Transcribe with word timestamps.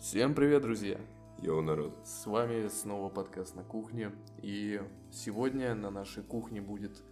Всем 0.00 0.34
привет, 0.34 0.62
друзья! 0.62 0.98
Йоу, 1.42 1.60
народ. 1.60 1.94
С 2.06 2.24
вами 2.24 2.68
снова 2.68 3.10
подкаст 3.10 3.54
на 3.54 3.62
кухне. 3.62 4.12
И 4.40 4.80
сегодня 5.12 5.74
на 5.74 5.90
нашей 5.90 6.22
кухне 6.22 6.62
будет 6.62 7.02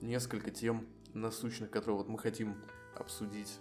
несколько 0.00 0.50
тем 0.50 0.86
насущных, 1.12 1.70
которые 1.70 1.98
вот 1.98 2.08
мы 2.08 2.18
хотим 2.18 2.56
обсудить 2.96 3.58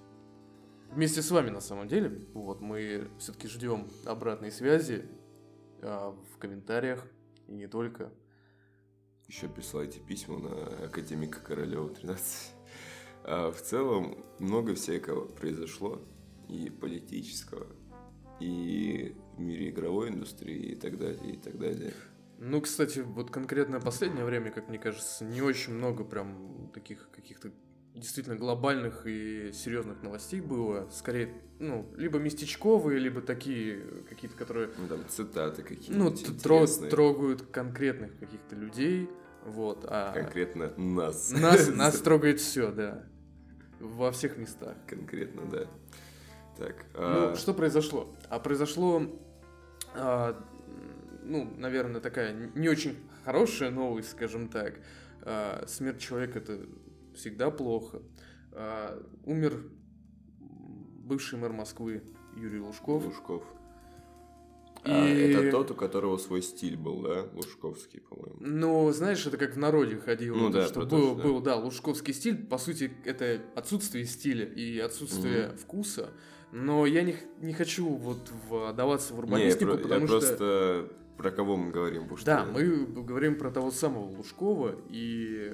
вместе 0.90 1.22
с 1.22 1.30
вами 1.32 1.50
на 1.50 1.60
самом 1.60 1.90
деле. 1.90 2.26
Вот 2.34 2.62
мы 2.62 3.10
все-таки 3.20 3.50
ждем 3.50 3.90
обратной 4.06 4.54
связи 4.54 5.04
а, 5.82 6.16
в 6.34 6.38
комментариях 6.38 7.06
и 7.48 7.56
не 7.56 7.68
только. 7.68 8.10
Еще 9.28 9.50
присылайте 9.50 10.00
письма 10.00 10.40
на 10.40 10.86
академика 10.86 11.42
Королева 11.42 11.90
13. 11.90 12.54
А 13.26 13.52
в 13.52 13.62
целом 13.62 14.24
много 14.40 14.76
всякого 14.76 15.26
произошло 15.28 16.02
и 16.48 16.70
политического, 16.70 17.68
и 18.40 19.16
в 19.36 19.40
мире 19.40 19.70
игровой 19.70 20.10
индустрии 20.10 20.72
и 20.72 20.76
так 20.76 20.98
далее, 20.98 21.34
и 21.34 21.38
так 21.38 21.58
далее. 21.58 21.94
Ну, 22.40 22.62
кстати, 22.62 23.00
вот 23.00 23.32
конкретно 23.32 23.80
последнее 23.80 24.24
время, 24.24 24.52
как 24.52 24.70
мне 24.70 24.78
кажется, 24.78 25.26
не 25.26 25.42
очень 25.42 25.74
много 25.74 26.04
прям 26.04 26.70
таких 26.74 27.10
каких-то 27.12 27.52
действительно 27.96 28.36
глобальных 28.36 29.08
и 29.08 29.52
серьезных 29.52 30.04
новостей 30.04 30.40
было. 30.40 30.88
Скорее, 30.92 31.34
ну, 31.60 31.92
либо 31.98 32.20
местечковые, 32.20 33.00
либо 33.00 33.22
такие 33.22 34.04
какие-то, 34.08 34.38
которые... 34.38 34.70
Ну, 34.78 34.88
там 34.88 35.00
цитаты 35.10 35.64
какие-то 35.64 35.98
Ну, 35.98 36.10
тро- 36.12 36.90
трогают 36.90 37.42
конкретных 37.42 38.20
каких-то 38.20 38.56
людей, 38.56 39.10
вот. 39.46 39.86
А 39.88 40.14
Конкретно 40.14 40.74
нас. 40.78 41.32
Нас, 41.32 41.70
нас 41.76 42.00
трогает 42.02 42.40
все, 42.40 42.72
да. 42.72 43.04
Во 43.80 44.12
всех 44.12 44.38
местах. 44.38 44.76
Конкретно, 44.88 45.44
да. 45.50 45.68
Так. 46.58 46.86
Ну, 46.94 47.32
а, 47.32 47.36
что 47.36 47.54
произошло? 47.54 48.16
А 48.30 48.40
произошло, 48.40 49.04
а, 49.94 50.44
ну, 51.24 51.54
наверное, 51.58 52.02
такая 52.02 52.34
не 52.34 52.68
очень 52.68 52.98
хорошая 53.24 53.70
новость, 53.70 54.12
скажем 54.12 54.50
так. 54.50 54.80
А, 55.22 55.66
смерть 55.68 56.00
человека 56.00 56.40
это 56.40 56.60
всегда 57.14 57.52
плохо. 57.52 58.02
А, 58.52 59.02
умер 59.26 59.62
бывший 60.40 61.40
мэр 61.40 61.54
Москвы 61.54 62.04
Юрий 62.36 62.60
Лужков. 62.60 63.06
Лужков. 63.06 63.44
И- 64.86 64.90
А, 64.92 65.06
это 65.08 65.52
тот, 65.52 65.72
у 65.72 65.76
которого 65.76 66.18
свой 66.18 66.42
стиль 66.42 66.78
был, 66.78 67.02
да? 67.02 67.26
Лужковский, 67.34 68.00
по-моему. 68.02 68.36
Ну, 68.40 68.92
знаешь, 68.92 69.26
это 69.26 69.38
как 69.38 69.56
в 69.56 69.58
народе 69.58 69.98
ходило, 69.98 70.36
Ну 70.36 70.50
да, 70.50 70.66
что 70.68 70.82
был, 70.82 70.88
что 70.88 71.16
да. 71.16 71.24
был, 71.24 71.42
да, 71.42 71.56
лужковский 71.58 72.14
стиль, 72.14 72.38
по 72.46 72.58
сути, 72.58 72.92
это 73.06 73.42
отсутствие 73.56 74.06
стиля 74.06 74.46
и 74.46 74.78
отсутствие 74.80 75.56
вкуса, 75.58 76.12
но 76.54 76.86
я 76.86 77.04
не, 77.04 77.16
не 77.42 77.54
хочу 77.54 77.88
вот 77.88 78.30
вдаваться 78.50 79.14
в 79.14 79.18
Не, 79.18 79.20
я, 79.20 79.24
урбанистику, 79.26 79.66
про- 79.72 79.78
я 79.78 79.84
потому 79.84 80.08
что... 80.08 80.18
просто 80.20 80.90
про 81.18 81.32
кого 81.32 81.58
мы 81.58 81.72
говорим, 81.72 82.04
потому 82.04 82.18
что... 82.18 82.26
Да, 82.28 82.46
мы 82.46 82.86
говорим 82.86 83.38
про 83.38 83.50
того 83.52 83.72
самого 83.72 84.06
Лужкова 84.16 84.76
и 84.90 85.52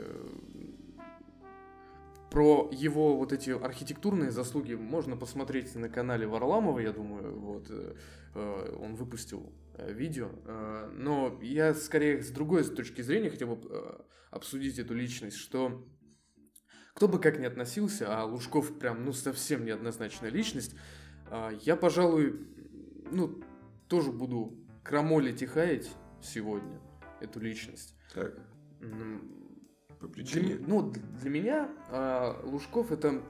про 2.33 2.67
его 2.71 3.15
вот 3.15 3.31
эти 3.31 3.51
архитектурные 3.51 4.31
заслуги 4.31 4.73
можно 4.73 5.15
посмотреть 5.15 5.75
на 5.75 5.87
канале 5.87 6.25
Варламова, 6.25 6.79
я 6.79 6.91
думаю, 6.91 7.39
вот 7.39 7.67
э, 7.69 7.95
э, 8.33 8.75
он 8.81 8.95
выпустил 8.95 9.53
э, 9.75 9.93
видео, 9.93 10.31
но 10.95 11.39
я 11.43 11.75
скорее 11.75 12.23
с 12.23 12.31
другой 12.31 12.63
точки 12.63 13.03
зрения 13.03 13.29
хотел 13.29 13.55
бы 13.55 14.03
обсудить 14.31 14.79
эту 14.79 14.95
личность, 14.95 15.37
что 15.37 15.87
кто 16.95 17.07
бы 17.07 17.19
как 17.19 17.37
ни 17.39 17.45
относился, 17.45 18.07
а 18.09 18.25
Лужков 18.25 18.79
прям 18.79 19.05
ну 19.05 19.13
совсем 19.13 19.63
неоднозначная 19.63 20.31
личность, 20.31 20.75
я, 21.61 21.75
пожалуй, 21.75 22.39
ну 23.11 23.43
тоже 23.87 24.11
буду 24.11 24.57
крамолить 24.83 25.43
и 25.43 25.45
хаять 25.45 25.91
сегодня 26.21 26.81
эту 27.21 27.39
личность. 27.39 27.95
Так, 28.15 28.39
по 30.07 30.13
Для, 30.13 30.23
причине... 30.23 30.53
ме- 30.55 30.63
ну, 30.67 30.91
для 31.21 31.29
меня 31.29 31.69
а, 31.89 32.39
Лужков 32.43 32.91
это 32.91 33.21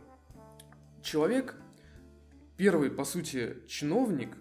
человек, 1.01 1.55
первый, 2.57 2.89
по 2.89 3.03
сути, 3.05 3.57
чиновник. 3.67 4.35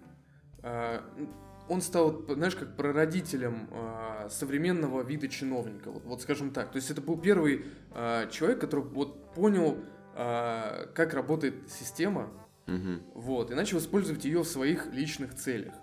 н- 0.63 1.29
он 1.69 1.81
стал, 1.81 2.23
знаешь, 2.29 2.57
как 2.57 2.77
прародителем 2.77 3.69
а, 3.71 4.29
современного 4.31 5.03
вида 5.03 5.29
чиновника. 5.29 5.91
Вот, 5.91 6.05
вот 6.05 6.21
скажем 6.23 6.51
так. 6.51 6.71
То 6.73 6.77
есть 6.77 6.91
это 6.91 7.01
был 7.01 7.17
первый 7.19 7.67
а, 7.93 8.27
человек, 8.29 8.61
который 8.61 8.85
вот 8.85 9.33
понял, 9.35 9.79
а, 10.15 10.87
как 10.95 11.15
работает 11.15 11.55
система, 11.71 12.31
Мгм. 12.67 13.03
вот, 13.15 13.51
и 13.51 13.55
начал 13.55 13.79
использовать 13.79 14.25
ее 14.25 14.43
в 14.43 14.49
своих 14.49 14.87
личных 14.93 15.35
целях. 15.35 15.75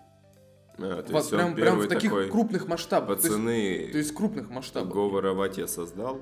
А, 0.78 1.02
то 1.04 1.12
Вот 1.14 1.20
есть 1.20 1.30
прям, 1.32 1.56
прям 1.56 1.80
в 1.80 1.88
таких 1.88 2.12
крупных 2.32 2.68
масштабах. 2.68 3.08
То 3.22 3.28
есть- 3.28 3.30
Пацаны, 3.30 3.90
то 3.92 3.98
есть 3.98 4.14
крупных 4.16 4.50
масштабах. 4.50 4.94
говоровать 4.94 5.58
я 5.58 5.68
создал. 5.68 6.22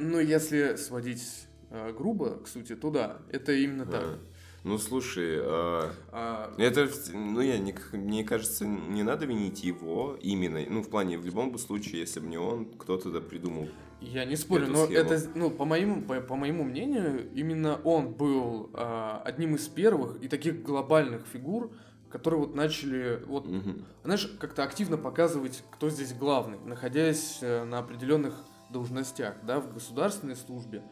Ну, 0.00 0.18
если 0.18 0.76
сводить 0.76 1.46
э, 1.70 1.92
грубо 1.92 2.38
к 2.38 2.48
сути, 2.48 2.74
то 2.74 2.90
да, 2.90 3.18
это 3.30 3.52
именно 3.52 3.84
так. 3.84 4.02
А, 4.02 4.18
Ну, 4.64 4.78
слушай, 4.78 5.38
а, 5.40 5.92
А, 6.10 6.54
это, 6.58 6.86
в- 6.86 7.14
ну, 7.14 7.40
я, 7.40 7.58
не, 7.58 7.74
мне 7.92 8.24
кажется, 8.24 8.64
не 8.66 9.02
надо 9.02 9.26
винить 9.26 9.62
его 9.62 10.16
именно, 10.20 10.60
ну, 10.68 10.82
в 10.82 10.88
плане, 10.88 11.18
в 11.18 11.24
любом 11.26 11.56
случае, 11.58 12.00
если 12.00 12.20
бы 12.20 12.28
не 12.28 12.38
он, 12.38 12.66
кто-то 12.78 13.10
да 13.10 13.20
придумал. 13.20 13.68
я 14.00 14.24
не 14.24 14.36
спорю, 14.36 14.68
но 14.68 14.86
схему. 14.86 14.98
это, 14.98 15.22
ну, 15.34 15.50
по 15.50 15.64
моему, 15.66 16.02
по, 16.02 16.20
по 16.20 16.34
моему 16.36 16.64
мнению, 16.64 17.30
именно 17.34 17.76
он 17.84 18.12
был 18.14 18.70
а, 18.74 19.22
одним 19.24 19.54
из 19.56 19.68
первых 19.68 20.22
и 20.22 20.28
таких 20.28 20.62
глобальных 20.62 21.26
фигур, 21.26 21.70
которые 22.10 22.40
вот 22.40 22.54
начали, 22.54 23.22
вот, 23.26 23.46
Мгм. 23.46 23.84
знаешь, 24.04 24.26
как-то 24.40 24.62
активно 24.64 24.96
показывать, 24.96 25.62
кто 25.70 25.88
здесь 25.90 26.12
главный, 26.14 26.58
находясь 26.64 27.38
э, 27.42 27.64
на 27.64 27.78
определенных 27.78 28.34
должностях, 28.72 29.34
да, 29.44 29.60
в 29.60 29.72
государственной 29.72 30.36
службе. 30.36 30.82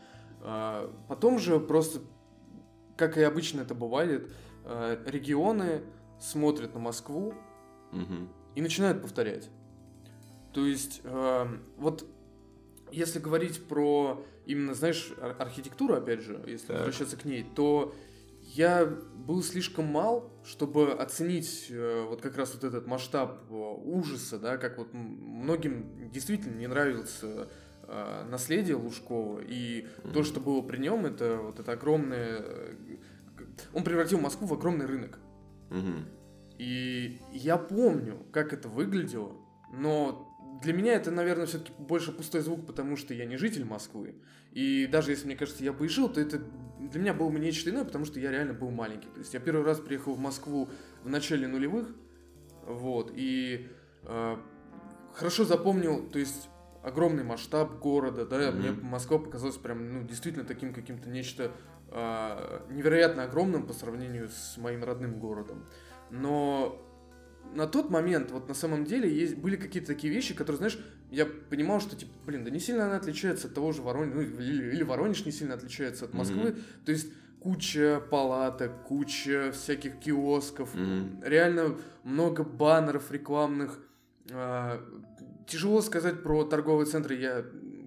А, 0.41 0.93
Потом 1.09 1.39
же 1.39 1.59
просто, 1.61 2.01
как 2.97 3.17
и 3.17 3.23
обычно 3.23 3.61
это 3.63 3.75
бывает, 3.75 4.31
э, 4.65 5.03
регионы 5.07 5.83
смотрят 6.21 6.75
на 6.75 6.81
Москву, 6.81 7.35
Мгм. 7.93 8.29
и 8.55 8.61
начинают 8.61 9.01
повторять. 9.03 9.49
То 10.53 10.67
есть, 10.67 11.01
эм, 11.05 11.63
вот 11.77 12.05
если 12.91 13.19
говорить 13.19 13.67
про 13.69 14.25
именно, 14.47 14.75
знаешь, 14.75 15.13
ар- 15.21 15.37
архитектуру, 15.39 15.95
опять 15.95 16.21
же, 16.21 16.43
если 16.47 16.69
Так. 16.69 16.77
возвращаться 16.79 17.17
к 17.17 17.25
ней, 17.25 17.45
то 17.55 17.95
я 18.43 18.87
был 18.87 19.43
слишком 19.43 19.85
мал, 19.87 20.33
чтобы 20.45 20.93
оценить 20.93 21.67
э, 21.71 22.07
вот 22.09 22.21
как 22.23 22.37
раз 22.37 22.55
вот 22.55 22.65
этот 22.65 22.87
масштаб 22.87 23.45
э, 23.51 23.55
ужаса, 23.55 24.39
да, 24.39 24.57
как 24.57 24.79
вот 24.79 24.89
многим 24.93 26.11
действительно 26.11 26.57
не 26.57 26.67
нравится 26.67 27.49
э, 27.89 28.25
наследие 28.31 28.77
Лужкова, 28.77 29.41
и 29.41 29.87
то, 30.13 30.23
что 30.23 30.41
было 30.41 30.63
при 30.63 30.79
нем, 30.79 31.07
это 31.07 31.39
вот 31.39 31.59
это 31.59 31.73
огромное... 31.73 32.39
э, 32.41 32.75
Он 33.73 33.83
превратил 33.83 34.21
Москву 34.21 34.47
в 34.47 34.55
огромный 34.55 34.87
рынок. 34.87 35.19
Мгм. 35.71 36.07
И 36.59 37.21
я 37.33 37.57
помню, 37.57 38.19
как 38.33 38.53
это 38.53 38.69
выглядело, 38.69 39.33
но 39.73 40.25
для 40.63 40.73
меня 40.73 40.95
это, 40.95 41.11
наверное, 41.11 41.47
все-таки 41.47 41.73
больше 41.79 42.13
пустой 42.13 42.41
звук, 42.41 42.67
потому 42.67 42.97
что 42.97 43.15
я 43.15 43.27
не 43.27 43.37
житель 43.37 43.65
Москвы. 43.65 44.15
И 44.53 44.87
даже 44.87 45.13
если, 45.13 45.27
мне 45.27 45.37
кажется, 45.37 45.63
я 45.63 45.73
бы 45.73 45.87
и 45.87 45.89
жил, 45.89 46.09
то 46.09 46.21
это 46.21 46.41
для 46.81 47.01
меня 47.01 47.15
было 47.15 47.29
бы 47.29 47.39
нечто 47.39 47.71
иное, 47.71 47.85
потому 47.85 48.05
что 48.05 48.19
я 48.19 48.31
реально 48.31 48.55
был 48.55 48.71
маленький. 48.71 49.09
То 49.09 49.21
есть 49.21 49.35
я 49.35 49.41
первый 49.41 49.65
раз 49.65 49.79
приехал 49.79 50.15
в 50.15 50.19
Москву 50.19 50.69
в 51.05 51.09
начале 51.09 51.47
нулевых, 51.47 51.95
вот, 52.67 53.13
и 53.15 53.69
э, 54.03 54.37
хорошо 55.15 55.45
запомнил, 55.45 56.09
то 56.09 56.19
есть 56.19 56.49
огромный 56.83 57.25
масштаб 57.25 57.79
города, 57.81 58.25
да, 58.27 58.51
Мгм. 58.51 58.59
мне 58.59 58.73
Москва 58.73 59.19
показалась 59.19 59.57
прям, 59.57 59.93
ну, 59.93 60.03
действительно 60.07 60.45
таким 60.45 60.73
каким-то 60.73 61.09
нечто 61.09 61.53
а, 61.91 62.67
невероятно 62.71 63.25
огромным 63.25 63.67
по 63.67 63.73
сравнению 63.73 64.29
с 64.29 64.57
моим 64.59 64.85
родным 64.85 65.19
городом. 65.19 65.65
Но 66.11 66.85
на 67.55 67.67
тот 67.67 67.91
момент, 67.91 68.31
вот 68.31 68.49
на 68.49 68.55
самом 68.55 68.85
деле, 68.85 69.11
есть, 69.11 69.37
были 69.37 69.57
какие-то 69.57 69.89
такие 69.89 70.13
вещи, 70.13 70.35
которые, 70.35 70.59
знаешь, 70.59 70.79
я 71.11 71.25
понимал, 71.25 71.81
что, 71.81 71.97
типа, 71.97 72.13
блин, 72.27 72.45
да 72.45 72.51
не 72.51 72.61
сильно 72.61 72.87
она 72.87 72.97
отличается 72.97 73.49
от 73.49 73.55
того 73.55 73.73
же 73.73 73.81
Воронежа, 73.83 74.17
ну, 74.17 74.21
или, 74.21 74.75
или 74.75 74.83
Воронеж 74.83 75.25
не 75.25 75.33
сильно 75.33 75.55
отличается 75.55 76.05
от 76.05 76.13
Москвы. 76.13 76.57
То 76.85 76.93
есть 76.93 77.11
куча 77.41 78.03
палаток, 78.11 78.83
куча 78.85 79.51
всяких 79.53 79.99
киосков, 79.99 80.75
Мгм. 80.75 81.23
реально 81.23 81.79
много 82.05 82.45
баннеров 82.45 83.11
рекламных. 83.11 83.81
А, 84.31 84.85
Тяжело 85.49 85.81
сказать 85.81 86.23
про 86.23 86.45
торговые 86.45 86.87
центры. 86.87 87.17
Я, 87.17 87.45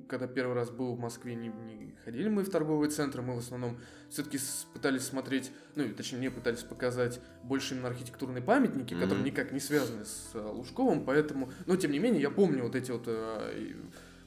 когда 0.09 0.25
первый 0.27 0.53
раз 0.53 0.71
был 0.71 0.95
в 0.95 0.99
Москве, 0.99 1.35
не, 1.35 1.49
не 1.49 1.95
ходили 2.03 2.27
мы 2.27 2.43
в 2.43 2.49
торговые 2.49 2.89
центры. 2.89 3.21
Мы 3.21 3.35
в 3.35 3.37
основном 3.37 3.77
все-таки 4.09 4.39
пытались 4.73 5.03
смотреть, 5.03 5.51
ну, 5.75 5.87
точнее, 5.93 6.17
мне 6.17 6.31
пытались 6.31 6.63
показать 6.63 7.21
больше 7.43 7.75
именно 7.75 7.89
архитектурные 7.89 8.41
памятники, 8.41 8.95
Мгм. 8.95 9.03
которые 9.03 9.23
никак 9.23 9.51
не 9.51 9.59
связаны 9.59 10.05
с 10.05 10.31
а, 10.33 10.51
Лужковым. 10.51 11.05
Поэтому, 11.05 11.51
но 11.67 11.75
тем 11.75 11.91
не 11.91 11.99
менее, 11.99 12.21
я 12.21 12.31
помню 12.31 12.63
вот 12.63 12.75
эти 12.75 12.89
вот, 12.89 13.07
и, 13.07 13.75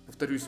повторюсь, 0.06 0.46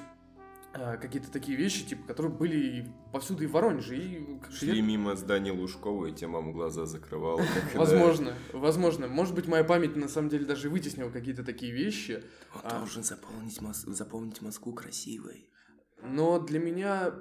какие-то 1.00 1.30
такие 1.30 1.56
вещи, 1.56 1.86
типа, 1.86 2.06
которые 2.06 2.32
были 2.32 2.92
повсюду 3.12 3.44
и 3.44 3.46
в 3.46 3.52
Воронеже. 3.52 3.96
И 3.96 4.40
Шли 4.50 4.82
мимо 4.82 5.16
здания 5.16 5.52
Лужкова, 5.52 6.06
и 6.06 6.12
те 6.12 6.26
мама 6.26 6.52
глаза 6.52 6.86
закрывала. 6.86 7.42
Возможно, 7.74 8.34
возможно. 8.52 9.06
Может 9.08 9.34
быть, 9.34 9.46
моя 9.46 9.64
память 9.64 9.96
на 9.96 10.08
самом 10.08 10.28
деле 10.28 10.44
даже 10.44 10.70
вытеснила 10.70 11.10
какие-то 11.10 11.44
такие 11.44 11.72
вещи. 11.72 12.22
Он 12.54 12.60
А. 12.64 12.78
должен 12.78 13.02
заполнить 13.02 14.40
Москву 14.42 14.72
красивой. 14.72 15.48
Но 16.02 16.38
для 16.38 16.58
меня 16.58 17.14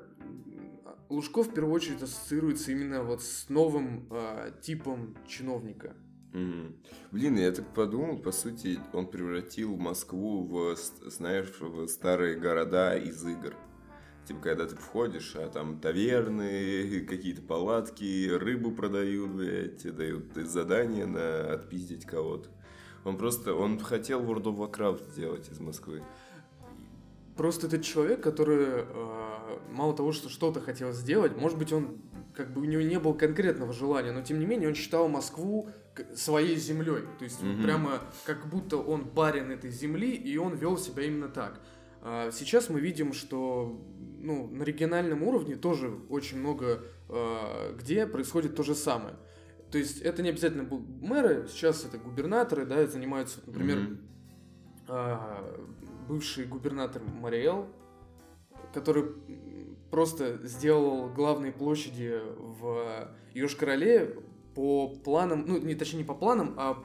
Лужков 1.10 1.48
в 1.48 1.54
первую 1.54 1.74
очередь 1.74 2.02
ассоциируется 2.02 2.72
именно 2.72 3.04
вот 3.04 3.22
с 3.22 3.50
новым 3.50 4.08
а, 4.12 4.52
типом 4.62 5.16
чиновника. 5.28 5.96
Мгм. 6.36 6.76
Блин, 7.12 7.38
я 7.38 7.50
так 7.54 7.74
подумал, 7.74 8.18
по 8.18 8.34
сути, 8.34 8.78
он 8.92 9.08
превратил 9.08 9.78
Москву 9.78 10.44
в, 10.44 10.76
знаешь, 11.10 11.48
в 11.62 11.88
старые 11.88 12.36
города 12.36 12.98
из 12.98 13.26
игр. 13.26 13.56
Типа, 14.28 14.42
когда 14.42 14.66
ты 14.66 14.76
входишь, 14.76 15.34
а 15.38 15.48
там 15.48 15.80
таверны, 15.80 17.06
какие-то 17.10 17.42
палатки, 17.42 18.30
рыбу 18.30 18.72
продают, 18.72 19.30
блядь, 19.32 19.78
тебе 19.78 19.94
дают 19.94 20.36
задание 20.36 21.06
на 21.06 21.54
отпиздить 21.54 22.06
кого-то. 22.06 22.50
Он 23.06 23.18
просто, 23.18 23.54
он 23.54 23.80
хотел 23.80 24.22
World 24.22 24.44
of 24.44 24.58
Warcraft 24.58 25.12
сделать 25.12 25.50
из 25.50 25.62
Москвы. 25.62 26.04
Просто 27.38 27.68
это 27.68 27.82
человек, 27.82 28.22
который 28.22 28.84
э, 28.84 29.60
мало 29.72 29.96
того, 29.96 30.12
что 30.12 30.28
что-то 30.28 30.60
хотел 30.60 30.92
сделать, 30.92 31.38
может 31.38 31.58
быть, 31.58 31.72
он 31.72 32.02
как 32.34 32.52
бы 32.52 32.60
у 32.60 32.66
него 32.66 32.82
не 32.82 33.00
было 33.00 33.14
конкретного 33.14 33.72
желания, 33.72 34.12
но 34.12 34.22
тем 34.22 34.40
не 34.40 34.46
менее 34.46 34.68
он 34.68 34.76
считал 34.76 35.08
Москву 35.08 35.70
своей 36.16 36.58
землей. 36.58 37.04
То 37.18 37.24
есть 37.24 37.42
Мгм. 37.42 37.64
прямо 37.64 38.02
как 38.26 38.48
будто 38.48 38.78
он 38.78 39.06
барин 39.06 39.52
этой 39.52 39.72
земли, 39.72 40.12
и 40.12 40.38
он 40.38 40.56
вел 40.56 40.78
себя 40.78 41.04
именно 41.04 41.30
так. 41.30 41.62
А 42.02 42.32
сейчас 42.32 42.70
мы 42.70 42.80
видим, 42.80 43.14
что 43.14 43.82
ну, 44.22 44.48
на 44.48 44.64
региональном 44.64 45.24
уровне 45.24 45.56
тоже 45.56 45.90
очень 46.10 46.40
много 46.40 46.84
э, 47.10 47.76
где 47.80 48.08
происходит 48.08 48.56
то 48.56 48.64
же 48.64 48.76
самое. 48.76 49.16
То 49.72 49.78
есть 49.78 50.02
это 50.02 50.22
не 50.22 50.30
обязательно 50.30 50.64
будут 50.64 50.88
мэры, 51.02 51.48
сейчас 51.50 51.86
это 51.86 51.98
губернаторы, 51.98 52.66
да, 52.66 52.86
занимаются, 52.88 53.40
например, 53.46 53.98
а, 54.88 55.60
бывший 56.08 56.46
губернатор 56.46 57.02
Мариэл, 57.02 57.68
который 58.74 59.06
просто 59.92 60.40
сделал 60.44 61.10
главные 61.10 61.52
площади 61.52 62.20
в 62.38 63.10
Йошкар-Оле 63.34 64.24
по 64.56 64.88
планам, 64.88 65.44
ну, 65.48 65.58
не, 65.60 65.76
точнее, 65.76 66.00
не 66.00 66.04
по 66.06 66.14
планам, 66.16 66.56
а, 66.58 66.84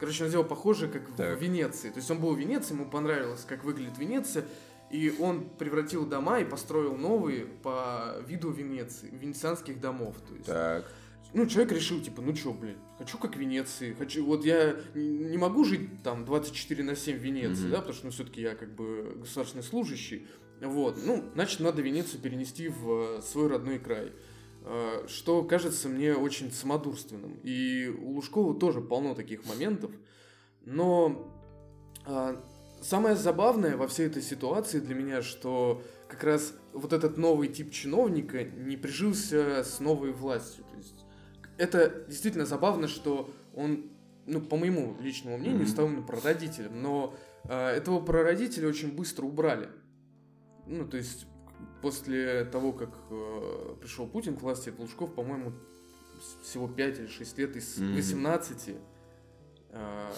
короче, 0.00 0.24
он 0.24 0.28
сделал 0.28 0.44
похоже, 0.44 0.88
как 0.88 1.08
в 1.08 1.16
Так. 1.16 1.40
Венеции. 1.40 1.90
То 1.90 1.98
есть 1.98 2.10
он 2.10 2.18
был 2.20 2.34
в 2.34 2.38
Венеции, 2.38 2.74
ему 2.74 2.86
понравилось, 2.90 3.44
как 3.48 3.64
выглядит 3.64 3.96
Венеция, 3.98 4.44
и 4.90 5.14
он 5.20 5.48
превратил 5.58 6.04
дома 6.04 6.40
и 6.40 6.44
построил 6.44 6.96
новые 6.96 7.46
по 7.46 8.16
виду 8.26 8.50
Венеции, 8.50 9.08
венецианских 9.10 9.80
домов. 9.80 10.16
То 10.28 10.34
есть 10.34 10.46
Так. 10.46 10.84
ну, 11.32 11.46
человек 11.46 11.72
решил, 11.72 12.00
типа, 12.02 12.20
ну 12.20 12.32
чё, 12.34 12.52
блин, 12.52 12.76
хочу 12.98 13.16
как 13.16 13.36
Венеции, 13.36 13.94
хочу, 13.94 14.24
вот 14.26 14.44
я 14.44 14.76
не 14.94 15.38
могу 15.38 15.64
жить 15.64 16.02
там 16.02 16.24
24 16.26 16.82
на 16.84 16.94
7 16.96 17.16
в 17.16 17.20
Венеции, 17.22 17.62
Мгм. 17.62 17.70
да, 17.70 17.76
потому 17.78 17.94
что, 17.94 18.06
ну, 18.06 18.12
все-таки 18.12 18.42
я 18.42 18.54
как 18.54 18.74
бы 18.74 19.14
государственный 19.20 19.62
служащий, 19.64 20.26
вот, 20.60 20.98
ну, 21.06 21.24
значит, 21.34 21.60
надо 21.60 21.80
Венецию 21.82 22.20
перенести 22.20 22.68
в 22.68 23.18
э, 23.18 23.22
свой 23.22 23.48
родной 23.48 23.78
край, 23.78 24.12
что 25.08 25.42
кажется 25.42 25.88
мне 25.88 26.14
очень 26.14 26.52
самодурственным, 26.52 27.38
и 27.42 27.88
у 27.88 28.12
Лужкова 28.12 28.54
тоже 28.54 28.80
полно 28.80 29.14
таких 29.14 29.44
моментов, 29.44 29.90
но 30.64 31.32
а, 32.04 32.40
самое 32.80 33.16
забавное 33.16 33.76
во 33.76 33.88
всей 33.88 34.06
этой 34.06 34.22
ситуации 34.22 34.80
для 34.80 34.94
меня, 34.94 35.22
что 35.22 35.82
как 36.08 36.24
раз 36.24 36.54
вот 36.72 36.92
этот 36.92 37.16
новый 37.16 37.48
тип 37.48 37.70
чиновника 37.70 38.44
не 38.44 38.76
прижился 38.76 39.62
с 39.64 39.80
новой 39.80 40.12
властью. 40.12 40.64
То 40.70 40.76
есть 40.76 41.04
это 41.58 42.04
действительно 42.08 42.44
забавно, 42.44 42.88
что 42.88 43.32
он, 43.54 43.90
ну, 44.26 44.40
по 44.40 44.56
моему 44.56 44.96
личному 45.00 45.38
мнению, 45.38 45.66
стал 45.66 45.86
именно 45.86 46.02
прародителем, 46.02 46.82
но 46.82 47.14
а, 47.44 47.72
этого 47.72 48.00
прародителя 48.00 48.68
очень 48.68 48.92
быстро 48.92 49.24
убрали. 49.24 49.68
Ну, 50.66 50.86
то 50.86 50.96
есть 50.96 51.26
после 51.80 52.44
того, 52.44 52.72
как 52.72 52.90
э, 53.10 53.74
пришел 53.80 54.06
Путин 54.06 54.36
к 54.36 54.42
власти, 54.42 54.72
Лужков, 54.76 55.14
по-моему, 55.14 55.52
всего 56.42 56.68
5 56.68 56.98
или 57.00 57.06
6 57.06 57.38
лет 57.38 57.56
из 57.56 57.78
Мгм. 57.78 57.94
18 57.96 58.76
а, 59.70 60.10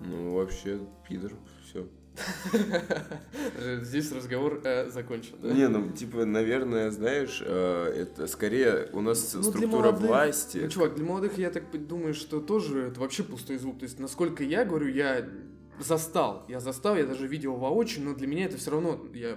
Ну, 0.00 0.34
вообще, 0.34 0.80
пидор, 1.08 1.32
все. 1.64 1.86
Здесь 3.82 4.10
разговор 4.12 4.60
э, 4.64 4.88
закончен, 4.90 5.34
да? 5.42 5.52
Не, 5.52 5.68
ну, 5.68 5.90
типа, 5.90 6.24
наверное, 6.24 6.90
знаешь, 6.90 7.42
э, 7.44 7.92
это 7.94 8.26
скорее 8.26 8.88
у 8.92 9.00
нас 9.00 9.34
Ну, 9.34 9.42
структура 9.42 9.90
молодых- 9.92 10.06
власти. 10.08 10.58
Ну, 10.62 10.68
чувак, 10.68 10.94
для 10.94 11.04
молодых 11.04 11.36
я 11.38 11.50
так 11.50 11.64
думаю, 11.86 12.14
что 12.14 12.40
тоже 12.40 12.84
это 12.88 13.00
вообще 13.00 13.22
пустой 13.22 13.58
звук. 13.58 13.78
То 13.78 13.84
есть, 13.84 13.98
насколько 13.98 14.42
я 14.44 14.64
говорю, 14.64 14.88
я 14.88 15.28
застал. 15.78 16.44
Я 16.48 16.60
застал, 16.60 16.96
я 16.96 17.04
даже 17.04 17.26
видел 17.26 17.56
воочию, 17.56 18.04
но 18.04 18.14
для 18.14 18.26
меня 18.26 18.46
это 18.46 18.56
все 18.56 18.70
равно, 18.70 19.04
я 19.12 19.30
э, 19.32 19.36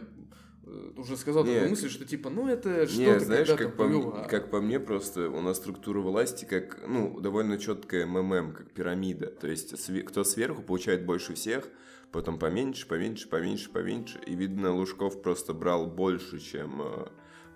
уже 0.98 1.18
сказал 1.18 1.44
Не. 1.44 1.54
такую 1.54 1.69
мысль, 1.71 1.89
что 1.89 2.06
типа, 2.06 2.30
ну 2.30 2.48
это 2.48 2.88
что-то 2.88 3.19
знаешь, 3.19 3.48
как 3.48 3.75
по, 3.75 3.86
мне, 3.86 4.27
как 4.27 4.50
по 4.50 4.62
мне, 4.62 4.80
просто 4.80 5.30
у 5.30 5.42
нас 5.42 5.57
структура 5.57 6.00
власти 6.00 6.45
как, 6.45 6.81
ну, 6.88 7.19
довольно 7.19 7.57
четкая 7.57 8.06
МММ, 8.06 8.54
как 8.54 8.71
пирамида. 8.71 9.27
То 9.27 9.48
есть, 9.48 9.74
кто 10.06 10.24
сверху 10.24 10.62
получает 10.62 11.06
больше 11.06 11.33
всех, 11.33 11.68
потом 12.12 12.39
поменьше, 12.39 12.88
поменьше, 12.88 13.27
поменьше, 13.30 13.69
поменьше. 13.69 14.19
И, 14.25 14.36
видно, 14.36 14.74
Лужков 14.74 15.21
просто 15.21 15.54
брал 15.54 15.88
больше, 15.88 16.39
чем 16.39 16.81
э, 16.81 17.07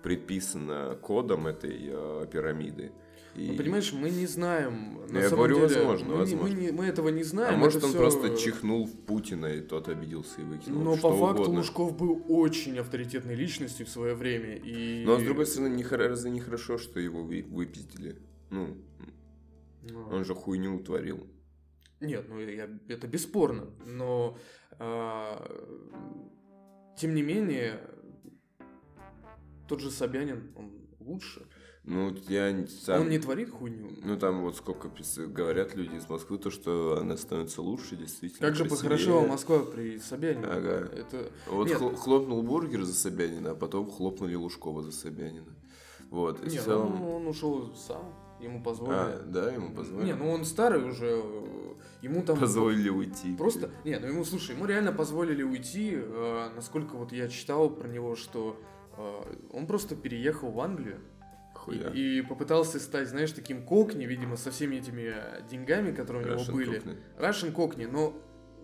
предписано 0.02 0.98
кодом 1.00 1.46
этой 1.46 1.88
э, 1.88 2.26
пирамиды. 2.30 2.92
И- 3.36 3.48
Ну, 3.50 3.56
понимаешь, 3.56 3.92
мы 3.92 4.10
не 4.10 4.26
знаем. 4.26 5.00
На 5.10 5.18
я 5.18 5.28
самом 5.28 5.48
говорю, 5.48 5.68
деле, 5.68 5.82
возможно, 5.84 6.06
мы, 6.06 6.12
не- 6.14 6.18
возможно. 6.20 6.48
Мы, 6.56 6.60
не- 6.62 6.70
мы 6.72 6.84
этого 6.86 7.08
не 7.08 7.22
знаем. 7.24 7.54
а 7.54 7.56
может, 7.56 7.82
он 7.82 7.90
всё- 7.90 7.98
просто 7.98 8.36
чихнул 8.36 8.86
в 8.86 8.96
Путина, 9.06 9.46
и 9.46 9.60
тот 9.60 9.88
обиделся 9.88 10.40
и 10.40 10.44
выкинул. 10.44 10.82
Но 10.82 10.96
что 10.96 11.10
по 11.10 11.16
факту 11.16 11.42
угодно. 11.42 11.58
Лужков 11.58 11.96
был 11.96 12.24
очень 12.28 12.78
авторитетной 12.78 13.34
личностью 13.34 13.86
в 13.86 13.88
свое 13.88 14.14
время. 14.14 14.54
И... 14.56 15.04
Но, 15.04 15.18
с 15.18 15.22
другой 15.24 15.46
стороны, 15.46 15.74
не, 15.74 15.82
разве 15.84 16.30
не 16.30 16.40
хорошо, 16.40 16.78
что 16.78 17.00
его 17.00 17.22
вы- 17.24 17.44
выпиздили? 17.48 18.16
Ну, 18.50 18.76
Ну, 19.82 20.00
он 20.10 20.24
же 20.24 20.34
хуйню 20.34 20.76
утворил. 20.76 21.26
Нет, 22.00 22.26
ну 22.28 22.38
я, 22.40 22.68
это 22.88 23.06
бесспорно, 23.06 23.66
но 23.86 24.38
а, 24.78 25.42
тем 26.98 27.14
не 27.14 27.22
менее 27.22 27.80
тот 29.68 29.80
же 29.80 29.90
Собянин, 29.90 30.50
он 30.56 30.70
лучше. 31.00 31.46
Ну, 31.86 32.14
я 32.28 32.66
сам... 32.66 33.02
Он 33.02 33.10
не 33.10 33.18
творит 33.18 33.50
хуйню. 33.50 33.90
Ну, 34.02 34.16
там 34.16 34.42
вот 34.42 34.56
сколько 34.56 34.90
говорят 35.26 35.74
люди 35.74 35.96
из 35.96 36.08
Москвы, 36.08 36.38
то, 36.38 36.50
что 36.50 36.98
она 36.98 37.16
становится 37.18 37.60
лучше, 37.60 37.96
действительно 37.96 38.48
Как 38.48 38.56
же 38.56 38.64
похорошела 38.64 39.26
Москва 39.26 39.60
при 39.60 39.98
Собянине. 39.98 40.46
Ага. 40.46 40.90
Это 40.96 41.30
Вот 41.46 41.68
Нет. 41.68 41.78
хл- 41.78 41.94
хлопнул 41.94 42.42
бургер 42.42 42.84
за 42.84 42.94
Собянина, 42.94 43.50
а 43.50 43.54
потом 43.54 43.90
хлопнули 43.90 44.34
Лужкова 44.34 44.82
за 44.82 44.92
Собянина. 44.92 45.54
Вот, 46.10 46.42
и 46.42 46.48
в 46.48 46.52
не, 46.52 46.58
целом... 46.58 46.96
ну, 47.00 47.16
он 47.16 47.26
ушел 47.26 47.74
сам, 47.74 48.14
ему 48.40 48.62
позволили. 48.62 48.94
А, 48.94 49.22
да, 49.26 49.50
ему 49.50 49.74
позволили? 49.74 50.06
Не, 50.06 50.14
ну 50.14 50.30
он 50.30 50.44
старый 50.44 50.88
уже, 50.88 51.22
ему 52.02 52.22
там 52.22 52.38
Позволили 52.38 52.88
уйти. 52.88 53.34
Просто, 53.36 53.70
не, 53.84 53.98
ну 53.98 54.06
ему, 54.06 54.24
слушай, 54.24 54.54
ему 54.54 54.64
реально 54.64 54.92
позволили 54.92 55.42
уйти, 55.42 55.94
э, 55.96 56.48
насколько 56.54 56.94
вот 56.94 57.12
я 57.12 57.28
читал 57.28 57.68
про 57.68 57.88
него, 57.88 58.14
что 58.16 58.56
э, 58.96 59.22
он 59.52 59.66
просто 59.66 59.96
переехал 59.96 60.50
в 60.50 60.60
Англию 60.60 61.00
Хуя. 61.64 61.90
и, 61.90 62.18
и 62.18 62.22
попытался 62.22 62.78
стать, 62.78 63.08
знаешь, 63.08 63.32
таким 63.32 63.64
кокни, 63.64 64.04
видимо, 64.06 64.36
со 64.36 64.50
всеми 64.50 64.76
этими 64.76 65.12
э, 65.14 65.42
деньгами, 65.50 65.92
которые 65.92 66.24
у 66.26 66.28
него 66.30 66.40
Russian 66.42 66.52
были. 66.52 66.82
Russian 67.18 67.52
кокни, 67.52 67.86
но 67.86 68.16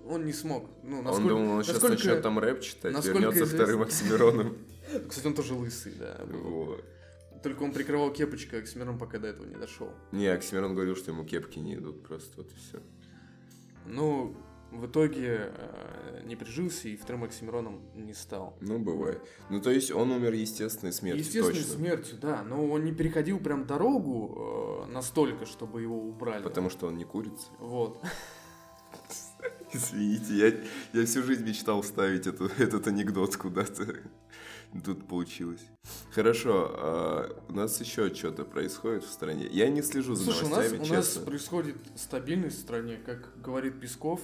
он 0.06 0.24
не 0.24 0.32
смог. 0.32 0.68
Ну, 0.82 0.98
Он 0.98 1.04
насколько, 1.04 1.28
думал, 1.28 1.50
он 1.56 1.62
сейчас 1.62 1.74
насколько- 1.82 1.94
начнет 1.96 2.22
там 2.22 2.38
рэп 2.38 2.60
читать, 2.60 2.92
насколько 2.92 3.18
вернется 3.18 3.44
известно- 3.44 3.64
вторым 3.64 3.82
Оксимироном. 3.82 4.58
Кстати, 5.08 5.26
он 5.26 5.34
тоже 5.34 5.54
лысый, 5.54 5.92
да. 5.98 6.20
Вот. 6.26 6.84
Только 7.42 7.62
он 7.62 7.72
прикрывал 7.72 8.12
кепочкой, 8.12 8.58
а 8.58 8.62
Оксимирон 8.62 8.98
пока 8.98 9.18
до 9.18 9.28
этого 9.28 9.46
не 9.46 9.56
дошел. 9.56 9.90
Не, 10.12 10.26
Оксимирон 10.26 10.74
говорил, 10.74 10.94
что 10.96 11.10
ему 11.10 11.24
кепки 11.24 11.58
не 11.58 11.74
идут, 11.76 12.02
просто 12.06 12.36
вот 12.38 12.50
и 12.52 12.54
все. 12.56 12.80
Ну, 13.86 14.36
в 14.70 14.86
итоге 14.86 15.52
э, 15.54 16.22
не 16.24 16.36
прижился 16.36 16.88
и 16.88 16.96
вторым 16.96 17.24
Оксимироном 17.24 17.80
не 17.94 18.14
стал. 18.14 18.56
Ну, 18.60 18.78
бывает. 18.78 19.20
Ну, 19.48 19.60
то 19.60 19.70
есть 19.70 19.90
он 19.90 20.10
умер 20.12 20.32
естественной 20.32 20.92
смертью, 20.92 21.24
Естественной 21.24 21.62
точно. 21.62 21.74
смертью, 21.74 22.18
да, 22.20 22.42
но 22.42 22.66
он 22.66 22.84
не 22.84 22.92
переходил 22.92 23.38
прям 23.40 23.66
дорогу 23.66 24.86
э, 24.86 24.92
настолько, 24.92 25.46
чтобы 25.46 25.82
его 25.82 25.98
убрали. 26.00 26.42
Потому 26.42 26.70
что 26.70 26.86
он 26.86 26.96
не 26.96 27.04
курица. 27.04 27.48
Вот. 27.58 28.02
Извините, 29.72 30.34
я, 30.34 31.00
я 31.00 31.06
всю 31.06 31.22
жизнь 31.22 31.44
мечтал 31.44 31.82
вставить 31.82 32.26
эту, 32.26 32.46
этот 32.58 32.86
анекдот 32.86 33.36
куда-то. 33.36 33.96
Тут 34.84 35.08
получилось. 35.08 35.62
Хорошо, 36.12 36.70
а 36.74 37.42
у 37.48 37.52
нас 37.52 37.80
еще 37.80 38.14
что-то 38.14 38.44
происходит 38.44 39.02
в 39.02 39.10
стране. 39.10 39.48
Я 39.50 39.68
не 39.68 39.82
слежу 39.82 40.14
за 40.14 40.24
Слушай, 40.24 40.44
у 40.44 40.48
нас, 40.48 40.50
новостями, 40.50 40.78
у 40.78 40.94
нас 40.94 41.06
честно. 41.06 41.26
происходит 41.26 41.76
стабильность 41.96 42.58
в 42.58 42.60
стране, 42.60 42.96
как 43.04 43.32
говорит 43.42 43.80
Песков. 43.80 44.20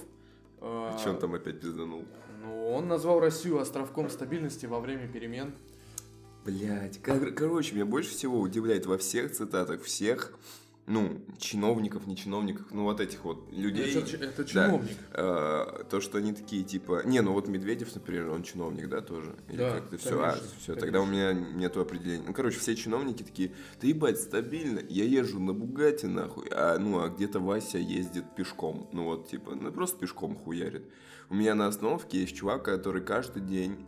Э, 0.61 0.97
Че 1.03 1.09
он 1.11 1.19
там 1.19 1.33
опять 1.33 1.59
пизданул? 1.59 2.05
Ну, 2.43 2.71
он 2.71 2.87
назвал 2.87 3.19
Россию 3.19 3.59
островком 3.59 4.09
стабильности 4.09 4.65
во 4.65 4.79
время 4.79 5.07
перемен. 5.07 5.53
Блять, 6.45 7.01
кор- 7.01 7.31
короче, 7.31 7.75
меня 7.75 7.85
больше 7.85 8.11
всего 8.11 8.39
удивляет 8.39 8.85
во 8.85 8.97
всех 8.97 9.31
цитатах 9.33 9.81
всех, 9.83 10.31
ну, 10.87 11.21
чиновников, 11.37 12.07
не 12.07 12.15
чиновников, 12.15 12.67
ну, 12.71 12.83
вот 12.83 13.01
этих 13.01 13.25
вот 13.25 13.51
людей. 13.51 13.93
Это, 13.93 14.15
это 14.23 14.43
Да. 14.43 14.49
чиновник. 14.49 14.97
Э, 15.11 15.83
то, 15.89 15.99
что 15.99 16.17
они 16.17 16.31
такие, 16.31 16.63
типа... 16.63 17.01
Не, 17.03 17.21
ну 17.21 17.33
вот 17.33 17.49
Медведев, 17.49 17.93
например, 17.93 18.29
он 18.29 18.43
чиновник, 18.43 18.87
да, 18.87 19.01
тоже? 19.01 19.35
Или 19.49 19.57
Да, 19.57 19.75
как-то 19.75 19.97
все? 19.97 20.17
А, 20.17 20.31
все, 20.31 20.41
конечно. 20.67 20.75
тогда 20.75 21.01
у 21.01 21.05
меня 21.05 21.33
нету 21.33 21.81
определения. 21.81 22.23
Ну, 22.25 22.33
короче, 22.33 22.57
все 22.59 22.73
чиновники 22.73 23.23
такие, 23.23 23.51
да 23.81 23.87
ебать, 23.87 24.17
стабильно, 24.17 24.79
я 24.87 25.03
езжу 25.03 25.41
на 25.41 25.53
Бугате, 25.53 26.07
нахуй, 26.07 26.47
а, 26.51 26.77
ну, 26.79 27.03
а 27.03 27.09
где-то 27.09 27.41
Вася 27.41 27.79
ездит 27.79 28.23
пешком. 28.35 28.89
Ну, 28.93 29.03
вот, 29.03 29.27
типа, 29.27 29.55
ну, 29.55 29.69
просто 29.73 29.99
пешком 29.99 30.37
хуярит. 30.37 30.85
У 31.29 31.35
меня 31.35 31.53
на 31.53 31.67
остановке 31.67 32.21
есть 32.21 32.37
чувак, 32.37 32.63
который 32.63 33.01
каждый 33.01 33.41
день 33.41 33.85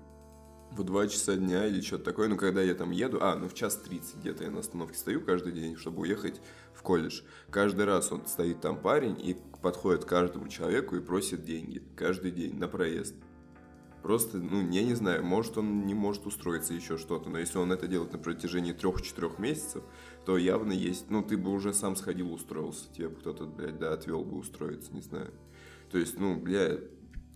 в 0.72 0.84
2 0.84 1.08
часа 1.08 1.36
дня 1.36 1.66
или 1.66 1.82
что-то 1.82 2.06
такое, 2.06 2.28
ну, 2.28 2.38
когда 2.38 2.62
я 2.62 2.74
там 2.74 2.92
еду, 2.92 3.20
а, 3.22 3.36
ну, 3.36 3.48
в 3.48 3.54
час 3.54 3.76
30 3.78 4.18
где-то 4.18 4.44
я 4.44 4.52
на 4.52 4.60
остановке 4.60 4.98
стою 4.98 5.22
каждый 5.22 5.52
день, 5.52 5.76
чтобы 5.76 6.02
уехать 6.02 6.42
в 6.74 6.82
колледж. 6.82 7.22
Каждый 7.50 7.86
раз 7.86 8.12
он 8.12 8.26
стоит 8.28 8.62
там 8.62 8.80
парень 8.80 9.20
и 9.20 9.36
подходит 9.62 10.06
к 10.06 10.08
каждому 10.08 10.48
человеку 10.48 10.96
и 10.96 11.02
просит 11.02 11.44
деньги. 11.44 11.82
Каждый 11.96 12.32
день 12.32 12.58
на 12.58 12.68
проезд. 12.68 13.16
Просто, 14.02 14.38
ну, 14.38 14.62
я 14.70 14.84
не 14.84 14.94
знаю, 14.94 15.26
может 15.26 15.58
он 15.58 15.86
не 15.86 15.94
может 15.94 16.26
устроиться 16.26 16.74
еще 16.74 16.98
что-то, 16.98 17.30
но 17.30 17.38
если 17.38 17.58
он 17.58 17.72
это 17.74 17.86
делает 17.88 18.14
на 18.14 18.18
протяжении 18.18 18.72
трех-четырех 18.72 19.40
месяцев, 19.40 19.84
то 20.26 20.38
явно 20.38 20.72
есть, 20.72 21.10
ну, 21.10 21.22
ты 21.22 21.36
бы 21.36 21.52
уже 21.52 21.74
сам 21.74 21.98
сходил, 21.98 22.32
устроился, 22.32 22.86
тебе 22.94 23.10
бы 23.10 23.16
кто-то, 23.16 23.46
блядь, 23.46 23.78
да, 23.78 23.92
отвел 23.92 24.24
бы 24.24 24.38
устроиться, 24.38 24.94
не 24.94 25.02
знаю. 25.02 25.34
То 25.92 25.98
есть, 25.98 26.18
ну, 26.18 26.40
бля, 26.40 26.80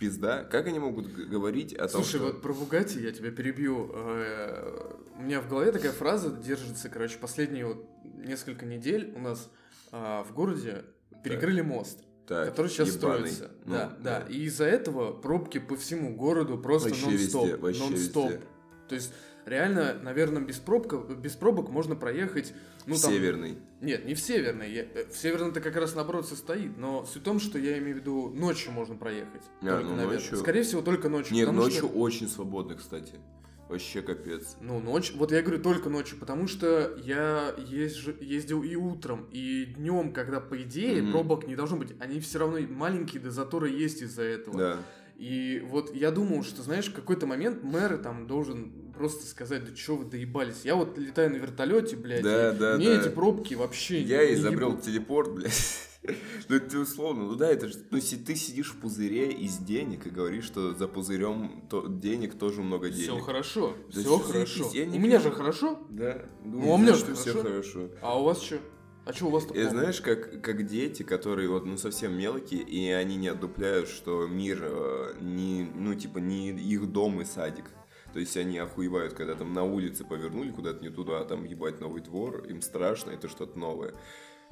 пизда. 0.04 0.44
Как 0.44 0.66
они 0.66 0.78
могут 0.78 1.06
говорить 1.12 1.72
о 1.74 1.88
том, 1.88 2.02
Слушай, 2.02 2.16
что... 2.16 2.26
вот 2.26 2.42
про 2.42 2.52
Бугати 2.52 2.98
я 2.98 3.12
тебя 3.12 3.30
перебью. 3.30 3.90
Э, 3.94 4.92
У 5.18 5.22
меня 5.22 5.40
в 5.40 5.48
голове 5.48 5.72
такая 5.72 5.92
фраза 5.92 6.30
держится, 6.30 6.88
короче, 6.88 7.18
последние 7.18 7.66
вот 7.66 7.86
несколько 8.04 8.66
недель 8.66 9.12
у 9.16 9.20
нас 9.20 9.50
а, 9.92 10.24
в 10.24 10.34
городе 10.34 10.84
перекрыли 11.22 11.60
мост, 11.62 12.00
Так, 12.26 12.48
который 12.48 12.70
сейчас 12.70 12.94
ебаный. 12.94 13.28
строится. 13.30 13.50
Ну, 13.64 13.74
да, 13.74 13.96
да, 14.00 14.18
И 14.28 14.42
из-за 14.44 14.64
этого 14.64 15.12
пробки 15.12 15.58
по 15.58 15.76
всему 15.76 16.14
городу 16.16 16.58
просто 16.58 16.90
нон-стоп. 16.90 17.60
нон-стоп. 17.62 18.32
То 18.88 18.94
есть 18.94 19.12
реально, 19.46 19.98
наверное, 20.02 20.42
без, 20.42 20.56
пробка, 20.58 20.98
без 20.98 21.32
пробок 21.32 21.68
можно 21.70 21.96
проехать... 21.96 22.52
Ну, 22.86 22.96
там, 22.96 23.12
Северный. 23.12 23.56
Нет, 23.80 24.04
не 24.04 24.14
в 24.14 24.20
Северной. 24.20 24.70
Я- 24.70 24.82
э, 24.84 25.06
В 25.10 25.16
Северной-то 25.16 25.60
как 25.60 25.74
раз 25.76 25.94
наоборот 25.94 26.28
состоит. 26.28 26.76
Но 26.76 27.04
суть 27.06 27.22
в 27.22 27.24
том, 27.24 27.40
что 27.40 27.58
я 27.58 27.78
имею 27.78 27.96
в 27.96 28.00
виду, 28.00 28.28
ночью 28.30 28.72
можно 28.72 28.94
проехать. 28.94 29.42
А, 29.62 29.66
Только, 29.66 29.84
ну, 29.84 29.96
наверное. 29.96 30.16
ночью- 30.18 30.36
Скорее 30.36 30.62
всего, 30.64 30.82
только 30.82 31.08
ночью. 31.08 31.34
Нет, 31.34 31.50
ночью 31.52 31.78
что- 31.78 31.88
очень 31.88 32.28
свободно, 32.28 32.74
кстати. 32.74 33.14
Вообще 33.70 34.02
капец. 34.02 34.56
Ну, 34.60 34.78
ночь. 34.80 35.14
Вот 35.16 35.32
я 35.32 35.40
говорю 35.40 35.62
только 35.62 35.88
ночью, 35.88 36.18
потому 36.18 36.46
что 36.46 36.94
я 37.02 37.54
езжу- 37.56 38.22
ездил 38.22 38.62
и 38.62 38.76
утром, 38.76 39.26
и 39.32 39.64
днем, 39.64 40.12
когда, 40.12 40.38
по 40.40 40.60
идее, 40.62 41.02
Мгм. 41.02 41.12
пробок 41.12 41.46
не 41.48 41.56
должно 41.56 41.78
быть. 41.78 41.94
Они 41.98 42.20
все 42.20 42.38
равно 42.40 42.58
маленькие, 42.68 43.22
да 43.22 43.30
заторы 43.30 43.70
есть 43.70 44.02
из-за 44.02 44.22
этого. 44.22 44.58
Да. 44.58 44.78
И 45.16 45.66
вот 45.70 45.94
я 45.94 46.10
думал, 46.10 46.42
что, 46.44 46.60
знаешь, 46.62 46.88
в 46.90 46.94
какой-то 46.94 47.26
момент 47.26 47.62
мэр 47.62 47.96
там 47.96 48.26
должен 48.26 48.83
просто 48.96 49.26
сказать, 49.26 49.64
да 49.64 49.76
что 49.76 49.96
вы 49.96 50.04
доебались. 50.04 50.64
Я 50.64 50.76
вот 50.76 50.96
летаю 50.98 51.30
на 51.30 51.36
вертолете, 51.36 51.96
блядь, 51.96 52.22
Да, 52.22 52.52
да, 52.52 52.76
мне 52.76 52.86
да. 52.88 53.00
эти 53.00 53.08
пробки 53.08 53.54
вообще 53.54 54.00
Я 54.02 54.26
не 54.26 54.34
изобрел 54.34 54.70
ебут. 54.70 54.82
телепорт, 54.82 55.32
блядь. 55.34 55.52
Ну, 56.50 56.60
ты 56.60 56.78
условно, 56.80 57.24
ну 57.24 57.34
да, 57.34 57.50
это 57.50 57.66
же, 57.66 57.78
ну, 57.90 57.98
си- 57.98 58.18
ты 58.18 58.36
сидишь 58.36 58.72
в 58.72 58.76
пузыре 58.76 59.32
из 59.32 59.56
денег 59.56 60.06
и 60.06 60.10
говоришь, 60.10 60.44
что 60.44 60.74
за 60.74 60.86
пузырем 60.86 61.64
то, 61.70 61.86
денег 61.86 62.34
тоже 62.38 62.60
много 62.60 62.90
денег. 62.90 63.04
Все 63.12 63.18
хорошо, 63.20 63.74
Да 63.94 64.00
все 64.02 64.18
хорошо. 64.18 64.70
я 64.74 64.84
не 64.84 64.98
У 64.98 65.00
меня 65.00 65.18
же 65.18 65.30
хорошо, 65.32 65.78
Да. 65.88 66.26
Ну, 66.44 66.70
а 66.70 66.74
у 66.74 66.76
меня 66.76 66.92
же 66.92 67.14
все 67.14 67.32
хорошо. 67.42 67.88
а 68.02 68.20
у 68.20 68.24
вас 68.24 68.42
что? 68.42 68.58
А 69.06 69.14
что 69.14 69.28
у 69.28 69.30
вас 69.30 69.46
И 69.54 69.62
знаешь, 69.62 70.02
как, 70.02 70.42
как 70.42 70.66
дети, 70.66 71.02
которые 71.04 71.48
вот, 71.48 71.64
ну, 71.64 71.78
совсем 71.78 72.12
мелкие, 72.18 72.60
и 72.60 72.90
они 72.90 73.16
не 73.16 73.28
отдупляют, 73.28 73.88
что 73.88 74.26
мир 74.26 74.58
э, 74.62 75.14
не, 75.22 75.62
ну, 75.74 75.94
типа, 75.94 76.18
не 76.18 76.50
их 76.50 76.92
дом 76.92 77.22
и 77.22 77.24
садик. 77.24 77.64
То 78.14 78.20
есть 78.20 78.36
они 78.36 78.58
охуевают, 78.58 79.14
когда 79.14 79.34
там 79.34 79.52
на 79.52 79.64
улице 79.64 80.04
повернули 80.04 80.52
куда-то 80.52 80.80
не 80.84 80.88
туда, 80.88 81.18
а 81.18 81.24
там 81.24 81.44
ебать 81.44 81.80
новый 81.80 82.00
двор, 82.00 82.44
им 82.46 82.62
страшно, 82.62 83.10
это 83.10 83.28
что-то 83.28 83.58
новое. 83.58 83.92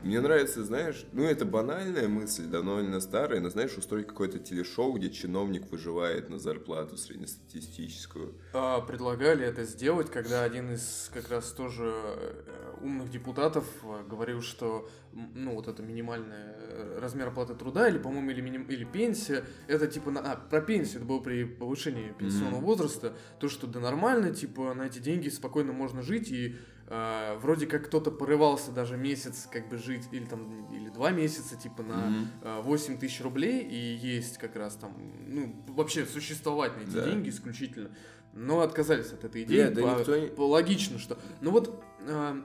Мне 0.03 0.21
нравится, 0.21 0.65
знаешь, 0.65 1.07
ну 1.13 1.23
это 1.23 1.45
банальная 1.45 2.09
мысль, 2.09 2.47
довольно 2.47 3.01
старая, 3.01 3.41
но 3.41 3.51
знаешь, 3.51 3.77
устроить 3.77 4.09
какое-то 4.09 4.41
телешоу, 4.41 4.95
где 4.95 5.11
чиновник 5.11 5.71
выживает 5.71 6.29
на 6.29 6.39
зарплату 6.41 6.97
среднестатистическую. 6.97 8.35
А, 8.53 8.81
предлагали 8.81 9.47
это 9.47 9.65
сделать, 9.65 10.11
когда 10.11 10.43
один 10.43 10.73
из 10.73 11.09
как 11.15 11.31
раз 11.31 11.53
тоже 11.53 11.93
э, 11.95 12.75
умных 12.81 13.11
депутатов 13.11 13.65
э, 13.85 14.03
говорил, 14.09 14.43
что 14.43 14.89
ну 15.13 15.55
вот 15.55 15.69
это 15.69 15.83
минимальный 15.83 16.35
э, 16.37 16.99
размер 17.01 17.29
оплаты 17.29 17.55
труда 17.55 17.89
или, 17.89 17.99
по-моему, 17.99 18.31
или, 18.31 18.41
миним- 18.41 18.67
или 18.69 18.85
пенсия, 18.85 19.45
это 19.69 19.87
типа 19.87 20.11
на, 20.11 20.21
а, 20.33 20.37
про 20.37 20.61
пенсию, 20.61 20.97
это 20.99 21.05
было 21.07 21.21
при 21.21 21.45
повышении 21.45 22.13
пенсионного 22.19 22.57
Мгм. 22.57 22.65
возраста, 22.67 23.13
то 23.39 23.49
что 23.49 23.69
да 23.69 23.79
нормально, 23.79 24.35
типа 24.35 24.75
на 24.75 24.83
эти 24.87 24.99
деньги 24.99 25.29
спокойно 25.29 25.73
можно 25.73 26.03
жить 26.03 26.31
и 26.33 26.57
э, 26.89 27.37
вроде 27.41 27.67
как 27.67 27.87
кто-то 27.87 28.11
порывался 28.11 28.71
даже 28.73 28.97
месяц 28.97 29.49
как 29.51 29.69
бы 29.69 29.79
жить 29.79 30.09
или 30.13 30.25
там 30.25 30.67
или 30.73 30.89
два 30.91 31.11
месяца 31.11 31.57
типа 31.57 31.83
на 31.83 32.13
э, 32.43 32.61
8 32.63 32.99
тысяч 32.99 33.21
рублей 33.23 33.61
и 33.63 33.77
есть 33.77 34.39
как 34.39 34.57
раз 34.57 34.75
там, 34.77 34.95
ну, 35.27 35.55
вообще 35.69 36.05
существовать 36.07 36.77
на 36.77 36.83
эти 36.83 36.91
Да. 36.91 37.05
деньги 37.05 37.29
исключительно. 37.31 37.91
Но 38.35 38.61
отказались 38.61 39.13
от 39.13 39.25
этой 39.25 39.43
идеи. 39.43 39.69
Да 39.69 39.83
по- 39.83 39.99
никто 39.99 40.17
не- 40.19 40.29
по- 40.29 40.49
логично, 40.49 40.99
что... 40.99 41.19
Ну 41.43 41.51
вот, 41.51 41.83
э, 42.07 42.43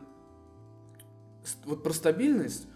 вот 1.65 1.84
про 1.84 1.94
стабильность 1.94 2.67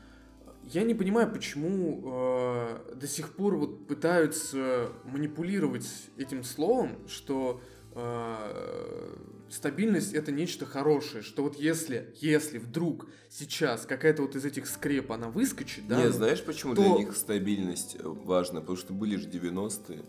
я 0.63 0.83
не 0.83 0.93
понимаю, 0.93 1.29
почему 1.31 2.01
э, 2.05 2.93
до 2.95 3.07
сих 3.07 3.35
пор 3.35 3.55
вот 3.57 3.87
пытаются 3.87 4.91
манипулировать 5.03 5.89
этим 6.17 6.43
словом, 6.45 7.05
что 7.07 7.59
э, 7.93 9.15
стабильность 9.53 10.13
это 10.13 10.31
нечто 10.31 10.65
хорошее, 10.65 11.23
что 11.23 11.43
вот 11.43 11.57
если, 11.57 12.13
если 12.19 12.57
вдруг 12.57 13.07
сейчас 13.29 13.85
какая-то 13.85 14.21
вот 14.23 14.35
из 14.35 14.45
этих 14.45 14.67
скреп 14.67 15.11
она 15.11 15.29
выскочит, 15.29 15.87
да, 15.87 15.97
Не, 15.97 16.05
ну, 16.05 16.11
знаешь, 16.11 16.43
почему 16.43 16.75
то- 16.75 16.81
для 16.81 17.05
них 17.05 17.15
стабильность 17.15 17.95
э, 17.99 18.03
важна? 18.03 18.61
Потому 18.61 18.77
что 18.77 18.93
были 18.93 19.15
же 19.17 19.27
90-е. 19.27 20.03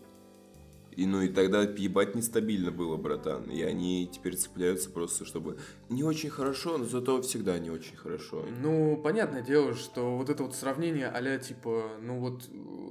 И 0.95 1.05
ну 1.05 1.21
и 1.21 1.27
тогда 1.27 1.61
ебать 1.61 2.15
нестабильно 2.15 2.71
было, 2.71 2.97
братан. 2.97 3.49
И 3.49 3.61
они 3.61 4.09
теперь 4.11 4.35
цепляются 4.35 4.89
просто, 4.89 5.25
чтобы 5.25 5.57
не 5.89 6.03
очень 6.03 6.29
хорошо, 6.29 6.77
но 6.77 6.85
зато 6.85 7.21
всегда 7.21 7.57
не 7.59 7.69
очень 7.69 7.95
хорошо. 7.95 8.45
Ну, 8.61 8.99
понятное 9.03 9.41
дело, 9.41 9.73
что 9.73 10.17
вот 10.17 10.29
это 10.29 10.43
вот 10.43 10.55
сравнение 10.55 11.07
а 11.07 11.37
типа, 11.37 11.91
ну 12.01 12.19
вот, 12.19 12.43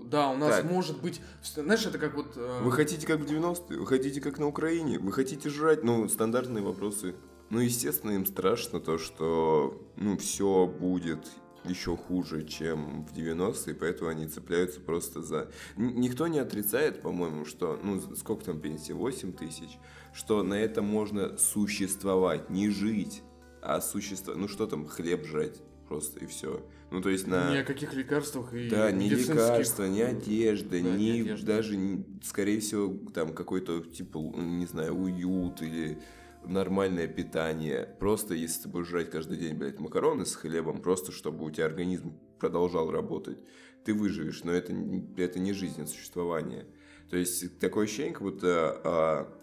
да, 0.08 0.30
у 0.30 0.36
нас 0.36 0.56
Так. 0.56 0.64
может 0.64 1.00
быть, 1.00 1.20
знаешь, 1.42 1.86
это 1.86 1.98
как 1.98 2.14
вот... 2.14 2.36
э, 2.36 2.60
Вы 2.62 2.72
хотите 2.72 3.06
как 3.06 3.20
в 3.20 3.24
90-е? 3.24 3.78
Вы 3.78 3.86
хотите 3.86 4.20
как 4.20 4.38
на 4.38 4.46
Украине? 4.46 4.98
Вы 4.98 5.12
хотите 5.12 5.48
жрать? 5.48 5.84
Ну, 5.84 6.08
стандартные 6.08 6.64
вопросы. 6.64 7.14
Ну, 7.50 7.60
естественно, 7.60 8.12
им 8.12 8.24
страшно 8.24 8.80
то, 8.80 8.98
что, 8.98 9.86
ну, 9.96 10.16
все 10.16 10.66
будет 10.66 11.26
еще 11.64 11.96
хуже, 11.96 12.44
чем 12.44 13.04
в 13.04 13.12
90-е, 13.12 13.74
поэтому 13.74 14.10
они 14.10 14.26
цепляются 14.26 14.80
просто 14.80 15.22
за... 15.22 15.50
Никто 15.76 16.26
не 16.28 16.38
отрицает, 16.38 17.02
по-моему, 17.02 17.44
что, 17.44 17.78
ну, 17.82 18.00
сколько 18.16 18.44
там 18.44 18.60
пенсии, 18.60 18.92
8 18.92 19.32
тысяч, 19.32 19.78
что 20.12 20.42
на 20.42 20.54
это 20.54 20.82
можно 20.82 21.38
существовать, 21.38 22.50
не 22.50 22.68
жить, 22.70 23.22
а 23.60 23.80
существовать, 23.80 24.40
ну, 24.40 24.48
что 24.48 24.66
там, 24.66 24.86
хлеб 24.86 25.26
жрать 25.26 25.60
просто, 25.88 26.20
и 26.20 26.26
все. 26.26 26.64
Ну, 26.90 27.00
то 27.00 27.10
есть 27.10 27.26
на... 27.26 27.50
Ни 27.52 27.56
о 27.58 27.64
каких 27.64 27.94
лекарствах 27.94 28.52
и 28.54 28.68
Да, 28.68 28.90
ни 28.90 29.08
лекарства, 29.08 29.84
ни 29.84 30.00
э, 30.00 30.06
одежда, 30.06 30.70
да, 30.70 30.80
ни 30.80 31.02
ни 31.02 31.20
одежда. 31.20 31.46
даже, 31.46 32.04
скорее 32.22 32.60
всего, 32.60 32.94
там 33.14 33.32
какой-то, 33.32 33.80
типа, 33.80 34.18
не 34.18 34.66
знаю, 34.66 34.94
уют 34.94 35.62
или 35.62 35.98
нормальное 36.44 37.06
питание. 37.06 37.88
Просто 37.98 38.34
если 38.34 38.62
ты 38.62 38.68
будешь 38.68 38.88
жрать 38.88 39.10
каждый 39.10 39.38
день, 39.38 39.54
блядь, 39.54 39.78
макароны 39.78 40.26
с 40.26 40.34
хлебом, 40.34 40.82
просто 40.82 41.12
чтобы 41.12 41.44
у 41.44 41.50
тебя 41.50 41.66
организм 41.66 42.18
продолжал 42.38 42.90
работать, 42.90 43.38
ты 43.84 43.94
выживешь, 43.94 44.44
но 44.44 44.52
это, 44.52 44.72
это 45.16 45.38
не 45.38 45.52
жизнь, 45.52 45.80
это 45.80 45.90
существование. 45.90 46.66
То 47.10 47.16
есть 47.16 47.58
такое 47.58 47.84
ощущение, 47.84 48.12
как 48.12 48.22
будто 48.22 48.80
а, 48.84 49.38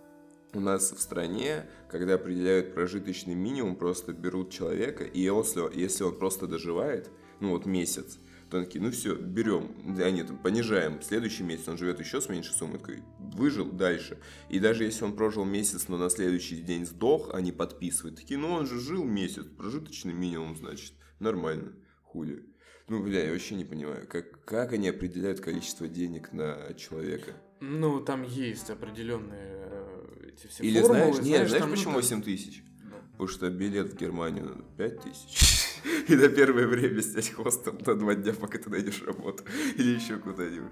у 0.54 0.60
нас 0.60 0.92
в 0.92 1.00
стране, 1.00 1.66
когда 1.90 2.16
определяют 2.16 2.74
прожиточный 2.74 3.36
минимум, 3.36 3.76
просто 3.76 4.14
берут 4.14 4.52
человека, 4.52 5.04
и 5.04 5.22
если, 5.22 5.78
если 5.78 6.04
он 6.04 6.18
просто 6.18 6.48
доживает, 6.48 7.10
ну 7.40 7.52
вот 7.52 7.66
месяц, 7.66 8.20
такие, 8.50 8.84
ну 8.84 8.92
все, 8.92 9.16
берем, 9.16 9.76
да 9.86 10.10
нет, 10.10 10.28
понижаем, 10.42 11.02
следующий 11.02 11.44
месяц 11.44 11.68
он 11.68 11.78
живет 11.78 12.00
еще 12.00 12.22
с 12.22 12.30
меньшей 12.30 12.54
суммой, 12.54 12.80
такой, 12.80 13.04
выжил 13.20 13.72
дальше. 13.72 14.18
И 14.50 14.60
даже 14.60 14.84
если 14.84 15.04
он 15.06 15.16
прожил 15.16 15.46
месяц, 15.46 15.88
но 15.88 15.98
на 15.98 16.10
следующий 16.10 16.62
день 16.62 16.86
сдох, 16.86 17.34
они 17.34 17.52
подписывают, 17.52 18.18
такие, 18.18 18.40
ну 18.40 18.52
он 18.52 18.66
же 18.66 18.80
жил 18.80 19.04
месяц, 19.04 19.46
прожиточный 19.46 20.14
минимум, 20.14 20.56
значит, 20.56 20.94
нормально, 21.20 21.74
хули. 22.04 22.46
Ну, 22.88 23.04
бля, 23.04 23.24
я 23.24 23.32
вообще 23.32 23.54
не 23.54 23.66
понимаю, 23.66 24.08
как, 24.08 24.44
как 24.46 24.74
они 24.74 24.90
определяют 24.90 25.40
количество 25.42 25.88
денег 25.88 26.34
на 26.34 26.74
человека? 26.74 27.34
Ну, 27.60 28.00
там 28.00 28.24
есть 28.24 28.72
определенные 28.72 29.68
э, 29.68 30.30
эти 30.30 30.48
все 30.48 30.64
Или 30.64 30.82
формулы, 30.82 31.14
знаешь, 31.14 31.18
нет, 31.18 31.48
знаешь 31.50 31.52
там, 31.52 31.70
ну, 31.70 31.76
почему 31.76 31.92
да. 31.92 31.98
8 31.98 32.22
тысяч? 32.24 32.64
Да. 32.84 32.96
Потому 33.12 33.28
что 33.28 33.50
билет 33.52 33.94
в 33.94 33.96
Германию 33.96 34.66
5 34.78 35.02
тысяч. 35.02 35.69
И 36.08 36.16
на 36.16 36.30
первое 36.30 36.68
время 36.68 37.02
снять 37.02 37.32
хостел 37.32 37.74
на 37.86 37.96
два 37.96 38.16
дня, 38.16 38.34
пока 38.34 38.58
ты 38.58 38.70
найдешь 38.70 39.04
работу. 39.04 39.44
Или 39.76 39.96
еще 39.96 40.18
куда-нибудь. 40.18 40.72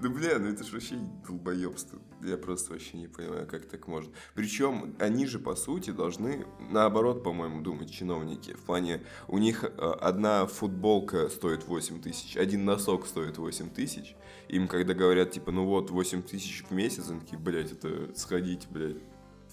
Ну, 0.00 0.10
бля, 0.10 0.38
ну 0.38 0.48
это 0.48 0.64
же 0.64 0.72
вообще 0.72 0.96
долбоебство. 1.26 2.00
Я 2.22 2.36
просто 2.36 2.72
вообще 2.72 2.96
не 2.96 3.08
понимаю, 3.08 3.46
как 3.46 3.66
так 3.66 3.86
можно. 3.86 4.12
Причем 4.34 4.94
они 4.98 5.26
же, 5.26 5.38
по 5.38 5.56
сути, 5.56 5.90
должны 5.90 6.46
наоборот, 6.70 7.22
по-моему, 7.22 7.62
думать 7.62 7.90
чиновники. 7.90 8.52
В 8.54 8.64
плане, 8.64 9.02
у 9.28 9.38
них 9.38 9.64
э, 9.64 9.68
одна 10.00 10.46
футболка 10.46 11.28
стоит 11.28 11.66
8 11.66 12.00
тысяч, 12.02 12.36
один 12.36 12.64
носок 12.64 13.06
стоит 13.06 13.38
8 13.38 13.70
тысяч. 13.70 14.16
Им 14.48 14.68
когда 14.68 14.94
говорят, 14.94 15.32
типа, 15.32 15.50
ну 15.50 15.64
вот, 15.64 15.90
8 15.90 16.22
тысяч 16.22 16.64
в 16.68 16.72
месяц, 16.72 17.08
они 17.10 17.20
такие, 17.20 17.38
блядь, 17.38 17.72
это 17.72 18.14
сходить, 18.14 18.66
блядь, 18.70 18.98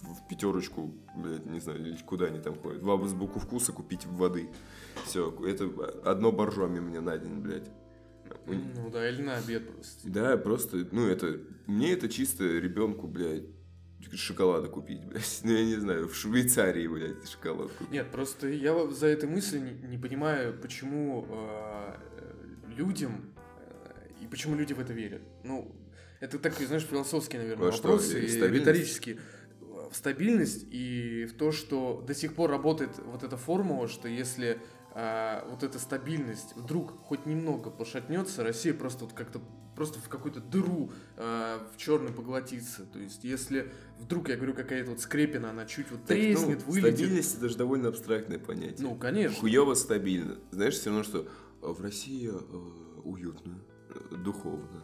в 0.04 0.28
пятерочку, 0.28 0.94
блядь, 1.16 1.46
не 1.46 1.60
знаю, 1.60 1.98
куда 2.06 2.26
они 2.26 2.40
там 2.40 2.56
ходят, 2.56 2.82
в 2.82 2.92
азбуку 2.92 3.40
вкуса 3.40 3.72
купить 3.72 4.06
воды. 4.06 4.50
Все, 5.06 5.34
это 5.46 5.66
одно 6.04 6.32
боржоми 6.32 6.80
мне 6.80 7.00
на 7.00 7.18
день, 7.18 7.40
блядь. 7.40 7.70
Ну 8.48 8.90
да, 8.90 9.08
или 9.10 9.22
на 9.22 9.38
обед 9.38 9.72
просто. 9.72 10.10
Да, 10.10 10.38
просто, 10.38 10.88
ну 10.92 11.08
это, 11.08 11.40
мне 11.68 11.94
это 11.94 12.10
чисто 12.10 12.44
ребенку, 12.44 13.08
блядь, 13.08 13.46
шоколада 14.14 14.68
купить, 14.68 15.06
блядь. 15.06 15.42
Ну 15.44 15.52
я 15.52 15.64
не 15.64 15.76
знаю, 15.76 16.08
в 16.08 16.16
Швейцарии, 16.16 16.88
блядь, 16.88 17.30
шоколад 17.30 17.72
купить. 17.72 17.92
Нет, 17.92 18.12
просто 18.12 18.48
я 18.50 18.88
за 18.90 19.08
этой 19.08 19.30
мыслью 19.30 19.64
не, 19.64 19.88
не 19.88 19.98
понимаю, 19.98 20.58
почему 20.60 21.26
э, 21.30 21.96
людям 22.76 23.34
э, 23.46 24.10
и 24.22 24.28
почему 24.28 24.56
люди 24.56 24.74
в 24.74 24.80
это 24.80 24.94
верят. 24.94 25.22
Ну, 25.44 25.74
это 26.20 26.40
такой, 26.40 26.66
знаешь, 26.66 26.84
философский, 26.84 27.38
наверное, 27.38 27.72
что, 27.72 27.90
вопрос 27.90 28.14
и 28.14 28.20
и 28.20 28.48
риторический. 28.48 29.20
В 29.94 29.96
стабильность 29.96 30.66
и 30.72 31.28
в 31.32 31.38
то, 31.38 31.52
что 31.52 32.04
до 32.08 32.16
сих 32.16 32.34
пор 32.34 32.50
работает 32.50 32.90
вот 33.06 33.22
эта 33.22 33.38
формула, 33.38 33.88
что 33.88 34.08
если 34.08 34.60
э, 34.96 35.48
вот 35.48 35.62
эта 35.62 35.78
стабильность 35.78 36.56
вдруг 36.56 37.00
хоть 37.04 37.28
немного 37.28 37.70
пошатнется, 37.70 38.44
Россия 38.44 38.74
просто 38.74 39.06
вот 39.06 39.14
как-то 39.14 39.40
просто 39.76 40.00
в 40.00 40.10
какую-то 40.10 40.40
дыру 40.40 40.92
э, 41.18 41.60
в 41.72 41.78
черный 41.78 42.12
поглотится. 42.12 42.86
То 42.86 42.98
есть, 42.98 43.24
если 43.24 43.72
вдруг, 44.00 44.30
я 44.30 44.36
говорю, 44.36 44.56
какая-то 44.56 44.90
вот 44.90 45.00
скрепина, 45.00 45.52
она 45.52 45.68
чуть 45.68 45.92
вот 45.92 46.06
Так, 46.06 46.18
ну, 46.18 46.24
треснет, 46.24 46.64
вылетит. 46.64 46.96
Стабильность 46.96 47.38
это 47.38 47.50
же 47.50 47.58
довольно 47.58 47.90
абстрактное 47.90 48.40
понятие. 48.40 48.88
Ну, 48.88 48.96
конечно. 48.96 49.40
Хуево 49.40 49.76
стабильно. 49.76 50.40
Знаешь, 50.50 50.74
все 50.74 50.90
равно, 50.90 51.04
что 51.04 51.20
э, 51.20 51.28
в 51.62 51.80
России 51.82 52.32
э, 52.32 53.02
уютно, 53.04 53.60
духовно, 54.10 54.84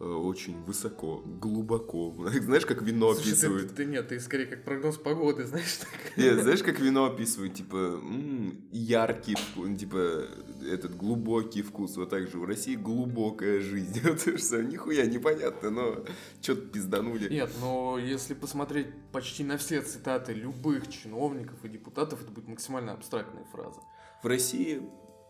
очень 0.00 0.62
высоко, 0.62 1.22
глубоко. 1.26 2.14
Знаешь, 2.40 2.66
как 2.66 2.82
вино 2.82 3.12
Слушай, 3.14 3.24
ты- 3.24 3.30
описывают? 3.30 3.74
Ты, 3.74 3.84
нет, 3.84 4.08
ты 4.08 4.20
скорее 4.20 4.46
как 4.46 4.64
прогноз 4.64 4.96
погоды, 4.96 5.44
знаешь, 5.46 5.76
так. 5.76 6.16
Нет, 6.16 6.40
знаешь, 6.42 6.62
как 6.62 6.78
вино 6.80 7.06
описывают, 7.06 7.54
типа, 7.54 7.76
м, 7.76 8.68
яркий 8.72 9.34
типа, 9.78 10.26
этот 10.70 10.96
глубокий 10.96 11.62
вкус, 11.62 11.96
вот 11.96 12.10
так 12.10 12.28
же 12.28 12.38
в 12.38 12.44
России 12.44 12.76
глубокая 12.76 13.60
жизнь. 13.60 14.00
Это 14.04 14.38
что, 14.38 14.62
нихуя 14.62 15.06
непонятно, 15.06 15.70
но 15.70 16.04
что-то 16.40 16.62
пизданули. 16.62 17.28
Нет, 17.28 17.50
но 17.60 17.98
если 17.98 18.34
посмотреть 18.34 18.86
почти 19.12 19.44
на 19.44 19.56
все 19.58 19.82
цитаты 19.82 20.32
любых 20.32 20.88
чиновников 20.88 21.64
и 21.64 21.68
депутатов, 21.68 22.22
это 22.22 22.30
будет 22.30 22.48
максимально 22.48 22.92
абстрактная 22.92 23.44
фраза. 23.52 23.80
В 24.22 24.26
России 24.26 24.82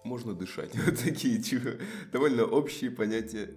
можно 0.04 0.34
дышать. 0.34 0.74
Вот 0.74 0.98
такие, 0.98 1.38
типа, 1.38 1.70
довольно 2.12 2.44
общие 2.44 2.90
понятия. 2.90 3.54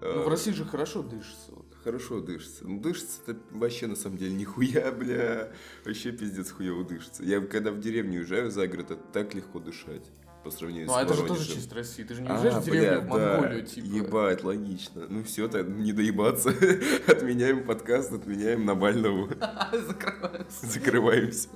Ну, 0.00 0.06
Э, 0.06 0.24
в 0.24 0.28
России 0.28 0.52
же 0.52 0.64
хорошо 0.64 1.02
дышится. 1.02 1.52
Хорошо 1.82 2.20
дышится. 2.20 2.66
Ну, 2.66 2.80
дышится 2.80 3.20
это 3.26 3.40
вообще 3.50 3.86
на 3.86 3.96
самом 3.96 4.16
деле 4.16 4.34
нихуя, 4.34 4.90
бля. 4.98 5.52
Вообще 5.84 6.12
пиздец 6.12 6.50
хуево 6.50 6.84
дышится. 6.84 7.22
Я 7.22 7.40
когда 7.40 7.70
в 7.70 7.80
деревню 7.80 8.20
уезжаю 8.20 8.50
за 8.50 8.66
город, 8.66 8.90
это 8.92 9.02
так 9.12 9.34
легко 9.34 9.60
дышать. 9.60 10.10
По 10.44 10.50
сравнению 10.50 10.86
Ну, 10.88 10.92
с 10.92 10.96
а 10.96 11.02
это 11.02 11.14
же 11.14 11.24
тоже 11.26 11.54
чисто 11.54 11.74
Россия. 11.76 12.06
Ты 12.06 12.14
же 12.14 12.20
не 12.20 12.28
А, 12.28 12.34
уезжаешь 12.34 12.56
в 12.56 12.64
деревню 12.66 13.00
в 13.00 13.04
бля, 13.06 13.16
да. 13.18 13.32
Монголию, 13.40 13.66
типа. 13.66 13.86
Ебать, 13.86 14.44
логично. 14.44 15.06
Ну 15.08 15.24
все, 15.24 15.48
так 15.48 15.66
не 15.66 15.92
доебаться. 15.94 16.50
Отменяем 17.06 17.64
подкаст, 17.64 18.12
отменяем 18.12 18.66
Навального. 18.66 19.28
Закрываемся. 19.72 20.66
Закрываемся. 20.66 21.48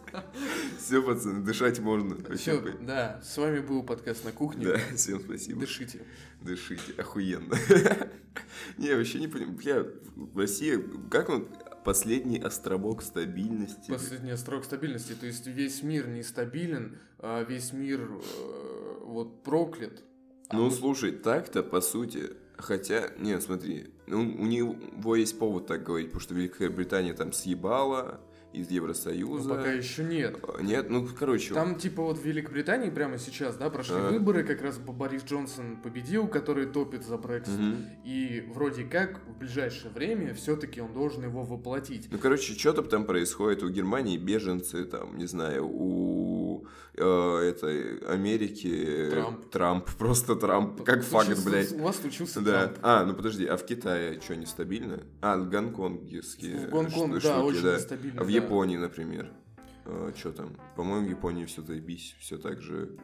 Все, 0.79 1.03
пацаны, 1.03 1.45
дышать 1.45 1.81
можно. 1.81 2.15
По- 2.15 2.33
да, 2.81 3.21
с 3.23 3.37
вами 3.37 3.61
был 3.61 3.83
подкаст 3.83 4.25
на 4.25 4.33
кухне. 4.33 4.65
Да, 4.65 4.79
всем 4.97 5.21
спасибо. 5.21 5.61
Дышите. 5.61 6.01
Дышите, 6.41 6.95
охуенно. 6.97 7.55
Не, 8.79 8.95
вообще 8.95 9.19
не 9.21 9.29
понимаю. 9.29 9.53
Бля, 9.57 9.85
Россия, 10.35 10.81
как 11.11 11.29
он, 11.29 11.47
последний 11.85 12.39
островок 12.41 13.03
стабильности. 13.03 13.91
Последний 13.91 14.37
строк 14.37 14.65
стабильности. 14.65 15.15
То 15.15 15.27
есть 15.27 15.47
весь 15.47 15.83
мир 15.83 16.09
нестабилен, 16.09 16.99
а 17.19 17.43
весь 17.45 17.73
мир 17.73 18.01
э, 18.11 19.05
вот 19.05 19.43
проклят. 19.43 20.03
А 20.49 20.57
Ну, 20.57 20.67
мы- 20.67 20.71
слушай, 20.71 21.13
так-то, 21.13 21.63
по 21.63 21.81
сути, 21.81 22.31
хотя, 22.57 23.11
не, 23.19 23.41
смотри, 23.41 23.93
ну, 24.07 24.21
у 24.21 24.47
него 24.47 25.17
есть 25.17 25.39
повод 25.39 25.67
так 25.67 25.83
говорить, 25.85 26.09
потому 26.09 26.21
что 26.21 26.35
Великая 26.35 26.71
Британия 26.71 27.15
там 27.15 27.33
съебала 27.33 28.21
из 28.59 28.69
ну, 28.69 28.77
Евросоюза. 28.77 29.49
пока 29.49 29.73
еще 29.73 30.05
нет. 30.05 30.39
А, 30.43 30.63
Нет, 30.63 30.91
ну, 30.91 31.07
короче, 31.19 31.55
Там, 31.55 31.77
типа, 31.77 32.03
вот 32.03 32.19
в 32.19 32.25
Великобритании 32.25 32.91
прямо 32.91 33.19
сейчас, 33.19 33.57
да, 33.57 33.71
прошли 33.71 33.97
А. 33.97 34.11
выборы, 34.11 34.45
как 34.45 34.63
раз 34.63 34.79
Борис 34.79 35.25
Джонсон 35.25 35.77
победил, 35.77 36.27
который 36.27 36.67
топит 36.67 37.05
за 37.05 37.17
Брексит. 37.17 37.59
Мгм. 37.59 37.87
И 38.05 38.45
вроде 38.53 38.85
как 38.85 39.21
в 39.27 39.39
ближайшее 39.39 39.93
время 39.93 40.35
все-таки 40.35 40.81
он 40.81 40.93
должен 40.93 41.25
его 41.25 41.43
воплотить. 41.43 42.09
Ну, 42.11 42.19
короче, 42.19 42.55
что-то 42.55 42.83
там 42.83 43.05
происходит 43.05 43.63
у 43.63 43.69
Германии, 43.69 44.17
беженцы, 44.17 44.85
там, 44.85 45.17
не 45.17 45.27
знаю, 45.27 45.69
у 45.69 46.38
э, 46.95 47.03
этой 47.03 47.99
Америки 48.07 49.09
Трамп. 49.11 49.51
Трамп, 49.51 49.85
просто 49.99 50.37
Трамп, 50.37 50.83
как 50.85 51.03
факт, 51.05 51.45
блядь. 51.45 51.73
У 51.73 51.79
вас 51.83 51.97
случился 51.97 52.41
Да. 52.41 52.67
Трамп. 52.69 52.79
А, 52.83 53.05
ну 53.05 53.15
подожди, 53.15 53.45
а 53.47 53.57
в 53.57 53.65
Китае 53.67 54.21
что, 54.21 54.37
нестабильно? 54.37 55.03
А, 55.21 55.37
гонконгские 55.37 56.67
В 56.69 56.71
Гонконг, 56.71 57.21
ш- 57.23 57.29
да, 57.29 57.39
штуки, 57.39 57.45
очень 57.57 57.63
да. 57.63 57.75
нестабильно. 57.77 58.21
А 58.21 58.25
в 58.25 58.27
да. 58.27 58.33
Японии, 58.33 58.77
например, 58.77 59.33
что 60.17 60.33
там? 60.33 60.57
По-моему, 60.77 61.07
в 61.07 61.11
Японии 61.11 61.45
все 61.47 61.63
заебись, 61.63 62.15
все 62.21 62.37
так 62.39 62.61
же. 62.61 62.97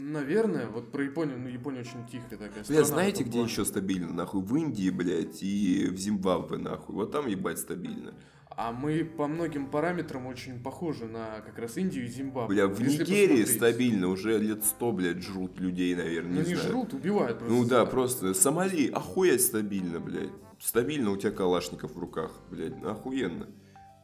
Наверное, 0.00 0.68
вот 0.68 0.92
про 0.92 1.02
Японию, 1.02 1.40
ну, 1.40 1.48
Япония 1.48 1.80
очень 1.80 2.06
тихая 2.06 2.30
такая 2.30 2.50
Бля, 2.52 2.62
страна. 2.64 2.82
в 2.82 2.86
знаете, 2.86 3.24
где 3.24 3.32
плане. 3.32 3.48
еще 3.48 3.64
стабильно, 3.64 4.12
нахуй? 4.12 4.42
В 4.42 4.54
Индии, 4.56 4.90
блядь, 4.90 5.42
и 5.42 5.88
в 5.90 5.96
Зимбабве, 5.98 6.56
нахуй. 6.58 6.94
Вот 6.94 7.10
там, 7.10 7.26
ебать, 7.26 7.58
стабильно. 7.58 8.14
А 8.60 8.72
мы 8.72 9.04
по 9.04 9.28
многим 9.28 9.70
параметрам 9.70 10.26
очень 10.26 10.60
похожи 10.60 11.04
на 11.04 11.42
как 11.42 11.60
раз 11.60 11.76
Индию 11.76 12.06
и 12.06 12.08
Зимбабве. 12.08 12.56
Бля, 12.56 12.66
в 12.66 12.80
Если 12.80 13.04
Нигерии 13.04 13.42
посмотреть. 13.42 13.56
стабильно, 13.56 14.08
уже 14.08 14.36
лет 14.36 14.64
сто, 14.64 14.90
блядь, 14.90 15.22
жрут 15.22 15.60
людей, 15.60 15.94
наверное, 15.94 16.42
Ну, 16.42 16.48
не 16.48 16.56
знаю. 16.56 16.68
жрут, 16.68 16.92
убивают 16.92 17.38
просто. 17.38 17.54
Ну 17.54 17.64
да, 17.64 17.86
просто 17.86 18.34
Сомали, 18.34 18.88
охуеть 18.90 19.42
стабильно, 19.42 20.00
блядь. 20.00 20.32
Стабильно 20.58 21.12
у 21.12 21.16
тебя 21.16 21.30
калашников 21.30 21.94
в 21.94 21.98
руках, 22.00 22.32
блядь, 22.50 22.82
охуенно. 22.82 23.46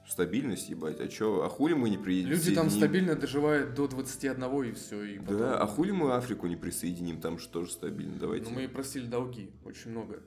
Стабильность, 0.07 0.69
ебать, 0.69 1.01
а 1.01 1.09
чё, 1.09 1.43
а 1.43 1.49
хули 1.49 1.73
мы 1.75 1.91
не 1.91 1.99
присоединим? 1.99 2.31
Люди 2.31 2.55
там 2.55 2.71
стабильно 2.71 3.17
доживают 3.17 3.75
до 3.75 3.89
21 3.89 4.63
и 4.63 4.73
все. 4.73 5.03
И 5.03 5.19
потом... 5.19 5.39
Да, 5.39 5.59
а 5.59 5.67
хули 5.67 5.91
мы 5.91 6.13
Африку 6.13 6.47
не 6.47 6.55
присоединим, 6.55 7.21
там 7.21 7.41
же 7.41 7.49
тоже 7.49 7.73
стабильно, 7.73 8.15
давайте. 8.21 8.51
Ну, 8.51 8.55
мы 8.55 8.65
и 8.65 8.69
просили 8.69 9.07
долги, 9.07 9.51
очень 9.65 9.91
много. 9.91 10.23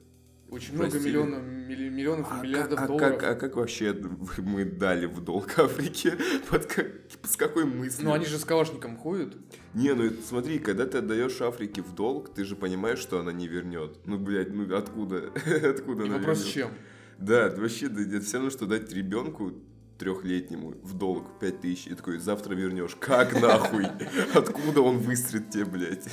Очень 0.50 0.78
Простили? 0.78 0.78
много 0.78 1.00
миллионов, 1.00 1.44
милли- 1.44 1.90
миллионов 1.90 2.28
а, 2.32 2.38
и 2.38 2.42
миллиардов 2.44 2.80
как, 2.80 2.84
а 2.84 2.88
долларов. 2.88 3.20
как- 3.20 3.24
а 3.30 3.36
как 3.36 3.56
вообще 3.58 3.94
мы 4.38 4.64
дали 4.64 5.06
в 5.06 5.20
долг 5.22 5.50
Африке? 5.60 6.18
Под 6.50 6.66
как- 6.68 6.88
с 7.24 7.36
какой 7.36 7.66
мыслью? 7.66 8.08
Ну, 8.08 8.14
они 8.14 8.26
же 8.26 8.38
с 8.38 8.46
калашником 8.46 8.96
ходят. 8.98 9.36
Не, 9.74 9.94
ну 9.94 10.10
смотри, 10.26 10.60
когда 10.60 10.86
ты 10.86 11.00
отдаешь 11.00 11.42
Африке 11.42 11.82
в 11.82 11.94
долг, 11.94 12.34
ты 12.34 12.46
же 12.46 12.56
понимаешь, 12.56 13.00
что 13.00 13.20
она 13.20 13.34
не 13.34 13.48
вернет. 13.48 14.00
Ну, 14.06 14.18
блядь, 14.18 14.54
ну 14.54 14.74
откуда? 14.76 15.32
откуда 15.70 16.04
И 16.04 16.08
она 16.08 16.18
вопрос 16.18 16.38
вернет? 16.40 16.52
с 16.52 16.54
чем? 16.54 16.70
Да, 17.18 17.50
вообще, 17.56 17.90
да, 17.90 18.02
это 18.02 18.22
все 18.22 18.38
равно, 18.38 18.50
что 18.50 18.66
дать 18.68 18.92
ребенку 18.94 19.52
трехлетнему 19.98 20.76
в 20.84 20.94
долг 20.94 21.40
5 21.40 21.62
тысяч 21.62 21.88
и 21.88 21.96
такой, 21.96 22.20
завтра 22.20 22.54
вернешь. 22.54 22.96
Как 22.96 23.34
нахуй? 23.42 23.86
Откуда 24.34 24.82
он 24.82 25.00
выстрелит 25.00 25.50
тебе, 25.50 25.66
блядь? 25.66 26.08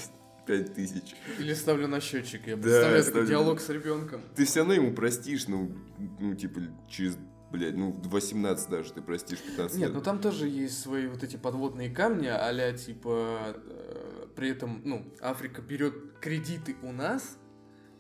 5 0.46 0.74
тысяч. 0.74 1.14
Или 1.38 1.54
ставлю 1.54 1.88
на 1.88 2.00
счетчик. 2.00 2.46
Я 2.46 2.56
Да, 2.56 2.62
представляю 2.62 3.04
такой 3.04 3.10
ставлю. 3.10 3.28
диалог 3.28 3.60
с 3.60 3.68
ребенком. 3.68 4.20
Ты 4.34 4.44
все 4.44 4.60
равно 4.60 4.74
ему 4.74 4.94
простишь, 4.94 5.48
ну, 5.48 5.72
ну, 6.20 6.34
типа, 6.34 6.60
через, 6.88 7.16
блядь, 7.50 7.74
ну, 7.76 7.92
в 7.92 8.08
18 8.10 8.68
даже 8.70 8.92
ты 8.92 9.02
простишь 9.02 9.38
15 9.40 9.76
Нет, 9.78 9.88
лет. 9.88 9.94
ну 9.96 10.02
там 10.02 10.20
тоже 10.20 10.48
есть 10.48 10.80
свои 10.80 11.06
вот 11.06 11.22
эти 11.22 11.36
подводные 11.36 11.90
камни, 11.90 12.26
а 12.26 12.72
типа 12.72 13.54
э, 13.56 14.26
при 14.36 14.50
этом, 14.50 14.82
ну, 14.84 15.04
Африка 15.20 15.62
берет 15.62 15.94
кредиты 16.20 16.76
у 16.82 16.92
нас, 16.92 17.38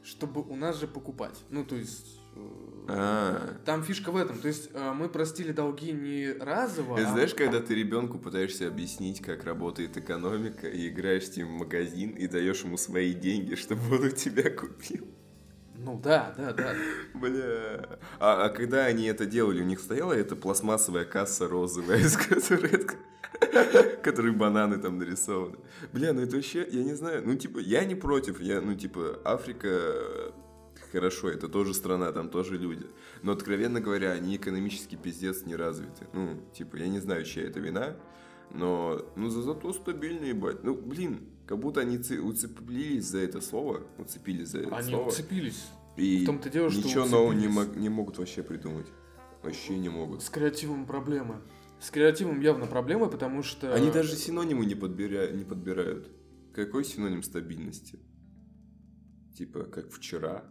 чтобы 0.02 0.42
у 0.42 0.56
нас 0.56 0.78
же 0.78 0.86
покупать. 0.86 1.38
Ну, 1.50 1.64
то 1.64 1.76
есть... 1.76 2.20
э, 2.34 2.40
А, 2.88 3.56
Там 3.64 3.82
фишка 3.82 4.10
в 4.12 4.16
этом. 4.16 4.38
То 4.38 4.48
есть 4.48 4.70
э, 4.74 4.92
мы 4.92 5.08
простили 5.08 5.52
долги 5.52 5.92
не 5.92 6.32
разово, 6.38 6.98
Это 6.98 7.08
а- 7.08 7.12
знаешь, 7.12 7.34
когда 7.34 7.60
ты 7.60 7.74
ребенку 7.74 8.18
пытаешься 8.18 8.68
объяснить, 8.68 9.20
как 9.22 9.44
работает 9.44 9.96
экономика, 9.96 10.68
и 10.68 10.88
играешь 10.88 11.26
с 11.30 11.36
ним 11.36 11.48
в 11.48 11.58
магазин, 11.60 12.10
и 12.10 12.26
даешь 12.26 12.62
ему 12.64 12.76
свои 12.76 13.14
деньги, 13.14 13.54
чтобы 13.54 13.96
он 13.96 14.04
у 14.06 14.10
тебя 14.10 14.50
купил. 14.50 15.06
Ну 15.76 15.98
да, 16.02 16.34
да, 16.38 16.52
да. 16.52 16.74
Бля. 17.14 17.98
А, 18.18 18.44
а 18.44 18.48
когда 18.48 18.84
они 18.86 19.06
это 19.06 19.26
делали, 19.26 19.60
у 19.60 19.64
них 19.64 19.80
стояла 19.80 20.12
эта 20.12 20.34
пластмассовая 20.36 21.04
касса 21.04 21.46
розовая, 21.48 21.98
из 21.98 22.16
которой, 22.16 22.86
которой 24.02 24.32
бананы 24.32 24.78
там 24.78 24.98
нарисованы. 24.98 25.56
Бля, 25.92 26.12
ну 26.12 26.22
это 26.22 26.36
вообще, 26.36 26.66
я 26.70 26.84
не 26.84 26.94
знаю, 26.94 27.22
ну 27.26 27.34
типа, 27.34 27.58
я 27.58 27.84
не 27.84 27.94
против, 27.96 28.40
я, 28.40 28.60
ну 28.60 28.74
типа, 28.74 29.18
Африка, 29.24 30.32
хорошо, 30.94 31.28
это 31.28 31.48
тоже 31.48 31.74
страна, 31.74 32.12
там 32.12 32.28
тоже 32.30 32.56
люди. 32.56 32.86
Но, 33.22 33.32
откровенно 33.32 33.80
говоря, 33.80 34.12
они 34.12 34.36
экономически 34.36 34.96
пиздец 34.96 35.44
не 35.46 35.56
развиты. 35.56 36.06
Ну, 36.12 36.40
типа, 36.56 36.76
я 36.76 36.88
не 36.88 37.00
знаю, 37.00 37.24
чья 37.24 37.42
это 37.42 37.60
вина, 37.60 37.96
но, 38.50 39.04
ну, 39.16 39.28
за- 39.28 39.42
зато 39.42 39.72
стабильно, 39.72 40.24
ебать. 40.26 40.62
Ну, 40.64 40.74
блин, 40.74 41.20
как 41.46 41.58
будто 41.58 41.80
они 41.80 41.98
уцепились 41.98 43.04
за 43.04 43.18
это 43.18 43.40
слово, 43.40 43.82
уцепились 43.98 44.48
за 44.48 44.60
это 44.60 44.76
Они 44.76 44.90
слово. 44.90 45.08
уцепились. 45.08 45.66
И 45.96 46.22
В 46.22 46.26
том-то 46.26 46.50
дело, 46.50 46.70
что 46.70 46.86
ничего 46.86 47.04
нового 47.06 47.32
не, 47.32 47.46
уцепились. 47.48 47.54
мог- 47.68 47.76
не 47.76 47.88
могут 47.88 48.18
вообще 48.18 48.42
придумать. 48.42 48.86
Вообще 49.42 49.76
не 49.78 49.88
могут. 49.90 50.22
С 50.22 50.30
креативом 50.30 50.86
проблемы. 50.86 51.40
С 51.80 51.90
креативом 51.90 52.40
явно 52.40 52.66
проблемы, 52.66 53.10
потому 53.10 53.42
что... 53.42 53.74
Они 53.74 53.90
даже 53.90 54.16
синонимы 54.16 54.64
не, 54.64 54.74
подбиря... 54.74 55.28
не 55.30 55.44
подбирают. 55.44 56.08
Какой 56.54 56.84
синоним 56.84 57.22
стабильности? 57.22 57.98
Типа, 59.34 59.64
как 59.64 59.90
вчера. 59.90 60.44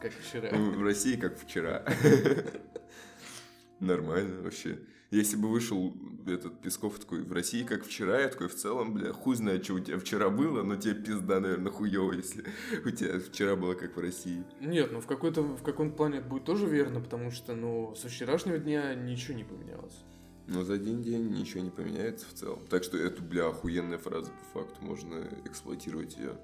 Как 0.00 0.12
вчера. 0.12 0.50
Ну, 0.52 0.72
в 0.72 0.82
России 0.82 1.16
как 1.16 1.38
вчера. 1.38 1.84
Нормально 3.80 4.42
вообще. 4.42 4.80
Если 5.10 5.36
бы 5.36 5.48
вышел 5.48 5.94
этот 6.26 6.60
Песков 6.60 6.98
такой, 6.98 7.22
в 7.22 7.32
России 7.32 7.64
как 7.64 7.84
вчера, 7.84 8.20
я 8.20 8.28
такой, 8.28 8.48
в 8.48 8.54
целом, 8.54 8.94
бля, 8.94 9.12
хуй 9.12 9.34
знает, 9.34 9.64
что 9.64 9.74
у 9.74 9.80
тебя 9.80 9.98
вчера 9.98 10.30
было, 10.30 10.62
но 10.62 10.76
тебе 10.76 10.94
пизда, 10.94 11.40
наверное, 11.40 11.72
хуёво, 11.72 12.12
если 12.12 12.44
у 12.84 12.90
тебя 12.90 13.18
вчера 13.18 13.56
было 13.56 13.74
как 13.74 13.96
в 13.96 14.00
России. 14.00 14.44
Нет, 14.60 14.92
ну 14.92 15.00
в 15.00 15.06
какой-то 15.06 15.42
в 15.42 15.62
каком-то 15.62 15.96
плане 15.96 16.18
это 16.18 16.28
будет 16.28 16.44
тоже 16.44 16.66
верно, 16.66 17.00
потому 17.00 17.32
что, 17.32 17.54
ну, 17.54 17.94
со 17.96 18.08
вчерашнего 18.08 18.58
дня 18.58 18.94
ничего 18.94 19.34
не 19.34 19.44
поменялось. 19.44 20.04
Но 20.46 20.64
за 20.64 20.74
один 20.74 21.02
день 21.02 21.30
ничего 21.30 21.62
не 21.62 21.70
поменяется 21.70 22.26
в 22.26 22.32
целом. 22.32 22.60
Так 22.68 22.82
что 22.84 22.96
эту, 22.96 23.22
бля, 23.22 23.48
охуенная 23.48 23.98
фраза 23.98 24.30
по 24.30 24.60
факту, 24.60 24.84
можно 24.84 25.28
эксплуатировать 25.44 26.16
ее. 26.16 26.36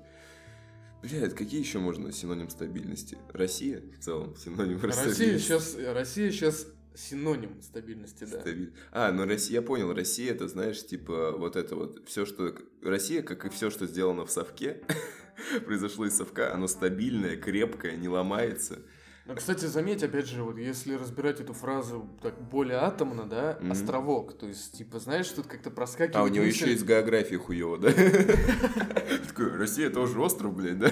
Блядь, 1.10 1.34
какие 1.34 1.60
еще 1.60 1.78
можно 1.78 2.12
синоним 2.12 2.48
стабильности? 2.50 3.18
Россия 3.32 3.82
в 3.98 4.02
целом 4.02 4.34
синоним 4.36 4.80
Россия 4.80 5.12
стабильности. 5.12 5.46
сейчас, 5.46 5.76
Россия 5.94 6.30
сейчас 6.30 6.66
синоним 6.94 7.60
стабильности, 7.62 8.24
да. 8.24 8.40
Стабиль- 8.40 8.72
А, 8.90 9.12
ну 9.12 9.26
Россия, 9.26 9.60
я 9.60 9.62
понял, 9.62 9.92
Россия 9.92 10.32
это, 10.32 10.48
знаешь, 10.48 10.84
типа 10.84 11.32
вот 11.32 11.56
это 11.56 11.76
вот, 11.76 12.08
все, 12.08 12.24
что... 12.24 12.54
Россия, 12.82 13.22
как 13.22 13.44
и 13.44 13.50
все, 13.50 13.70
что 13.70 13.86
сделано 13.86 14.24
в 14.24 14.30
совке, 14.30 14.82
произошло 15.66 16.06
из 16.06 16.16
совка, 16.16 16.54
оно 16.54 16.66
стабильное, 16.68 17.36
крепкое, 17.36 17.96
не 17.96 18.08
ломается. 18.08 18.78
Но, 19.26 19.34
кстати, 19.34 19.64
заметь, 19.64 20.04
опять 20.04 20.26
же, 20.28 20.42
вот 20.44 20.56
если 20.56 20.94
разбирать 20.94 21.40
эту 21.40 21.52
фразу 21.52 22.08
так 22.22 22.40
более 22.48 22.76
атомно, 22.78 23.24
да, 23.28 23.58
Мгм. 23.60 23.72
островок, 23.72 24.38
то 24.38 24.46
есть, 24.46 24.78
типа, 24.78 25.00
знаешь, 25.00 25.28
тут 25.28 25.46
как-то 25.48 25.70
проскакивает 25.72 26.14
А, 26.16 26.22
у 26.22 26.28
него 26.28 26.44
мысль- 26.44 26.64
еще 26.66 26.72
из 26.72 26.84
географии 26.84 27.34
хуево, 27.34 27.76
да? 27.76 27.88
Такой, 29.28 29.56
Россия 29.56 29.90
тоже 29.90 30.20
остров, 30.20 30.54
блядь, 30.54 30.78
да? 30.78 30.90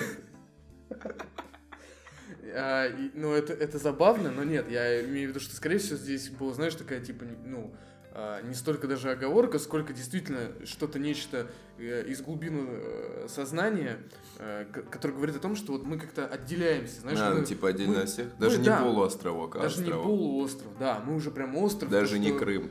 А, 2.56 2.86
и- 2.86 3.10
ну, 3.14 3.32
это, 3.32 3.52
это 3.52 3.78
забавно, 3.78 4.30
но 4.30 4.44
нет, 4.44 4.70
я 4.70 5.04
имею 5.04 5.28
в 5.28 5.30
виду, 5.30 5.40
что, 5.40 5.54
скорее 5.56 5.78
всего, 5.78 5.96
здесь 5.96 6.28
была, 6.30 6.52
знаешь, 6.54 6.74
такая, 6.74 7.00
типа, 7.00 7.24
ну, 7.44 7.74
не 8.44 8.54
столько 8.54 8.86
даже 8.86 9.10
оговорка, 9.10 9.58
сколько 9.58 9.92
действительно 9.92 10.52
что-то, 10.64 10.98
нечто 10.98 11.48
э, 11.78 12.04
из 12.06 12.20
глубины 12.22 12.64
э, 12.68 13.26
сознания, 13.28 13.98
э, 14.38 14.66
ко- 14.72 14.82
которое 14.82 15.14
говорит 15.14 15.34
о 15.36 15.40
том, 15.40 15.56
что 15.56 15.72
вот 15.72 15.84
мы 15.84 15.98
как-то 15.98 16.26
отделяемся, 16.26 17.00
знаешь, 17.00 17.18
А, 17.20 17.30
мы- 17.34 17.40
ну 17.40 17.44
типа 17.44 17.68
отдельно 17.70 18.00
мы- 18.00 18.06
всех? 18.06 18.28
мы, 18.38 18.40
Даже 18.46 18.58
не 18.58 18.66
да, 18.66 18.82
полуостровок, 18.82 19.56
а 19.56 19.60
даже 19.60 19.78
не 19.78 19.82
островок. 19.84 20.06
полуостров, 20.06 20.78
да, 20.78 21.02
мы 21.04 21.14
уже 21.16 21.30
прям 21.32 21.56
остров. 21.56 21.90
Даже 21.90 22.18
не 22.20 22.28
что- 22.28 22.38
Крым. 22.38 22.70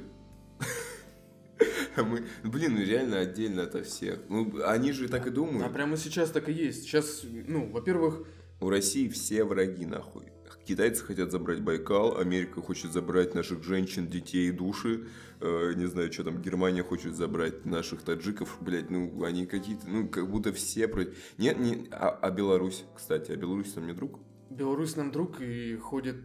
А 1.96 2.04
Мы, 2.04 2.26
блин, 2.44 2.74
ну 2.76 2.82
реально 2.82 3.20
отдельно 3.20 3.64
от 3.64 3.86
всех. 3.86 4.20
Ну, 4.30 4.52
они 4.66 4.92
же 4.92 5.08
так 5.08 5.28
и 5.28 5.30
думают. 5.30 5.72
прямо 5.74 5.96
сейчас 5.98 6.32
так 6.32 6.50
и 6.50 6.52
есть. 6.54 6.84
Сейчас, 6.84 7.22
ну, 7.24 7.70
во-первых, 7.72 8.26
У 8.60 8.70
России 8.70 9.10
все 9.10 9.44
враги, 9.44 9.86
нахуй. 9.86 10.32
Китайцы 10.66 11.04
хотят 11.04 11.32
забрать 11.32 11.62
Байкал, 11.62 12.18
Америка 12.18 12.62
хочет 12.62 12.94
забрать 12.94 13.36
наших 13.36 13.64
женщин, 13.64 14.08
детей, 14.08 14.50
души. 14.52 15.08
Э, 15.42 15.74
не 15.76 15.88
знаю, 15.88 16.12
что 16.12 16.24
там, 16.24 16.42
Германия 16.42 16.84
хочет 16.84 17.16
забрать 17.16 17.66
наших 17.66 18.02
таджиков. 18.02 18.58
Блять, 18.62 18.90
ну, 18.90 19.24
они 19.26 19.46
какие-то, 19.46 19.90
ну, 19.90 20.08
как 20.08 20.30
будто 20.30 20.54
все 20.54 20.88
против... 20.88 21.18
Нет, 21.38 21.60
не... 21.60 21.88
А, 21.92 22.10
а 22.10 22.32
Беларусь, 22.32 22.86
кстати, 22.96 23.32
а 23.32 23.36
Беларусь 23.36 23.74
там 23.74 23.88
не 23.88 23.94
друг? 23.94 24.20
Беларусь 24.50 24.96
нам 24.96 25.12
друг 25.12 25.42
и 25.42 25.76
ходят 25.76 26.16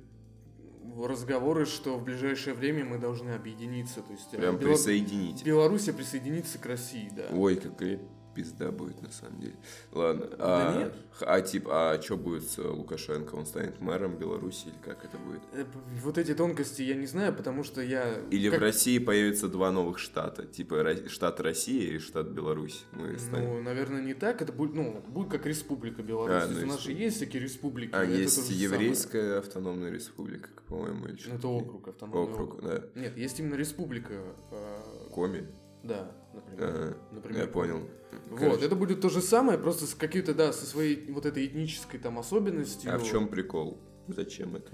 разговоры, 0.96 1.66
что 1.66 1.98
в 1.98 2.04
ближайшее 2.04 2.54
время 2.54 2.84
мы 2.84 2.98
должны 2.98 3.30
объединиться. 3.30 4.02
То 4.02 4.12
есть 4.12 4.32
э, 4.32 4.38
Прям 4.38 4.56
Бела- 4.56 4.70
присоединить. 4.70 5.44
Белоруссия 5.44 5.92
присоединится 5.92 6.58
к 6.58 6.66
России, 6.66 7.10
да. 7.14 7.26
Ой, 7.32 7.56
какая 7.56 8.00
пизда 8.38 8.70
будет 8.70 9.02
на 9.02 9.10
самом 9.10 9.40
деле. 9.40 9.56
Ладно. 9.92 10.26
Да 10.26 10.36
а, 10.38 10.78
нет. 10.78 10.94
А 11.22 11.40
типа, 11.40 11.90
а 11.90 12.00
что 12.00 12.16
будет 12.16 12.44
с 12.44 12.56
э, 12.58 12.62
Лукашенко? 12.62 13.34
Он 13.34 13.46
станет 13.46 13.80
мэром 13.80 14.16
Беларуси 14.16 14.68
или 14.68 14.76
как 14.84 15.04
это 15.04 15.18
будет? 15.18 15.40
Э, 15.52 15.64
Вот 16.04 16.18
эти 16.18 16.34
тонкости 16.34 16.82
я 16.82 16.94
не 16.94 17.06
знаю, 17.06 17.34
потому 17.34 17.64
что 17.64 17.82
я... 17.82 18.20
Или 18.30 18.48
как- 18.48 18.60
в 18.60 18.62
России 18.62 18.98
появится 19.00 19.48
два 19.48 19.72
новых 19.72 19.98
штата, 19.98 20.46
типа 20.46 20.94
штат 21.08 21.40
Россия 21.40 21.94
и 21.94 21.98
штат 21.98 22.28
Беларусь. 22.28 22.84
Мы 22.92 23.18
станем. 23.18 23.48
Ну, 23.48 23.62
наверное, 23.62 24.02
не 24.02 24.14
так. 24.14 24.40
Это 24.40 24.52
будет, 24.52 24.74
ну, 24.74 25.02
будет 25.08 25.30
как 25.32 25.44
республика 25.46 26.00
Беларусь. 26.04 26.44
А, 26.44 26.46
ну, 26.48 26.62
у 26.62 26.66
нас 26.66 26.80
же 26.80 26.92
есть 26.92 27.16
всякие 27.16 27.42
республики. 27.42 27.90
а 27.92 28.04
есть 28.04 28.36
же 28.36 28.42
самое. 28.42 28.62
еврейская 28.62 29.38
автономная 29.38 29.90
республика, 29.90 30.48
по-моему, 30.68 31.06
или 31.06 31.12
Ну, 31.14 31.18
что 31.18 31.30
Это 31.34 31.48
округ, 31.48 31.88
автономный 31.88 32.32
Округ, 32.32 32.62
да. 32.62 32.84
Нет, 32.94 33.16
есть 33.16 33.40
именно 33.40 33.56
республика. 33.56 34.14
э, 34.52 35.08
Коми. 35.12 35.48
Да, 35.82 36.10
например. 36.38 36.70
Ага, 36.70 36.96
Например, 37.12 37.42
я 37.42 37.48
понял. 37.48 37.88
Вот, 38.30 38.38
Короче, 38.40 38.64
это 38.66 38.76
будет 38.76 39.00
то 39.00 39.08
же 39.08 39.20
самое, 39.20 39.58
просто 39.58 39.86
с 39.86 39.94
какой-то, 39.94 40.34
да, 40.34 40.52
со 40.52 40.66
своей 40.66 41.10
вот 41.12 41.26
этой 41.26 41.46
этнической 41.46 42.00
там 42.00 42.18
особенностью. 42.18 42.94
А 42.94 42.98
в 42.98 43.04
чем 43.04 43.28
прикол? 43.28 43.78
Зачем 44.08 44.56
это? 44.56 44.72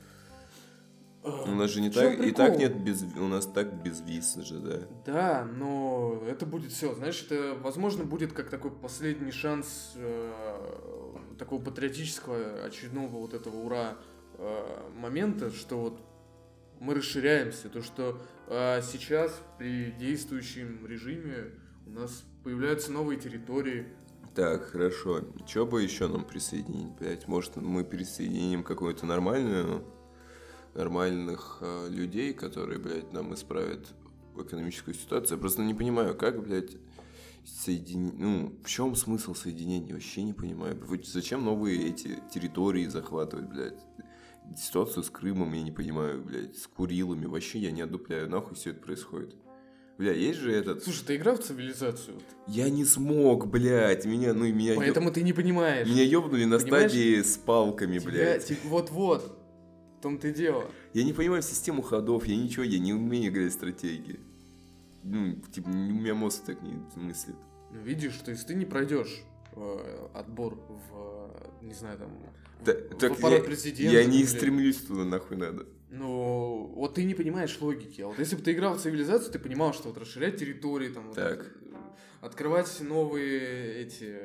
Э, 1.25 1.51
У 1.51 1.55
нас 1.55 1.71
же 1.71 1.81
не 1.81 1.91
так, 1.91 2.15
и 2.15 2.17
прикол? 2.17 2.47
так 2.47 2.59
нет 2.59 2.77
без, 2.83 3.03
у 3.03 3.27
нас 3.27 3.47
так 3.47 3.83
без 3.83 4.01
виз 4.01 4.35
же, 4.37 4.59
да. 4.59 4.81
Да, 5.07 5.45
но 5.45 6.23
это 6.29 6.47
будет 6.47 6.73
все, 6.73 6.95
знаешь, 6.95 7.27
это, 7.29 7.57
возможно, 7.61 8.05
будет 8.05 8.33
как 8.33 8.51
такой 8.51 8.71
последний 8.71 9.33
шанс 9.33 9.93
э, 9.97 10.33
такого 11.39 11.63
патриотического 11.63 12.65
очередного 12.65 13.17
вот 13.17 13.35
этого 13.35 13.57
ура 13.57 13.97
э, 14.39 14.91
момента, 14.97 15.51
что 15.51 15.77
вот 15.81 16.01
мы 16.81 16.95
расширяемся, 16.95 17.69
то 17.69 17.83
что 17.83 18.21
э, 18.49 18.81
сейчас 18.83 19.41
при 19.59 19.93
действующем 19.93 20.87
режиме 20.87 21.53
у 21.87 21.91
нас 21.91 22.25
появляются 22.43 22.93
новые 22.93 23.19
территории. 23.19 23.87
Так, 24.35 24.65
хорошо. 24.65 25.23
Что 25.47 25.65
бы 25.65 25.83
еще 25.83 26.09
нам 26.09 26.25
присоединить, 26.25 26.93
блядь? 26.99 27.29
Может, 27.29 27.57
мы 27.57 27.85
присоединим 27.85 28.65
какую-то 28.65 29.07
нормальную, 29.07 29.85
нормальных 30.75 31.59
э, 31.61 31.89
людей, 31.89 32.35
которые, 32.35 32.79
блядь, 32.79 33.13
нам 33.13 33.33
исправят 33.35 33.95
экономическую 34.37 34.95
ситуацию. 34.95 35.37
Я 35.37 35.41
просто 35.41 35.63
не 35.63 35.75
понимаю, 35.75 36.17
как, 36.17 36.43
блядь, 36.43 36.77
соединить... 37.45 38.19
Ну, 38.19 38.59
в 38.65 38.69
чем 38.69 38.97
смысл 38.97 39.35
соединения? 39.35 39.95
Вообще 39.95 40.23
не 40.23 40.33
понимаю. 40.33 40.77
Вот 40.87 41.07
Зачем 41.07 41.45
новые 41.45 41.89
эти 41.89 42.19
территории 42.33 42.87
захватывать, 42.87 43.47
блядь? 43.47 43.79
Ситуацию 44.57 45.03
с 45.03 45.11
Крымом 45.11 45.53
я 45.53 45.63
не 45.63 45.73
понимаю, 45.73 46.23
блядь, 46.23 46.57
с 46.57 46.67
Курилами. 46.67 47.27
Вообще 47.27 47.59
я 47.59 47.71
не 47.73 47.83
одупляю, 47.83 48.29
нахуй 48.31 48.55
все 48.57 48.71
это 48.71 48.81
происходит. 48.81 49.35
Бля, 49.99 50.13
есть 50.13 50.41
же 50.41 50.53
этот... 50.53 50.83
Слушай, 50.83 51.05
ты 51.07 51.17
играл 51.17 51.37
в 51.37 51.41
цивилизацию? 51.45 52.17
Я 52.49 52.69
не 52.69 52.85
смог, 52.85 53.47
блядь, 53.49 54.05
меня, 54.07 54.35
ну, 54.35 54.45
меня... 54.53 54.73
ёб- 54.75 54.79
Поэтому 54.79 55.13
ты 55.13 55.23
не 55.23 55.33
понимаешь. 55.33 55.87
Меня 55.89 56.03
ёбнули 56.03 56.45
на 56.45 56.59
Понимаешь? 56.59 56.91
стадии 56.91 57.23
с 57.23 57.37
палками, 57.39 57.99
Тебя, 57.99 58.11
блядь. 58.11 58.45
типа, 58.47 58.69
вот-вот. 58.69 59.39
В 59.99 60.03
том-то 60.03 60.29
и 60.29 60.33
дело. 60.35 60.65
Я 60.95 61.05
не 61.05 61.13
понимаю 61.13 61.43
систему 61.43 61.81
ходов, 61.83 62.27
я 62.27 62.37
ничего, 62.37 62.65
я 62.65 62.79
не 62.81 62.93
умею 62.93 63.31
играть 63.33 63.53
в 63.53 63.55
стратегии. 63.55 64.19
Ну, 65.05 65.37
типа, 65.53 65.69
у 65.69 65.73
меня 65.73 66.15
мозг 66.15 66.43
так 66.45 66.61
не 66.63 66.75
мыслит. 66.97 67.37
Ну, 67.73 67.81
видишь, 67.81 68.17
то 68.25 68.33
есть 68.33 68.47
ты 68.49 68.55
не 68.55 68.65
пройдешь 68.65 69.23
э, 69.57 70.09
отбор 70.15 70.55
в, 70.55 71.31
э, 71.63 71.65
не 71.65 71.75
знаю, 71.75 71.99
там, 71.99 72.11
Да, 72.65 72.73
в 72.73 72.99
так 72.99 73.13
аппарат 73.13 73.39
я, 73.41 73.45
президента. 73.45 73.93
я 73.93 74.05
не 74.05 74.25
стремлюсь 74.25 74.79
туда, 74.79 75.05
нахуй 75.05 75.37
надо. 75.37 75.67
Ну, 75.91 76.73
вот 76.75 76.95
ты 76.95 77.05
не 77.05 77.15
понимаешь 77.15 77.57
логики. 77.61 78.01
А 78.01 78.09
вот 78.09 78.19
если 78.19 78.35
бы 78.37 78.43
ты 78.43 78.53
играл 78.53 78.75
в 78.75 78.81
цивилизацию, 78.81 79.33
ты 79.33 79.39
понимал, 79.39 79.73
что 79.73 79.89
вот 79.89 79.99
расширять 79.99 80.37
территории, 80.39 80.89
там, 80.89 81.13
Так. 81.15 81.41
это, 81.41 81.47
открывать 82.21 82.81
новые 82.81 83.83
эти, 83.83 84.19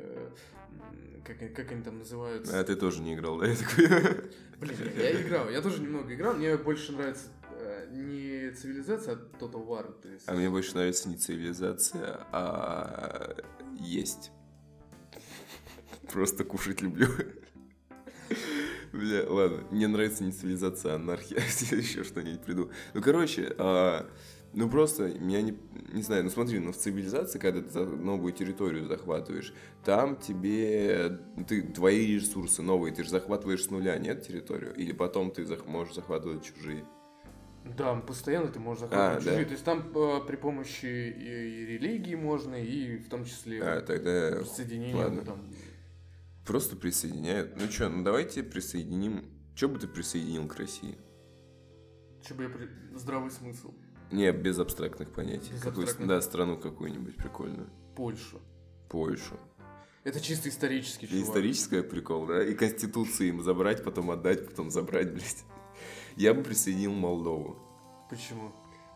как, 1.23 1.37
как 1.53 1.71
они 1.71 1.83
там 1.83 1.99
называются? 1.99 2.59
А 2.59 2.63
ты 2.63 2.75
тоже 2.75 3.01
не 3.01 3.13
играл, 3.13 3.37
да? 3.37 3.47
Я 3.47 3.55
такой... 3.55 3.87
Блин, 4.59 4.77
я 4.97 5.21
играл, 5.21 5.49
я 5.49 5.61
тоже 5.61 5.81
немного 5.81 6.13
играл, 6.13 6.33
мне 6.33 6.57
больше 6.57 6.91
нравится 6.91 7.27
э, 7.51 7.87
не 7.91 8.51
цивилизация, 8.51 9.13
а 9.13 9.37
Total 9.39 9.65
War. 9.65 9.93
То 10.01 10.09
есть... 10.09 10.27
А 10.27 10.33
мне 10.33 10.49
больше 10.49 10.73
нравится 10.73 11.07
не 11.07 11.15
цивилизация, 11.17 12.25
а 12.31 13.35
есть. 13.79 14.31
Просто 16.11 16.43
кушать 16.43 16.81
люблю. 16.81 17.07
Бля, 18.91 19.29
ладно, 19.29 19.63
мне 19.71 19.87
нравится 19.87 20.23
не 20.23 20.31
цивилизация, 20.31 20.93
а 20.93 20.95
анархия. 20.95 21.37
Еще 21.71 22.03
что-нибудь 22.03 22.41
приду. 22.41 22.71
Ну, 22.93 23.01
короче, 23.01 23.53
а, 23.57 24.09
ну 24.53 24.67
просто, 24.69 25.09
меня 25.19 25.41
не, 25.41 25.57
не 25.93 26.01
знаю, 26.01 26.23
ну 26.23 26.29
смотри, 26.31 26.57
ну 26.59 26.71
в 26.71 26.77
цивилизации, 26.77 27.37
когда 27.37 27.61
ты 27.61 27.79
новую 27.85 28.33
территорию 28.33 28.87
захватываешь, 28.87 29.53
там 29.85 30.15
тебе, 30.15 31.19
ты, 31.47 31.61
твои 31.61 32.15
ресурсы 32.15 32.63
новые, 32.63 32.93
ты 32.93 33.03
же 33.03 33.09
захватываешь 33.09 33.63
с 33.63 33.69
нуля, 33.69 33.97
нет, 33.99 34.25
территорию? 34.25 34.73
Или 34.75 34.91
потом 34.91 35.29
ты 35.29 35.45
зах, 35.45 35.67
можешь 35.67 35.93
захватывать 35.93 36.43
чужие? 36.43 36.83
Да, 37.77 37.93
постоянно 37.95 38.47
ты 38.47 38.59
можешь 38.59 38.81
захватывать 38.81 39.17
а, 39.17 39.19
чужие. 39.19 39.43
Да? 39.43 39.45
То 39.45 39.51
есть 39.51 39.63
там 39.63 39.91
э, 39.93 40.21
при 40.25 40.35
помощи 40.35 40.85
и, 40.85 41.63
и 41.63 41.65
религии 41.77 42.15
можно, 42.15 42.55
и 42.55 42.97
в 42.97 43.07
том 43.09 43.25
числе 43.25 43.61
а, 43.61 43.81
тогда... 43.81 44.39
присоединение 44.39 44.95
Ладно. 44.95 45.21
там. 45.21 45.41
Просто 46.49 46.75
присоединяют. 46.75 47.55
Ну 47.57 47.69
что, 47.69 47.89
ну 47.89 48.03
давайте 48.03 48.41
присоединим. 48.41 49.23
Что 49.53 49.67
бы 49.67 49.77
ты 49.77 49.87
присоединил 49.87 50.47
к 50.47 50.55
России? 50.55 50.97
Что 52.23 52.33
бы 52.33 52.41
я 52.41 52.49
при... 52.49 52.67
Здравый 52.95 53.29
смысл. 53.29 53.71
Не, 54.11 54.31
без 54.31 54.57
абстрактных 54.57 55.13
понятий. 55.13 55.51
Без 55.51 55.61
Какую, 55.61 55.83
абстрактных... 55.83 56.07
Да, 56.07 56.19
страну 56.21 56.57
какую-нибудь 56.57 57.17
прикольную. 57.17 57.69
Польшу. 57.95 58.41
Польшу. 58.89 59.39
Это 60.03 60.19
чисто 60.19 60.49
исторический 60.49 61.07
чувак. 61.07 61.23
Историческая 61.23 61.83
прикол, 61.83 62.25
да? 62.25 62.43
И 62.43 62.55
конституции 62.55 63.27
им 63.27 63.43
забрать, 63.43 63.83
потом 63.83 64.09
отдать, 64.09 64.47
потом 64.47 64.71
забрать, 64.71 65.13
блядь. 65.13 65.45
Я 66.15 66.33
бы 66.33 66.41
присоединил 66.41 66.93
Молдову. 66.93 67.59
Почему? 68.09 68.51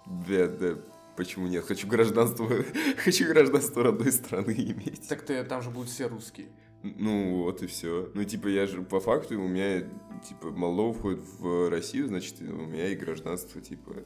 Да, 0.07 0.47
да, 0.47 0.79
почему 1.15 1.45
нет? 1.45 1.63
Хочу 1.65 1.87
гражданство, 1.87 2.49
хочу 2.97 3.27
гражданство 3.27 3.83
родной 3.83 4.11
страны 4.11 4.53
иметь. 4.53 5.07
Так 5.07 5.21
ты, 5.21 5.43
там 5.43 5.61
же 5.61 5.69
будут 5.69 5.89
все 5.89 6.07
русские. 6.07 6.47
Ну 6.83 7.43
вот 7.43 7.63
и 7.63 7.67
все. 7.67 8.11
Ну 8.13 8.23
типа 8.25 8.47
я 8.47 8.67
же 8.67 8.81
по 8.81 8.99
факту 8.99 9.39
у 9.39 9.47
меня 9.47 9.81
типа 10.27 10.51
Молдова 10.51 10.93
входит 10.93 11.21
в 11.39 11.69
Россию, 11.69 12.07
значит 12.07 12.41
у 12.41 12.65
меня 12.65 12.89
и 12.89 12.95
гражданство 12.95 13.61
типа 13.61 14.03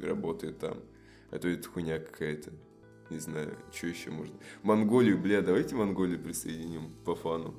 работает 0.00 0.58
там. 0.58 0.78
А 1.30 1.38
то 1.38 1.48
это 1.48 1.68
хуйня 1.68 1.98
какая-то. 1.98 2.52
Не 3.08 3.18
знаю, 3.18 3.56
что 3.72 3.86
еще 3.86 4.10
можно. 4.10 4.36
Монголию, 4.62 5.18
бля, 5.18 5.40
давайте 5.40 5.74
Монголию 5.74 6.20
присоединим 6.22 6.92
по 7.04 7.14
фану. 7.16 7.54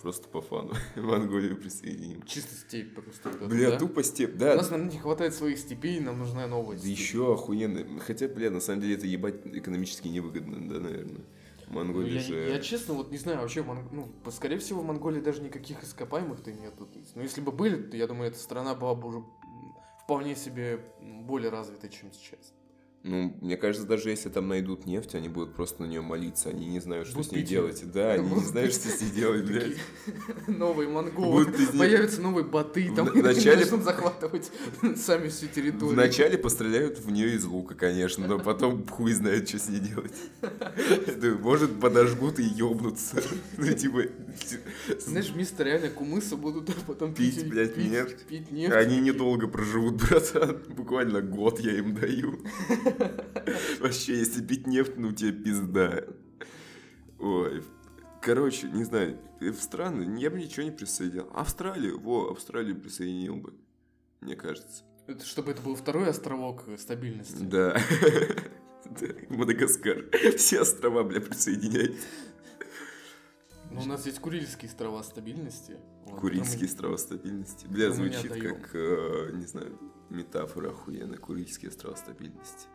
Просто 0.00 0.28
по 0.28 0.40
фану. 0.40 0.72
Монголию 0.96 1.56
присоединим. 1.56 2.22
Чисто 2.22 2.54
степь 2.54 2.94
просто. 2.94 3.30
Бля, 3.46 3.70
да? 3.70 3.78
тупо 3.78 4.02
степь, 4.02 4.36
да. 4.36 4.54
У 4.54 4.56
нас, 4.56 4.70
наверное, 4.70 4.92
не 4.92 4.98
хватает 4.98 5.34
своих 5.34 5.58
степей, 5.58 6.00
нам 6.00 6.18
нужна 6.18 6.46
новая 6.46 6.78
степь. 6.78 6.90
Еще 6.90 7.34
охуенно. 7.34 8.00
Хотя, 8.00 8.28
бля, 8.28 8.50
на 8.50 8.60
самом 8.60 8.82
деле 8.82 8.94
это 8.94 9.06
ебать 9.06 9.46
экономически 9.46 10.08
невыгодно, 10.08 10.68
да, 10.68 10.80
наверное. 10.80 11.24
Монголии 11.70 12.14
ну, 12.14 12.20
же... 12.20 12.34
Я, 12.34 12.54
я 12.54 12.60
честно 12.60 12.94
вот 12.94 13.10
не 13.10 13.18
знаю, 13.18 13.40
вообще, 13.40 13.62
ну, 13.62 14.08
скорее 14.30 14.58
всего, 14.58 14.80
в 14.80 14.84
Монголии 14.84 15.20
даже 15.20 15.42
никаких 15.42 15.82
ископаемых-то 15.82 16.52
нету. 16.52 16.88
Ну, 17.14 17.22
если 17.22 17.40
бы 17.40 17.52
были, 17.52 17.82
то 17.82 17.96
я 17.96 18.06
думаю, 18.06 18.28
эта 18.30 18.38
страна 18.38 18.74
была 18.74 18.94
бы 18.94 19.08
уже 19.08 19.24
вполне 20.02 20.34
себе 20.34 20.84
более 21.00 21.50
развитой, 21.50 21.90
чем 21.90 22.12
сейчас. 22.12 22.52
Ну, 23.02 23.34
мне 23.40 23.56
кажется, 23.56 23.86
даже 23.86 24.10
если 24.10 24.28
там 24.28 24.48
найдут 24.48 24.84
нефть, 24.84 25.14
они 25.14 25.30
будут 25.30 25.54
просто 25.54 25.82
на 25.82 25.86
нее 25.86 26.02
молиться. 26.02 26.50
Они 26.50 26.66
не 26.66 26.80
знают, 26.80 27.06
что 27.06 27.16
будут 27.16 27.30
с 27.30 27.34
ней 27.34 27.42
делать. 27.42 27.82
Да, 27.90 28.12
они 28.12 28.28
не 28.28 28.44
знают, 28.44 28.74
что 28.74 28.88
с 28.90 29.00
ней 29.00 29.10
делать, 29.10 29.44
блядь. 29.46 29.78
Новые 30.46 30.86
монголы. 30.90 31.46
Появятся 31.78 32.20
новые 32.20 32.44
баты, 32.44 32.92
там 32.94 33.06
вначале... 33.06 33.56
начнут 33.60 33.84
захватывать 33.84 34.50
сами 34.96 35.28
всю 35.28 35.46
территорию. 35.46 35.94
Вначале 35.94 36.36
постреляют 36.36 36.98
в 36.98 37.10
нее 37.10 37.36
из 37.36 37.44
лука, 37.46 37.74
конечно, 37.74 38.26
но 38.26 38.38
потом 38.38 38.86
хуй 38.86 39.14
знает, 39.14 39.48
что 39.48 39.58
с 39.58 39.70
ней 39.70 39.80
делать. 39.80 40.14
Может, 41.40 41.80
подожгут 41.80 42.38
и 42.38 42.42
ёбнутся. 42.42 43.22
Ну, 43.56 43.72
типа... 43.72 44.02
Знаешь, 44.98 45.30
вместо 45.30 45.64
реально 45.64 45.88
кумыса 45.88 46.36
будут 46.36 46.70
потом 46.86 47.14
пить, 47.14 47.48
блядь, 47.48 47.78
нефть. 47.78 48.26
Пить 48.28 48.50
нефть. 48.50 48.74
Они 48.74 49.00
недолго 49.00 49.48
проживут, 49.48 49.94
братан. 49.94 50.58
Буквально 50.68 51.22
год 51.22 51.60
я 51.60 51.78
им 51.78 51.94
даю. 51.94 52.38
Вообще, 53.80 54.18
если 54.18 54.42
пить 54.42 54.66
нефть, 54.66 54.96
ну 54.96 55.12
тебе 55.12 55.32
пизда. 55.32 56.04
Ой, 57.18 57.62
короче, 58.22 58.68
не 58.68 58.84
знаю, 58.84 59.18
в 59.40 59.56
страны 59.56 60.18
я 60.20 60.30
бы 60.30 60.38
ничего 60.38 60.64
не 60.64 60.70
присоединил. 60.70 61.30
Австралию, 61.34 62.00
во, 62.00 62.30
Австралию 62.30 62.80
присоединил 62.80 63.36
бы, 63.36 63.54
мне 64.20 64.36
кажется. 64.36 64.84
Это, 65.06 65.24
чтобы 65.24 65.50
это 65.50 65.62
был 65.62 65.74
второй 65.74 66.08
островок 66.08 66.64
стабильности. 66.78 67.42
Да. 67.42 67.80
Мадагаскар. 69.28 70.04
Все 70.36 70.60
острова, 70.60 71.02
бля, 71.02 71.20
присоединяй. 71.20 71.96
Ну, 73.70 73.82
у 73.82 73.84
нас 73.84 74.04
есть 74.06 74.18
Курильские 74.18 74.68
острова 74.68 75.02
стабильности. 75.02 75.76
Курильские 76.18 76.66
острова 76.66 76.96
стабильности. 76.96 77.66
Бля, 77.66 77.92
звучит 77.92 78.32
как, 78.32 78.74
э, 78.74 79.30
не 79.32 79.46
знаю, 79.46 79.78
метафора 80.10 80.70
охуенная. 80.70 81.18
Курильские 81.18 81.68
острова 81.68 81.94
стабильности. 81.96 82.66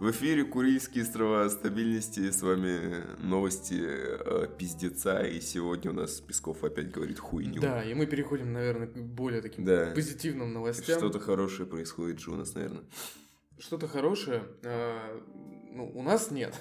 В 0.00 0.10
эфире 0.12 0.44
Курильские 0.44 1.04
острова 1.04 1.46
стабильности. 1.50 2.30
С 2.30 2.40
вами 2.40 3.04
новости 3.22 3.78
э, 3.78 4.46
пиздеца. 4.56 5.20
И 5.20 5.42
сегодня 5.42 5.90
у 5.90 5.94
нас 5.94 6.22
Песков 6.22 6.64
опять 6.64 6.90
говорит 6.90 7.18
хуйню. 7.18 7.60
Да, 7.60 7.84
и 7.84 7.92
мы 7.92 8.06
переходим, 8.06 8.50
наверное, 8.50 8.86
к 8.86 8.96
более 8.96 9.42
таким 9.42 9.66
да. 9.66 9.92
позитивным 9.94 10.54
новостям. 10.54 10.96
Что-то 10.96 11.20
хорошее 11.20 11.68
происходит 11.68 12.18
же 12.18 12.30
у 12.30 12.36
нас, 12.36 12.54
наверное. 12.54 12.82
Что-то 13.58 13.88
хорошее? 13.88 14.44
Э, 14.62 15.20
ну, 15.70 15.92
у 15.94 16.02
нас 16.02 16.30
нет. 16.30 16.54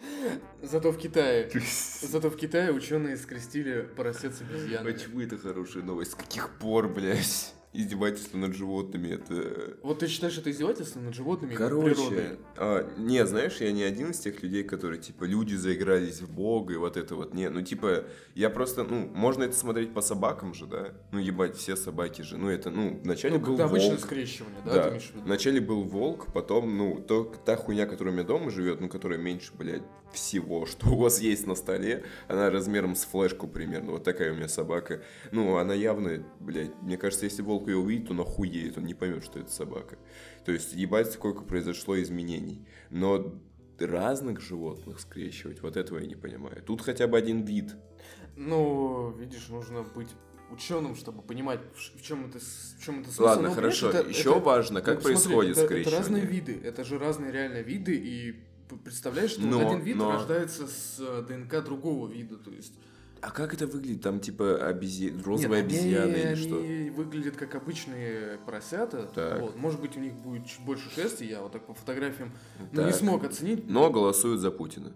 Зато 0.62 0.90
в 0.90 0.96
Китае. 0.96 1.50
Зато 2.00 2.30
в 2.30 2.36
Китае 2.38 2.72
ученые 2.72 3.18
скрестили 3.18 3.82
поросят 3.94 4.34
с 4.36 4.40
обезьянами. 4.40 4.90
Почему 4.90 5.20
это 5.20 5.36
хорошая 5.36 5.82
новость? 5.82 6.12
С 6.12 6.14
каких 6.14 6.48
пор, 6.58 6.88
блядь? 6.88 7.54
Издевательство 7.74 8.38
над 8.38 8.54
животными, 8.54 9.08
это... 9.08 9.76
Вот 9.82 9.98
ты 9.98 10.06
считаешь, 10.06 10.38
это 10.38 10.50
издевательство 10.50 11.00
над 11.00 11.14
животными 11.14 11.54
Короче, 11.54 12.38
а, 12.56 12.88
не, 12.96 13.26
знаешь, 13.26 13.56
я 13.56 13.72
не 13.72 13.82
один 13.82 14.12
из 14.12 14.20
тех 14.20 14.42
людей, 14.42 14.62
которые, 14.62 15.00
типа, 15.00 15.24
люди 15.24 15.54
заигрались 15.54 16.20
в 16.22 16.32
Бога 16.32 16.74
и 16.74 16.76
вот 16.76 16.96
это 16.96 17.16
вот, 17.16 17.34
не, 17.34 17.50
ну, 17.50 17.62
типа, 17.62 18.04
я 18.34 18.48
просто, 18.48 18.84
ну, 18.84 19.10
можно 19.12 19.42
это 19.42 19.56
смотреть 19.56 19.92
по 19.92 20.00
собакам 20.00 20.54
же, 20.54 20.66
да, 20.66 20.94
ну, 21.10 21.18
ебать, 21.18 21.56
все 21.56 21.74
собаки 21.74 22.22
же, 22.22 22.38
ну, 22.38 22.48
это, 22.48 22.70
ну, 22.70 23.00
вначале 23.02 23.38
ну, 23.38 23.44
был 23.44 23.56
волк. 23.56 23.70
обычное 23.70 23.98
скрещивание, 23.98 24.60
да, 24.64 24.90
да. 24.90 24.98
вначале 25.24 25.60
был 25.60 25.82
волк, 25.82 26.32
потом, 26.32 26.78
ну, 26.78 27.04
то, 27.06 27.24
та 27.44 27.56
хуйня, 27.56 27.86
которая 27.86 28.14
у 28.14 28.16
меня 28.16 28.26
дома 28.26 28.50
живет, 28.50 28.80
ну, 28.80 28.88
которая 28.88 29.18
меньше, 29.18 29.52
блядь, 29.58 29.82
всего, 30.14 30.66
что 30.66 30.88
у 30.88 30.96
вас 30.96 31.20
есть 31.20 31.46
на 31.46 31.54
столе, 31.54 32.04
она 32.28 32.50
размером 32.50 32.94
с 32.94 33.04
флешку 33.04 33.46
примерно, 33.46 33.92
вот 33.92 34.04
такая 34.04 34.32
у 34.32 34.36
меня 34.36 34.48
собака, 34.48 35.02
ну, 35.32 35.56
она 35.56 35.74
явно, 35.74 36.24
блядь, 36.40 36.80
мне 36.82 36.96
кажется, 36.96 37.26
если 37.26 37.42
волк 37.42 37.68
ее 37.68 37.76
увидит, 37.76 38.10
он 38.10 38.20
охуеет, 38.20 38.78
он 38.78 38.84
не 38.84 38.94
поймет, 38.94 39.24
что 39.24 39.38
это 39.38 39.50
собака. 39.50 39.98
То 40.44 40.52
есть, 40.52 40.74
ебать, 40.74 41.12
сколько 41.12 41.42
произошло 41.42 42.00
изменений. 42.00 42.66
Но 42.90 43.34
разных 43.78 44.40
животных 44.40 45.00
скрещивать, 45.00 45.62
вот 45.62 45.76
этого 45.76 45.98
я 45.98 46.06
не 46.06 46.16
понимаю. 46.16 46.62
Тут 46.62 46.82
хотя 46.82 47.06
бы 47.06 47.18
один 47.18 47.44
вид. 47.44 47.74
Ну, 48.36 49.10
видишь, 49.18 49.48
нужно 49.48 49.82
быть 49.82 50.08
ученым, 50.50 50.94
чтобы 50.94 51.22
понимать, 51.22 51.60
в 51.74 52.02
чем 52.02 52.26
это, 52.26 52.38
в 52.38 52.84
чем 52.84 53.00
это 53.00 53.08
смысл. 53.08 53.24
Ладно, 53.24 53.48
Но, 53.48 53.54
хорошо. 53.54 53.90
Это, 53.90 54.08
Еще 54.08 54.30
это, 54.30 54.40
важно, 54.40 54.82
как 54.82 54.96
ну, 54.96 55.02
происходит 55.02 55.56
смотри, 55.56 55.82
скрещивание. 55.82 55.82
Это 55.82 55.96
разные 55.96 56.26
виды, 56.26 56.60
это 56.62 56.84
же 56.84 56.98
разные 56.98 57.32
реально 57.32 57.58
виды, 57.58 57.94
и 57.96 58.44
представляешь, 58.84 59.32
что 59.32 59.42
но, 59.42 59.68
один 59.68 59.82
вид 59.82 59.96
но... 59.96 60.12
рождается 60.12 60.66
с 60.66 60.96
э, 60.98 61.24
ДНК 61.28 61.64
другого 61.64 62.08
вида, 62.08 62.36
то 62.36 62.50
есть 62.50 62.72
а 63.24 63.30
как 63.30 63.54
это 63.54 63.66
выглядит? 63.66 64.02
Там 64.02 64.20
типа 64.20 64.68
обези... 64.68 65.14
розовые 65.24 65.62
Нет, 65.62 65.72
обезьяны 65.72 66.12
они, 66.12 66.22
или 66.22 66.34
что? 66.34 66.58
Они 66.58 66.90
выглядят 66.90 67.36
как 67.36 67.54
обычные 67.54 68.38
поросята. 68.44 69.08
Так. 69.14 69.40
Вот. 69.40 69.56
Может 69.56 69.80
быть, 69.80 69.96
у 69.96 70.00
них 70.00 70.12
будет 70.12 70.46
чуть 70.46 70.60
больше 70.60 70.90
шерсти, 70.90 71.24
я 71.24 71.40
вот 71.40 71.52
так 71.52 71.64
по 71.66 71.72
фотографиям 71.72 72.32
ну, 72.72 72.84
не 72.84 72.92
смог 72.92 73.24
оценить. 73.24 73.66
Но 73.66 73.88
голосуют 73.88 74.40
за 74.40 74.50
Путина. 74.50 74.92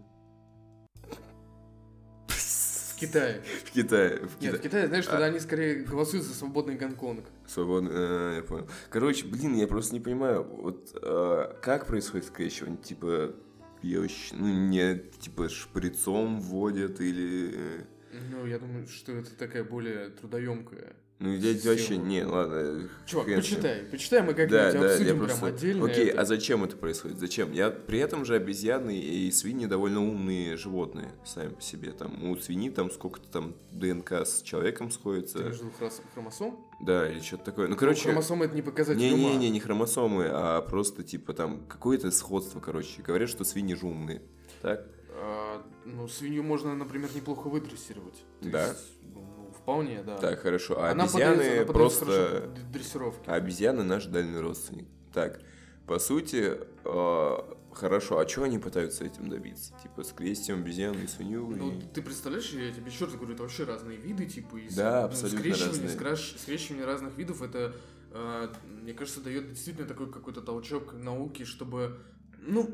В 2.27 3.01
Китае. 3.01 3.43
В 3.65 3.71
Китае. 3.71 4.17
В 4.19 4.37
Китае. 4.37 4.53
Нет, 4.53 4.55
в 4.57 4.61
Китае, 4.61 4.89
знаешь, 4.89 5.09
а... 5.09 5.17
они 5.25 5.41
скорее 5.41 5.85
голосуют 5.85 6.27
за 6.27 6.35
свободный 6.35 6.75
Гонконг. 6.75 7.25
Свободный, 7.47 7.93
а, 7.95 8.37
я 8.37 8.43
понял. 8.43 8.69
Короче, 8.91 9.25
блин, 9.25 9.55
я 9.55 9.67
просто 9.67 9.95
не 9.95 10.01
понимаю, 10.01 10.45
вот 10.45 10.91
а, 11.01 11.59
как 11.63 11.87
происходит 11.87 12.27
скрещивание? 12.27 12.77
Типа, 12.77 13.35
очень, 13.83 14.37
ну, 14.37 14.69
не, 14.69 14.97
типа, 15.21 15.49
шприцом 15.49 16.41
вводят 16.41 17.01
или... 17.01 17.87
Ну, 18.31 18.47
я 18.47 18.59
думаю, 18.59 18.87
что 18.89 19.13
это 19.13 19.35
такая 19.37 19.65
более 19.65 20.11
трудоемкая. 20.11 20.97
Ну, 21.21 21.33
я 21.35 21.53
Система. 21.55 21.75
вообще, 21.75 21.97
не, 21.97 22.25
ладно. 22.25 22.89
Чувак, 23.05 23.27
хрен 23.27 23.39
почитай. 23.41 23.81
Почитай, 23.91 24.23
мы 24.23 24.35
как-нибудь 24.35 24.51
Да, 24.53 24.73
да, 24.73 24.79
я 24.79 24.93
обсудим 24.93 25.19
просто... 25.19 25.37
прям 25.41 25.55
отдельно. 25.55 25.85
Окей, 25.87 26.07
это. 26.11 26.21
а 26.21 26.25
зачем 26.25 26.63
это 26.63 26.77
происходит? 26.77 27.19
Зачем? 27.19 27.51
Я 27.53 27.71
при 27.71 27.99
этом 27.99 28.25
же 28.25 28.37
обезьяны 28.37 28.97
и 28.97 29.29
свиньи 29.33 29.67
довольно 29.67 30.01
умные 30.01 30.57
животные 30.57 31.11
сами 31.25 31.55
по 31.55 31.61
себе. 31.61 31.91
Там 31.91 32.23
у 32.31 32.37
свиньи 32.37 32.71
там 32.71 32.93
сколько-то 32.93 33.29
там 33.29 33.57
ДНК 33.73 34.13
с 34.13 34.43
человеком 34.43 34.91
Ты 34.91 34.95
сходится. 34.95 35.39
виду 35.41 35.73
хрос- 35.81 36.03
хромосом? 36.15 36.65
Да, 36.81 37.11
или 37.11 37.19
что-то 37.19 37.47
такое. 37.47 37.67
Ну, 37.67 37.73
Ну, 37.75 37.79
короче... 37.81 38.03
хромосомы 38.05 38.45
это 38.45 38.55
не 38.55 38.63
показатель 38.63 39.01
ума. 39.13 39.17
Не-не-не, 39.17 39.51
не 39.51 39.59
хромосомы, 39.59 40.29
а 40.31 40.63
просто 40.63 41.03
типа 41.03 41.33
там 41.33 41.67
какое-то 41.67 42.13
сходство, 42.13 42.61
короче. 42.61 43.03
Говорят, 43.03 43.29
что 43.29 43.43
свиньи 43.43 43.75
же 43.75 43.87
умные. 43.87 44.23
Так? 44.63 44.87
А, 45.21 45.67
ну, 45.85 46.07
свинью 46.07 46.45
можно, 46.45 46.77
например, 46.77 47.11
неплохо 47.13 47.49
выдрессировать. 47.49 48.25
То 48.41 48.51
Да? 48.51 48.69
есть, 48.69 48.93
ну, 49.13 49.38
вполне, 49.69 50.03
да. 50.03 50.17
Так, 50.17 50.41
хорошо. 50.41 50.81
А 50.83 50.91
Она 50.93 51.05
обезьяны 51.05 51.37
поддается- 51.37 51.63
она 51.65 51.73
просто... 51.73 52.05
хорошо 52.07 52.47
д- 52.47 52.61
дрессировке. 52.73 53.31
А 53.31 53.35
обезьяны 53.35 53.85
наш 53.85 54.07
дальний 54.07 54.39
родственник. 54.39 54.89
Так, 55.13 55.41
по 55.87 55.99
сути, 55.99 56.59
э, 56.85 57.37
хорошо, 57.75 58.19
а 58.19 58.27
что 58.29 58.45
они 58.45 58.59
пытаются 58.59 59.05
этим 59.05 59.29
добиться? 59.29 59.75
Типа, 59.83 60.03
скрестим 60.05 60.61
обезьяну 60.61 60.99
и 61.03 61.07
свинью 61.07 61.47
Ну, 61.55 61.73
и... 61.73 61.81
ты 61.95 62.01
представляешь, 62.03 62.51
я 62.53 62.73
тебе 62.73 62.91
еще 62.91 63.05
раз 63.05 63.15
говорю, 63.15 63.35
это 63.35 63.43
вообще 63.43 63.65
разные 63.65 63.99
виды, 63.99 64.25
типа, 64.27 64.57
и 64.57 64.69
Да, 64.75 65.01
ну, 65.03 65.07
абсолютно 65.09 65.39
скрещивание, 65.41 65.99
разные. 65.99 66.39
скрещивание 66.39 66.87
разных 66.87 67.17
видов, 67.19 67.43
это, 67.43 67.75
э, 68.13 68.49
мне 68.83 68.95
кажется, 68.95 69.21
дает 69.21 69.49
действительно 69.51 69.87
такой 69.87 70.11
какой-то 70.11 70.41
толчок 70.41 70.95
науки, 70.95 71.45
чтобы, 71.45 71.99
ну, 72.41 72.71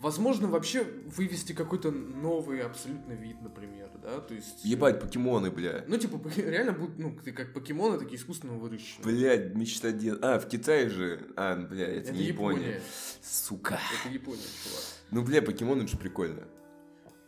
возможно, 0.00 0.48
вообще 0.48 0.84
вывести 1.16 1.52
какой-то 1.52 1.90
новый 1.90 2.62
абсолютно 2.62 3.12
вид, 3.12 3.40
например, 3.42 3.90
да, 4.02 4.20
то 4.20 4.34
есть... 4.34 4.64
Ебать, 4.64 5.00
покемоны, 5.00 5.50
бля. 5.50 5.84
Ну, 5.86 5.96
типа, 5.96 6.20
реально 6.36 6.72
будут, 6.72 6.98
ну, 6.98 7.18
ты 7.22 7.32
как 7.32 7.52
покемоны, 7.52 7.98
такие 7.98 8.16
искусственно 8.16 8.54
выращенные. 8.54 9.04
Блядь, 9.04 9.54
мечта 9.54 9.92
дед. 9.92 10.22
А, 10.22 10.38
в 10.38 10.48
Китае 10.48 10.88
же. 10.88 11.28
А, 11.36 11.56
бля, 11.56 11.86
это, 11.86 12.10
Это 12.10 12.12
не 12.12 12.24
Япония. 12.24 12.58
Япония. 12.58 12.82
Сука. 13.22 13.80
Это 14.00 14.12
Япония, 14.12 14.42
чувак. 14.64 14.82
Ну, 15.10 15.22
бля, 15.22 15.42
покемоны 15.42 15.86
же 15.86 15.96
прикольно. 15.96 16.44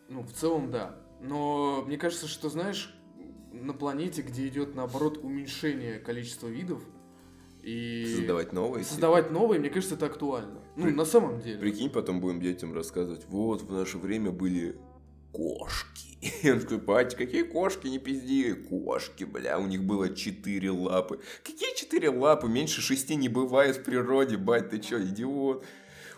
Ну, 0.09 0.22
в 0.22 0.33
целом, 0.33 0.70
да. 0.70 0.96
Но 1.20 1.85
мне 1.87 1.96
кажется, 1.96 2.28
что, 2.28 2.48
знаешь, 2.48 2.94
на 3.52 3.72
планете, 3.72 4.22
где 4.22 4.46
идет, 4.48 4.74
наоборот, 4.74 5.18
уменьшение 5.22 5.98
количества 5.98 6.48
видов, 6.48 6.83
и 7.62 8.14
Создавать 8.16 8.53
новые. 8.53 8.85
создавать 8.85 9.31
новые, 9.31 9.61
мне 9.61 9.70
кажется, 9.70 9.94
это 9.94 10.07
актуально. 10.07 10.61
Ну, 10.77 10.85
При- 10.85 10.92
на 10.92 11.05
самом 11.05 11.40
деле. 11.40 11.59
Прикинь, 11.59 11.90
потом 11.90 12.20
будем 12.20 12.40
детям 12.40 12.73
рассказывать. 12.75 13.25
Вот, 13.29 13.62
в 13.62 13.73
наше 13.73 13.99
время 13.99 14.31
были 14.31 14.77
кошки. 15.33 16.18
И 16.42 16.51
он 16.51 16.61
такой, 16.61 16.79
бать, 16.79 17.14
какие 17.16 17.42
кошки, 17.42 17.87
не 17.87 17.99
пизди. 17.99 18.53
Кошки, 18.55 19.25
бля, 19.25 19.59
у 19.59 19.66
них 19.66 19.83
было 19.85 20.14
четыре 20.14 20.70
лапы. 20.70 21.20
Какие 21.44 21.75
четыре 21.77 22.11
лапы? 22.11 22.49
Меньше 22.49 22.81
шести 22.81 23.16
не 23.16 23.29
бывает 23.29 23.77
в 23.77 23.83
природе, 23.85 24.37
бать, 24.37 24.70
ты 24.70 24.79
чё, 24.79 25.03
идиот? 25.03 25.64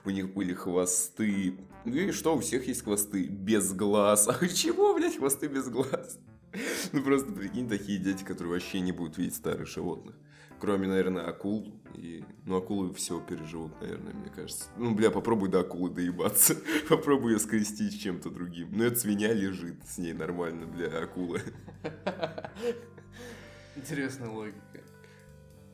У 0.04 0.10
них 0.10 0.32
были 0.34 0.52
хвосты. 0.54 1.54
Ну 1.84 1.94
и 1.96 2.10
что, 2.10 2.34
у 2.36 2.40
всех 2.40 2.66
есть 2.66 2.82
хвосты 2.82 3.26
без 3.26 3.72
глаз. 3.72 4.28
А 4.40 4.48
чего, 4.48 4.94
блядь, 4.94 5.16
хвосты 5.16 5.46
без 5.48 5.68
глаз? 5.68 6.18
Ну 6.92 7.02
просто 7.02 7.32
прикинь, 7.32 7.68
такие 7.68 7.98
дети, 7.98 8.24
которые 8.24 8.54
вообще 8.54 8.80
не 8.80 8.92
будут 8.92 9.16
видеть 9.16 9.36
старых 9.36 9.66
животных. 9.68 10.14
Кроме, 10.62 10.86
наверное, 10.86 11.26
акул. 11.26 11.74
И, 11.96 12.24
ну, 12.46 12.56
акулы 12.56 12.94
все 12.94 13.20
переживут, 13.20 13.72
наверное, 13.80 14.12
мне 14.12 14.30
кажется. 14.30 14.66
Ну, 14.76 14.94
бля, 14.94 15.10
попробуй 15.10 15.48
до 15.48 15.58
акулы 15.58 15.90
доебаться. 15.90 16.54
попробуй 16.88 17.32
ее 17.32 17.40
скрестить 17.40 17.94
с 17.94 17.96
чем-то 17.96 18.30
другим. 18.30 18.68
Ну, 18.70 18.84
эта 18.84 18.94
свинья 18.94 19.32
лежит 19.32 19.84
с 19.84 19.98
ней 19.98 20.12
нормально 20.12 20.66
для 20.66 20.86
акулы. 21.02 21.40
Интересная 23.74 24.28
логика. 24.28 24.60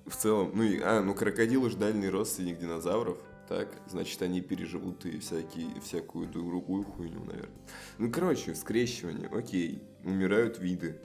В 0.07 0.17
целом, 0.17 0.53
ну, 0.55 0.63
и, 0.63 0.81
а, 0.81 1.03
ну, 1.03 1.15
крокодилы 1.15 1.69
же 1.69 1.77
дальний 1.77 2.09
родственник 2.09 2.59
динозавров. 2.59 3.19
Так, 3.47 3.69
значит, 3.89 4.23
они 4.23 4.41
переживут 4.41 5.05
и 5.05 5.19
всякие, 5.19 5.69
всякую 5.83 6.29
другую 6.29 6.85
хуйню, 6.85 7.25
наверное. 7.25 7.61
Ну, 7.99 8.11
короче, 8.11 8.55
скрещивание, 8.55 9.29
окей, 9.29 9.83
умирают 10.03 10.59
виды. 10.59 10.99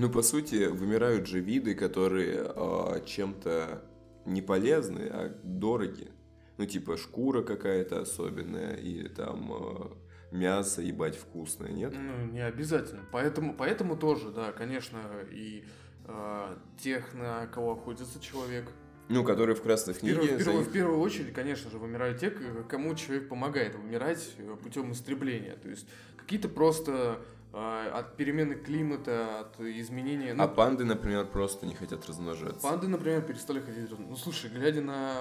Ну, 0.00 0.08
по 0.10 0.22
сути, 0.22 0.66
вымирают 0.66 1.26
же 1.26 1.40
виды, 1.40 1.74
которые 1.74 2.42
а, 2.54 3.00
чем-то 3.04 3.82
не 4.26 4.42
полезны, 4.42 5.08
а 5.10 5.34
дороги. 5.42 6.08
Ну, 6.56 6.66
типа, 6.66 6.96
шкура 6.96 7.42
какая-то 7.42 8.00
особенная, 8.02 8.74
или 8.76 9.08
там 9.08 9.52
а, 9.52 9.96
мясо, 10.30 10.82
ебать, 10.82 11.16
вкусное, 11.16 11.70
нет? 11.72 11.92
Ну, 11.96 12.26
не 12.32 12.40
обязательно. 12.44 13.02
Поэтому, 13.10 13.54
поэтому 13.54 13.96
тоже, 13.96 14.30
да, 14.30 14.52
конечно, 14.52 14.98
и 15.32 15.64
э, 16.04 16.56
тех, 16.80 17.14
на 17.14 17.46
кого 17.48 17.72
охотится 17.72 18.20
человек. 18.20 18.70
Ну, 19.08 19.24
которые 19.24 19.56
в 19.56 19.62
красной 19.62 19.94
В 19.94 20.00
книге... 20.00 20.14
первую, 20.16 20.34
в 20.34 20.38
первую- 20.38 20.58
них- 20.60 20.68
в 20.68 20.72
первую 20.72 21.00
очередь, 21.00 21.32
конечно 21.34 21.70
же, 21.70 21.78
вымирают 21.78 22.20
те, 22.20 22.30
кому 22.68 22.94
человек 22.94 23.28
помогает 23.28 23.74
вымирать 23.74 24.34
э, 24.38 24.56
путем 24.62 24.92
истребления. 24.92 25.56
То 25.56 25.68
есть 25.70 25.88
какие-то 26.18 26.48
просто 26.50 26.92
э, 26.92 27.22
от 27.52 28.16
перемены 28.16 28.54
климата, 28.54 29.40
от 29.40 29.60
изменения... 29.60 30.34
ну, 30.34 30.42
А 30.42 30.48
панды, 30.48 30.84
например, 30.84 31.26
просто 31.26 31.66
не 31.66 31.74
хотят 31.74 32.06
размножаться. 32.06 32.60
Панды, 32.60 32.88
например, 32.88 33.22
перестали 33.22 33.60
ходить. 33.60 33.90
Ну, 33.90 34.16
слушай, 34.16 34.50
глядя 34.50 34.82
на 34.82 35.14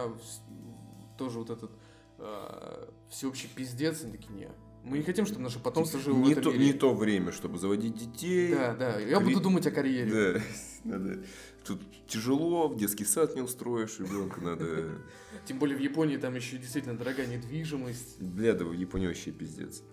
тоже 1.18 1.40
вот 1.40 1.50
этот 1.50 1.72
э, 2.20 2.88
всеобщий 3.10 3.50
пиздец, 3.54 4.04
они 4.04 4.12
такие, 4.12 4.34
не, 4.34 4.50
мы 4.84 5.00
не 5.00 5.04
хотим, 5.04 5.26
чтобы 5.26 5.42
наше 5.42 5.60
потомство 5.60 6.00
жило 6.00 6.16
в 6.16 6.22
не, 6.22 6.32
этом 6.32 6.44
то, 6.44 6.52
мире». 6.52 6.66
не 6.66 6.74
то 6.74 6.94
время, 6.94 7.32
чтобы 7.32 7.58
заводить 7.58 7.96
детей. 7.96 8.54
Да, 8.54 8.76
да, 8.76 9.00
я 9.00 9.20
буду 9.20 9.40
думать 9.42 9.68
о 9.68 9.72
карьере. 9.72 10.34
Да, 10.34 10.42
надо. 10.84 11.24
Тут 11.66 11.82
тяжело, 12.08 12.70
в 12.70 12.78
детский 12.78 13.04
сад 13.04 13.36
не 13.36 13.42
устроишь 13.42 14.00
ребенка, 14.00 14.40
надо. 14.40 15.00
Тем 15.46 15.60
более 15.60 15.78
в 15.78 15.82
Японии 15.82 16.18
там 16.18 16.36
еще 16.36 16.58
действительно 16.58 16.98
дорогая 16.98 17.28
недвижимость. 17.28 18.22
Бля, 18.22 18.54
да 18.54 18.64
в 18.64 18.74
Японии 18.74 19.08
вообще 19.08 19.32
пиздец. 19.32 19.84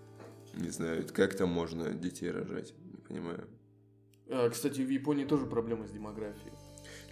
Не 0.57 0.71
знаю, 0.71 1.05
как 1.13 1.35
там 1.37 1.51
можно 1.51 1.91
детей 1.91 2.31
рожать, 2.31 2.75
не 2.93 2.97
понимаю. 3.01 3.49
А, 4.29 4.49
кстати, 4.51 4.81
в 4.81 4.89
Японии 4.91 5.25
тоже 5.25 5.47
проблема 5.47 5.87
с 5.87 5.91
демографией. 5.91 6.53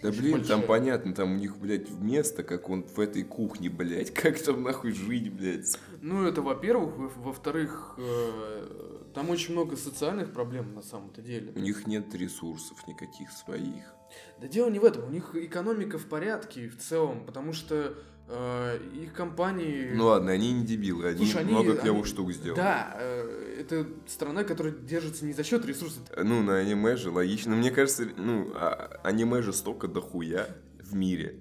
Да 0.01 0.09
Очень 0.09 0.19
блин, 0.21 0.33
там 0.43 0.59
большая. 0.61 0.67
понятно, 0.67 1.13
там 1.13 1.33
у 1.33 1.35
них, 1.35 1.57
блядь, 1.57 1.89
место, 1.91 2.43
как 2.43 2.69
он 2.69 2.83
в 2.83 2.99
этой 2.99 3.23
кухне, 3.23 3.69
блядь. 3.69 4.11
Как 4.13 4.39
там 4.41 4.63
нахуй 4.63 4.91
жить, 4.91 5.31
блядь? 5.33 5.77
Ну, 6.01 6.25
это 6.25 6.41
во-первых. 6.41 6.95
Во- 6.97 7.07
Во-вторых, 7.23 7.95
э, 7.97 9.03
там 9.13 9.29
очень 9.29 9.53
много 9.53 9.75
социальных 9.77 10.31
проблем 10.33 10.73
на 10.75 10.81
самом-то 10.81 11.21
деле. 11.21 11.53
У 11.55 11.59
них 11.59 11.87
нет 11.87 12.13
ресурсов 12.15 12.85
никаких 12.87 13.31
своих. 13.31 13.93
Да 14.39 14.47
дело 14.47 14.69
не 14.69 14.79
в 14.79 14.85
этом. 14.85 15.05
У 15.05 15.09
них 15.09 15.35
экономика 15.35 15.97
в 15.97 16.05
порядке 16.05 16.67
в 16.69 16.77
целом, 16.77 17.25
потому 17.25 17.53
что 17.53 17.95
их 18.29 19.13
компании... 19.13 19.91
Ну 19.93 20.05
ладно, 20.05 20.31
они 20.31 20.51
не 20.53 20.65
дебилы, 20.65 21.07
они 21.07 21.17
Слушай, 21.25 21.41
они- 21.41 21.51
много 21.51 21.75
клевых 21.75 22.03
они- 22.03 22.11
штук 22.11 22.31
сделали. 22.31 22.57
Да, 22.57 22.95
э, 22.97 23.57
это 23.59 23.87
страна, 24.07 24.43
которая 24.43 24.73
держится 24.73 25.25
не 25.25 25.33
за 25.33 25.43
счет 25.43 25.65
ресурсов. 25.65 26.03
Ну, 26.17 26.41
на 26.41 26.57
аниме 26.57 26.95
же 26.95 27.11
логично. 27.11 27.51
Но 27.51 27.57
мне 27.57 27.69
кажется, 27.71 28.07
ну, 28.17 28.51
а- 28.55 28.99
аниме 29.03 29.41
же 29.41 29.53
столько 29.53 29.87
дохуя 29.87 30.47
в 30.79 30.95
мире. 30.95 31.39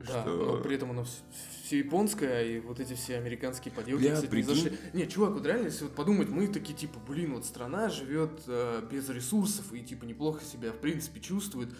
Да, 0.00 0.22
что... 0.22 0.30
но 0.36 0.62
при 0.62 0.76
этом 0.76 0.90
оно 0.90 1.04
все, 1.64 1.78
японское, 1.78 2.44
и 2.44 2.60
вот 2.60 2.78
эти 2.78 2.92
все 2.94 3.16
американские 3.16 3.72
поделки, 3.74 4.02
Бля, 4.02 4.14
кстати, 4.14 4.30
прикинь. 4.30 4.50
не 4.50 4.54
зашли. 4.54 4.78
Не, 4.92 5.08
чувак, 5.08 5.32
вот 5.32 5.44
реально, 5.46 5.66
если 5.66 5.84
вот 5.84 5.94
подумать, 5.94 6.28
мы 6.28 6.46
такие, 6.46 6.74
типа, 6.78 7.00
блин, 7.08 7.34
вот 7.34 7.44
страна 7.44 7.88
живет 7.88 8.42
э, 8.46 8.82
без 8.88 9.08
ресурсов 9.08 9.72
и, 9.72 9.80
типа, 9.80 10.04
неплохо 10.04 10.44
себя, 10.44 10.70
в 10.72 10.76
принципе, 10.78 11.20
чувствует. 11.20 11.70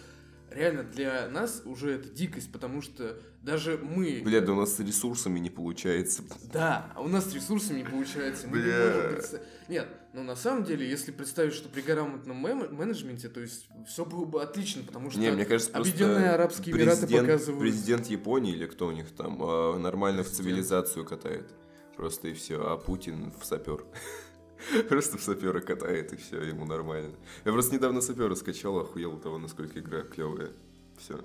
Реально, 0.51 0.85
для 0.85 1.29
нас 1.29 1.63
уже 1.65 1.93
это 1.93 2.09
дикость, 2.09 2.53
потому 2.53 2.81
что 2.81 3.19
даже 3.43 3.79
мы... 3.79 4.23
Бля, 4.25 4.41
да 4.41 4.53
у 4.53 4.57
нас 4.57 4.77
с 4.77 4.81
ресурсами 4.81 5.39
не 5.39 5.51
получается. 5.51 6.23
Да, 6.53 6.93
а 6.95 7.01
у 7.03 7.09
нас 7.09 7.31
с 7.31 7.35
ресурсами 7.35 7.79
не 7.79 7.85
получается. 7.85 8.47
Мы 8.47 8.59
не 8.59 8.65
Бля. 8.65 8.87
можем 8.87 9.15
представ- 9.15 9.43
Нет, 9.69 9.89
но 10.15 10.23
на 10.23 10.37
самом 10.37 10.65
деле, 10.65 10.89
если 10.89 11.13
представить, 11.13 11.53
что 11.53 11.69
при 11.69 11.83
грамотном 11.83 12.37
менеджменте, 12.37 13.29
то 13.29 13.41
есть 13.41 13.69
все 13.87 14.05
было 14.05 14.25
бы 14.25 14.43
отлично, 14.43 14.83
потому 14.83 15.11
что 15.11 15.21
Не, 15.21 15.31
мне 15.31 15.45
кажется, 15.45 15.77
Объединенные 15.77 16.31
Арабские 16.31 16.75
Эмираты 16.75 17.03
президент, 17.03 17.27
показывают... 17.27 17.61
президент 17.61 18.07
Японии 18.07 18.53
или 18.55 18.67
кто 18.67 18.87
у 18.87 18.93
них 18.93 19.11
там 19.15 19.39
а, 19.43 19.79
нормально 19.79 20.23
в 20.23 20.29
цивилизацию 20.29 21.05
катает. 21.05 21.53
Просто 21.97 22.29
и 22.29 22.35
все. 22.35 22.63
А 22.63 22.77
Путин 22.77 23.33
в 23.39 23.45
сапер. 23.45 23.85
Просто 24.89 25.19
в 25.19 25.23
сапера 25.23 25.61
катает, 25.61 26.13
и 26.13 26.17
все, 26.17 26.41
ему 26.43 26.65
нормально. 26.65 27.15
Я 27.45 27.53
просто 27.53 27.75
недавно 27.75 28.01
сапера 28.01 28.35
скачал, 28.35 28.79
охуел 28.79 29.19
того, 29.19 29.39
насколько 29.39 29.79
игра 29.79 30.03
клевая. 30.03 30.51
Все. 30.99 31.21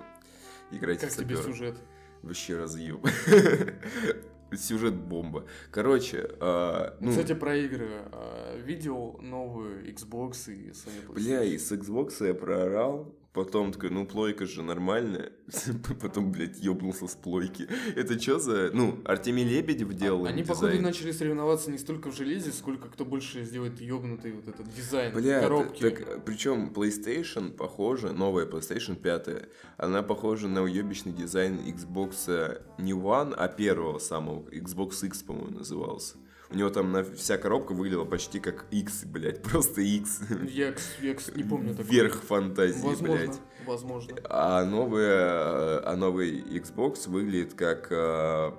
Играйте 0.70 1.06
Как 1.06 1.14
в 1.14 1.18
тебе 1.18 1.36
сюжет? 1.36 1.76
Вообще 2.22 2.56
разъем. 2.56 3.00
Сюжет 4.54 4.94
бомба. 4.94 5.46
Короче, 5.70 6.30
а, 6.38 6.94
ну, 7.00 7.10
Кстати, 7.10 7.32
про 7.34 7.56
игры. 7.56 7.88
а, 8.12 8.58
Видел 8.58 9.18
новые 9.22 9.90
Xbox 9.92 10.52
и 10.52 10.70
Sony 10.70 11.06
PlayStation? 11.08 11.14
бля, 11.14 11.42
и 11.44 11.56
с 11.56 11.72
Xbox 11.72 12.26
я 12.26 12.34
проорал 12.34 13.14
Потом 13.32 13.72
такой, 13.72 13.88
ну, 13.88 14.04
плойка 14.04 14.44
же 14.44 14.62
нормальная. 14.62 15.32
Потом, 16.02 16.32
блядь, 16.32 16.58
ёбнулся 16.58 17.06
с 17.06 17.14
плойки. 17.14 17.66
Это 17.96 18.20
что 18.20 18.38
за... 18.38 18.70
Ну, 18.74 19.00
Артемий 19.06 19.44
Лебедев 19.44 19.94
делал 19.94 20.26
Они, 20.26 20.42
походу, 20.42 20.78
начали 20.82 21.12
соревноваться 21.12 21.70
не 21.70 21.78
столько 21.78 22.10
в 22.10 22.16
железе, 22.16 22.52
сколько 22.52 22.88
кто 22.90 23.06
больше 23.06 23.44
сделает 23.44 23.80
ёбнутый 23.80 24.32
вот 24.32 24.48
этот 24.48 24.68
дизайн 24.74 25.14
Бля, 25.14 25.40
коробки. 25.40 25.80
Так, 25.80 26.24
причем 26.26 26.72
PlayStation 26.74 27.50
похоже, 27.50 28.12
новая 28.12 28.44
PlayStation 28.44 28.96
5, 28.96 29.48
она 29.78 30.02
похожа 30.02 30.48
на 30.48 30.62
уебищный 30.62 31.12
дизайн 31.12 31.58
Xbox 31.60 32.60
не 32.76 32.92
One, 32.92 33.34
а 33.34 33.48
первого 33.48 33.98
самого, 33.98 34.46
Xbox 34.50 35.06
X, 35.06 35.22
по-моему, 35.22 35.58
назывался. 35.58 36.16
У 36.52 36.56
него 36.56 36.68
там 36.70 36.92
на, 36.92 37.02
вся 37.02 37.38
коробка 37.38 37.72
выглядела 37.72 38.04
почти 38.04 38.40
как 38.40 38.66
X, 38.70 39.04
блядь, 39.04 39.42
просто 39.42 39.80
X. 39.80 40.20
Я, 40.48 40.74
я 41.00 41.16
не 41.34 41.42
помню 41.44 41.74
такого. 41.74 41.92
Верх 41.92 42.22
фантазии, 42.22 42.86
возможно, 42.86 43.26
блядь. 43.26 43.40
Возможно. 43.66 44.16
А, 44.24 44.64
новая, 44.64 45.80
а 45.88 45.96
новый 45.96 46.40
Xbox 46.40 47.08
выглядит 47.08 47.54
как, 47.54 47.88
а, 47.90 48.58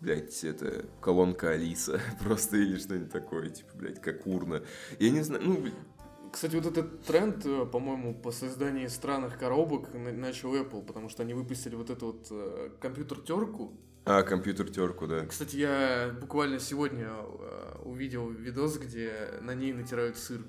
блядь, 0.00 0.44
это 0.44 0.84
колонка 1.00 1.50
Алиса 1.50 2.00
просто 2.22 2.58
или 2.58 2.78
что-нибудь 2.78 3.10
такое, 3.10 3.48
типа, 3.48 3.70
блядь, 3.74 4.00
как 4.02 4.26
урна. 4.26 4.62
Я 4.98 5.10
не 5.10 5.22
знаю, 5.22 5.42
ну, 5.44 5.64
кстати, 6.30 6.56
вот 6.56 6.66
этот 6.66 7.02
тренд, 7.04 7.46
э, 7.46 7.64
по-моему, 7.64 8.12
по 8.12 8.32
созданию 8.32 8.90
странных 8.90 9.38
коробок 9.38 9.94
начал 9.94 10.52
Apple, 10.56 10.84
потому 10.84 11.08
что 11.08 11.22
они 11.22 11.32
выпустили 11.32 11.76
вот 11.76 11.90
эту 11.90 12.06
вот 12.06 12.26
э, 12.30 12.70
компьютер-терку, 12.80 13.78
а, 14.06 14.22
компьютер 14.22 14.68
терку, 14.68 15.06
да. 15.06 15.24
Кстати, 15.26 15.56
я 15.56 16.14
буквально 16.20 16.60
сегодня 16.60 17.08
э, 17.08 17.78
увидел 17.84 18.28
видос, 18.28 18.78
где 18.78 19.38
на 19.40 19.54
ней 19.54 19.72
натирают 19.72 20.18
сыр. 20.18 20.44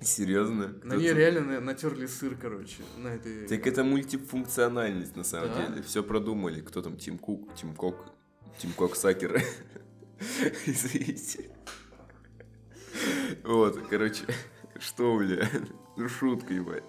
Серьезно? 0.00 0.74
На 0.82 0.94
ней 0.94 1.12
реально 1.12 1.60
натерли 1.60 2.06
сыр, 2.06 2.36
короче, 2.40 2.82
на 2.98 3.08
этой. 3.08 3.46
Так 3.48 3.66
это 3.66 3.84
мультифункциональность 3.84 5.16
на 5.16 5.24
самом 5.24 5.48
да? 5.48 5.66
деле. 5.66 5.82
Все 5.82 6.02
продумали. 6.02 6.60
Кто 6.60 6.82
там? 6.82 6.96
Тим 6.96 7.18
Кук, 7.18 7.54
Тим 7.54 7.74
Кок, 7.74 8.06
Тим 8.58 8.72
Кок 8.72 8.96
Сакер. 8.96 9.42
Извините. 10.66 11.50
Вот, 13.44 13.78
короче, 13.88 14.24
что, 14.78 15.16
бля, 15.16 15.48
ну 15.96 16.08
шутка, 16.08 16.52
ебать. 16.52 16.84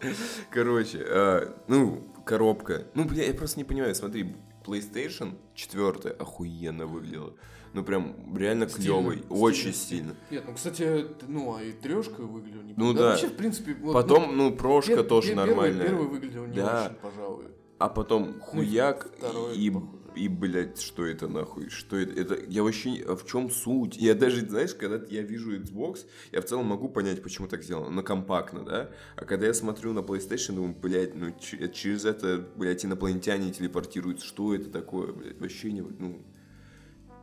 Короче, 0.50 1.06
а, 1.08 1.64
ну, 1.68 2.14
коробка. 2.26 2.88
Ну, 2.96 3.06
бля, 3.06 3.26
я 3.26 3.34
просто 3.34 3.60
не 3.60 3.64
понимаю, 3.64 3.96
смотри, 3.96 4.36
PlayStation 4.66 5.36
4 5.56 6.12
охуенно 6.12 6.86
выглядела. 6.86 7.34
Ну, 7.74 7.84
прям 7.84 8.36
реально 8.36 8.66
клевый, 8.66 9.24
очень 9.30 9.74
стильно. 9.74 10.16
Нет, 10.30 10.44
ну, 10.46 10.54
кстати, 10.54 11.06
ну, 11.28 11.56
а 11.56 11.64
и 11.64 11.72
трешка 11.72 12.22
выглядела 12.22 12.64
не 12.64 12.74
Ну, 12.76 12.94
да. 12.94 13.00
да. 13.00 13.10
Вообще, 13.12 13.28
в 13.28 13.38
принципе... 13.38 13.76
Вот, 13.76 13.94
потом, 13.94 14.36
ну, 14.36 14.50
ну 14.50 14.56
прошка 14.56 14.98
пер, 14.98 15.04
тоже 15.04 15.30
пер, 15.30 15.38
нормальная. 15.38 15.86
Первый, 15.86 16.00
первый 16.00 16.08
выглядел 16.10 16.46
не 16.48 16.56
да. 16.56 16.86
очень, 16.86 16.96
пожалуй. 16.96 17.46
А 17.78 17.90
потом 17.90 18.40
хуяк 18.42 19.10
ну, 19.22 19.52
и, 19.54 19.68
и, 19.68 19.74
блядь, 20.16 20.82
что 20.82 21.06
это 21.06 21.28
нахуй? 21.28 21.70
Что 21.70 21.98
это? 21.98 22.20
Это 22.20 22.38
я 22.48 22.64
вообще... 22.64 23.04
А 23.08 23.16
в 23.16 23.26
чем 23.26 23.50
суть? 23.50 23.98
Я 23.98 24.14
даже, 24.14 24.46
знаешь, 24.46 24.74
когда 24.74 25.04
я 25.10 25.22
вижу 25.22 25.58
Xbox, 25.58 26.06
я 26.32 26.42
в 26.42 26.46
целом 26.46 26.66
могу 26.66 26.90
понять, 26.90 27.24
почему 27.24 27.48
так 27.48 27.64
сделано. 27.64 27.90
Но 27.90 28.04
компактно, 28.04 28.64
да? 28.64 28.92
А 29.16 29.26
когда 29.26 29.48
я 29.48 29.54
смотрю 29.54 29.94
на 29.94 30.00
PlayStation, 30.00 30.56
думаю, 30.56 30.76
блядь, 30.76 31.16
ну 31.16 31.34
через 31.40 32.06
это, 32.06 32.46
блядь, 32.56 32.86
инопланетяне 32.86 33.52
телепортируются. 33.52 34.26
Что 34.26 34.54
это 34.54 34.70
такое, 34.70 35.14
блядь? 35.14 35.40
Вообще 35.40 35.72
не... 35.72 35.82
Ну, 35.82 36.22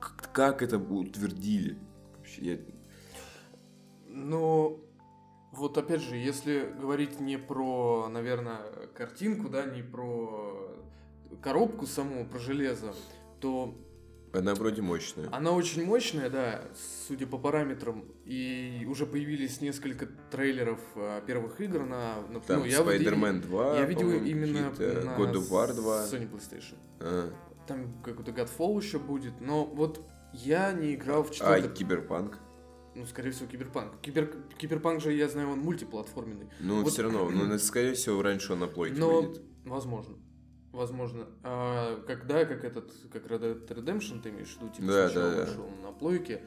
как, 0.01 0.32
как 0.32 0.62
это 0.62 0.78
утвердили? 0.78 1.78
Вообще, 2.16 2.43
я... 2.43 2.59
Ну, 4.07 4.84
вот 5.53 5.78
опять 5.78 6.03
же, 6.03 6.16
если 6.16 6.72
говорить 6.80 7.20
не 7.20 7.39
про, 7.39 8.09
наверное, 8.09 8.61
картинку, 8.95 9.49
да, 9.49 9.64
не 9.64 9.82
про 9.82 10.74
коробку 11.43 11.87
саму, 11.87 12.26
про 12.26 12.39
железо, 12.39 12.95
то... 13.41 13.76
Она 14.33 14.55
вроде 14.55 14.83
мощная. 14.83 15.29
Она 15.33 15.53
очень 15.53 15.87
мощная, 15.87 16.29
да, 16.29 16.62
судя 17.09 17.26
по 17.26 17.39
параметрам. 17.39 18.05
И 18.26 18.87
уже 18.87 19.07
появились 19.07 19.62
несколько 19.62 20.07
трейлеров 20.31 20.81
а, 20.97 21.22
первых 21.22 21.61
игр 21.62 21.85
на... 21.85 22.20
на 22.29 22.41
Там 22.41 22.61
ну, 22.61 22.66
Spider-Man 22.66 23.41
2, 23.41 23.79
Я 23.79 23.85
видел 23.87 24.11
именно 24.12 24.70
на 24.70 25.16
God 25.16 25.33
of 25.33 25.49
War 25.51 25.72
2. 25.72 26.05
Sony 26.05 26.31
PlayStation. 26.31 26.76
А. 27.01 27.33
Там 27.66 28.01
какой-то 28.03 28.33
Godfall 28.33 28.83
еще 28.83 28.99
будет, 28.99 29.41
но 29.41 29.64
вот 29.64 30.07
я 30.35 30.72
не 30.72 30.95
играл 30.95 31.22
в 31.22 31.31
четвертый... 31.31 31.70
А, 31.70 31.74
Киберпанк? 31.74 32.39
Ну, 32.95 33.07
скорее 33.07 33.31
всего, 33.31 33.47
Киберпанк. 33.49 34.01
Кибер... 34.01 34.35
Киберпанк 34.59 35.01
же, 35.01 35.12
я 35.12 35.29
знаю, 35.29 35.51
он 35.51 35.61
мультиплатформенный. 35.61 36.49
Ну, 36.61 36.83
вот... 36.83 36.93
все 36.93 37.03
равно, 37.03 37.31
ну, 37.31 37.59
скорее 37.59 37.95
всего, 37.95 38.20
раньше 38.22 38.53
он 38.53 38.61
на 38.61 38.66
плойке 38.66 38.99
Но... 38.99 39.22
выйдет. 39.22 39.43
Возможно. 39.64 40.16
Возможно. 40.72 41.26
А, 41.42 42.02
когда, 42.06 42.44
как 42.44 42.64
этот, 42.64 42.92
как 43.12 43.26
Red 43.26 43.66
Dead 43.66 43.68
Redemption 43.68 44.20
ты 44.20 44.28
имеешь 44.30 44.48
в 44.48 44.60
виду, 44.60 44.72
типа 44.72 44.86
да, 44.88 45.08
сначала 45.08 45.34
да, 45.34 45.40
вышел 45.44 45.70
да. 45.76 45.88
на 45.88 45.92
плойке. 45.92 46.42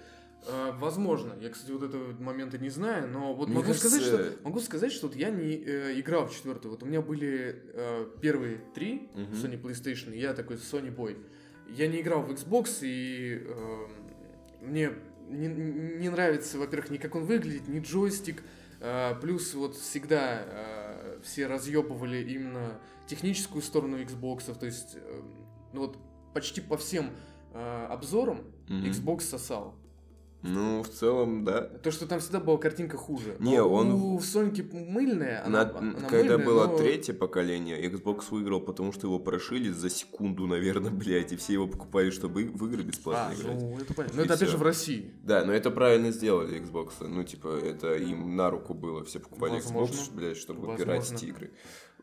А, 0.48 0.72
возможно. 0.74 1.34
Я, 1.40 1.50
кстати, 1.50 1.72
вот 1.72 1.84
этого 1.84 2.14
момента 2.22 2.58
не 2.58 2.70
знаю, 2.70 3.08
но 3.08 3.34
вот 3.34 3.50
могу 3.50 3.62
кажется... 3.62 3.90
сказать, 3.90 4.06
что 4.06 4.44
могу 4.44 4.60
сказать, 4.60 4.92
что 4.92 5.08
вот 5.08 5.16
я 5.16 5.30
не 5.30 5.56
э, 5.56 6.00
играл 6.00 6.28
в 6.28 6.36
четвертый. 6.36 6.70
Вот 6.70 6.84
у 6.84 6.86
меня 6.86 7.02
были 7.02 7.64
э, 7.74 8.08
первые 8.22 8.58
три 8.74 9.10
угу. 9.14 9.34
Sony 9.34 9.60
PlayStation, 9.62 10.14
и 10.14 10.20
я 10.20 10.34
такой 10.34 10.58
Sony 10.58 10.96
Boy. 10.96 11.18
Я 11.70 11.88
не 11.88 12.02
играл 12.02 12.22
в 12.24 12.32
Xbox, 12.32 12.80
и 12.82 13.44
э, 13.46 13.88
мне 14.62 14.92
не, 15.30 15.48
не 15.48 16.10
нравится, 16.10 16.58
во-первых, 16.58 16.90
ни 16.90 16.98
как 16.98 17.16
он 17.16 17.26
выглядит, 17.26 17.68
ни 17.68 17.80
джойстик. 17.80 18.44
Э, 18.80 19.14
плюс 19.22 19.54
вот 19.54 19.76
всегда 19.76 20.44
э, 20.44 20.81
все 21.24 21.48
разъебывали 21.48 22.24
именно 22.32 22.80
техническую 23.08 23.62
сторону 23.62 23.98
Xbox, 24.00 24.58
то 24.58 24.66
есть 24.66 24.96
э, 24.96 25.22
ну 25.74 25.82
вот 25.82 25.98
почти 26.34 26.62
по 26.62 26.78
всем 26.78 27.12
э, 27.54 27.88
обзорам 27.90 28.44
mm-hmm. 28.68 28.90
Xbox 28.90 29.22
сосал. 29.22 29.76
Ну, 30.44 30.82
в 30.82 30.90
целом, 30.90 31.44
да. 31.44 31.62
То, 31.62 31.92
что 31.92 32.08
там 32.08 32.20
всегда 32.20 32.40
была 32.40 32.58
картинка 32.58 32.98
хуже. 32.98 33.36
Не, 33.40 33.58
но 33.58 33.70
он... 33.70 33.92
У 33.92 34.20
Соньки 34.20 34.68
мыльная, 34.72 35.46
она, 35.46 35.66
На... 35.66 35.78
она 35.78 35.94
Когда 36.10 36.38
мыльная, 36.38 36.46
было 36.46 36.68
но... 36.68 36.78
третье 36.78 37.14
поколение, 37.14 37.80
Xbox 37.88 38.26
выиграл, 38.32 38.60
потому 38.60 38.92
что 38.92 39.08
его 39.08 39.20
прошили 39.20 39.70
за 39.70 39.90
секунду, 39.90 40.48
наверное, 40.48 40.92
блядь, 40.92 41.32
и 41.32 41.36
все 41.36 41.54
его 41.54 41.68
покупали, 41.68 42.10
чтобы 42.10 42.46
в 42.46 42.66
игры 42.68 42.82
бесплатно 42.82 43.36
а, 43.38 43.40
играть. 43.40 43.62
ну, 43.62 43.78
это 43.78 43.94
понятно. 43.94 44.18
Но 44.18 44.24
это, 44.24 44.34
опять 44.34 44.50
же, 44.50 44.58
в 44.58 44.64
России. 44.64 45.14
Да, 45.24 45.46
но 45.46 45.54
это 45.54 45.70
правильно 45.70 46.12
сделали 46.12 46.60
Xbox. 46.60 47.08
Ну, 47.08 47.24
типа, 47.24 47.60
это 47.64 47.96
им 47.96 48.36
на 48.36 48.50
руку 48.50 48.74
было. 48.74 49.04
Все 49.04 49.20
покупали 49.20 49.52
Возможно. 49.52 49.94
Xbox, 49.94 50.14
блядь, 50.14 50.38
чтобы 50.38 50.62
Возможно. 50.62 50.86
пиратить 50.86 51.24
игры. 51.24 51.52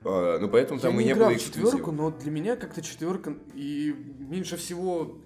А, 0.04 0.38
ну, 0.38 0.48
поэтому 0.48 0.78
там 0.78 0.94
Я 0.94 0.96
и 0.96 0.98
не 1.00 1.04
не 1.06 1.12
играл 1.12 1.30
было 1.30 1.38
в 1.38 1.42
четверку, 1.42 1.90
но 1.90 2.10
для 2.10 2.30
меня 2.30 2.56
как-то 2.56 2.82
четверка 2.82 3.36
и 3.54 3.94
меньше 4.18 4.56
всего 4.56 5.18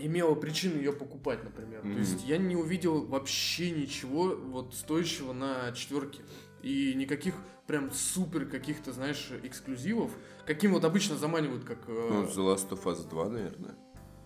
имела 0.00 0.34
причину 0.34 0.76
ее 0.76 0.92
покупать, 0.92 1.42
например. 1.44 1.80
Mm-hmm. 1.80 1.92
То 1.92 1.98
есть 1.98 2.24
я 2.26 2.38
не 2.38 2.56
увидел 2.56 3.06
вообще 3.06 3.70
ничего 3.70 4.34
вот 4.34 4.74
стоящего 4.74 5.32
на 5.32 5.72
четверке. 5.72 6.22
И 6.62 6.94
никаких 6.94 7.34
прям 7.66 7.92
супер 7.92 8.46
каких-то, 8.46 8.92
знаешь, 8.92 9.30
эксклюзивов, 9.42 10.10
каким 10.46 10.72
вот 10.72 10.84
обычно 10.84 11.16
заманивают, 11.16 11.64
как... 11.64 11.78
Э... 11.86 12.08
Ну, 12.10 12.24
The 12.24 12.54
Last 12.54 12.70
of 12.70 12.82
Us 12.84 13.08
2, 13.08 13.28
наверное, 13.28 13.76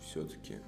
все-таки. 0.00 0.60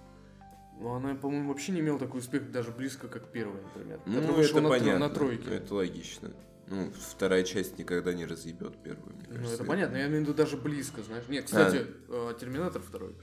Ну, 0.79 0.93
она, 0.93 1.15
по-моему, 1.15 1.49
вообще 1.49 1.73
не 1.73 1.81
имела 1.81 1.99
такой 1.99 2.21
успех 2.21 2.51
даже 2.51 2.71
близко, 2.73 3.09
как 3.09 3.29
первая, 3.31 3.63
например. 3.63 4.01
Ну, 4.07 4.39
это 4.39 4.61
на, 4.61 4.69
понятно. 4.69 5.09
На 5.09 5.09
тройке. 5.09 5.55
Это 5.55 5.75
логично. 5.75 6.33
Ну, 6.67 6.91
вторая 7.11 7.45
часть 7.45 7.79
никогда 7.79 8.13
не 8.15 8.25
разъебет 8.25 8.77
первую, 8.83 9.15
мне 9.17 9.27
ну, 9.29 9.35
кажется. 9.37 9.49
Ну, 9.49 9.55
это 9.55 9.65
понятно, 9.65 9.97
я 9.97 10.07
имею 10.07 10.21
в 10.21 10.23
виду 10.25 10.35
даже 10.35 10.57
близко, 10.57 11.03
знаешь. 11.03 11.25
Нет, 11.29 11.45
кстати, 11.45 11.87
а. 12.09 12.35
Терминатор 12.35 12.83
второй. 12.83 13.15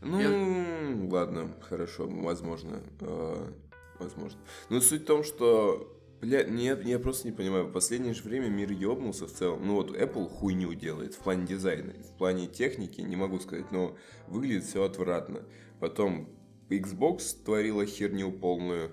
Ну, 0.00 0.20
я... 0.20 1.10
ладно, 1.10 1.54
хорошо, 1.60 2.06
возможно. 2.06 2.82
Э, 3.00 3.50
возможно. 3.98 4.38
Но 4.70 4.80
суть 4.80 5.02
в 5.02 5.06
том, 5.06 5.24
что 5.24 5.94
Бля, 6.20 6.42
нет, 6.42 6.84
я 6.84 6.98
просто 6.98 7.28
не 7.28 7.32
понимаю. 7.32 7.66
В 7.66 7.72
последнее 7.72 8.12
же 8.12 8.24
время 8.24 8.48
мир 8.48 8.72
ёбнулся 8.72 9.26
в 9.26 9.32
целом. 9.32 9.64
Ну 9.64 9.74
вот 9.74 9.96
Apple 9.96 10.28
хуйню 10.28 10.74
делает 10.74 11.14
в 11.14 11.18
плане 11.20 11.46
дизайна. 11.46 11.92
В 11.92 12.16
плане 12.18 12.48
техники, 12.48 13.00
не 13.00 13.14
могу 13.14 13.38
сказать, 13.38 13.70
но 13.70 13.96
выглядит 14.26 14.64
все 14.64 14.82
отвратно. 14.82 15.44
Потом 15.78 16.28
Xbox 16.70 17.44
творила 17.44 17.86
херню 17.86 18.32
полную. 18.32 18.90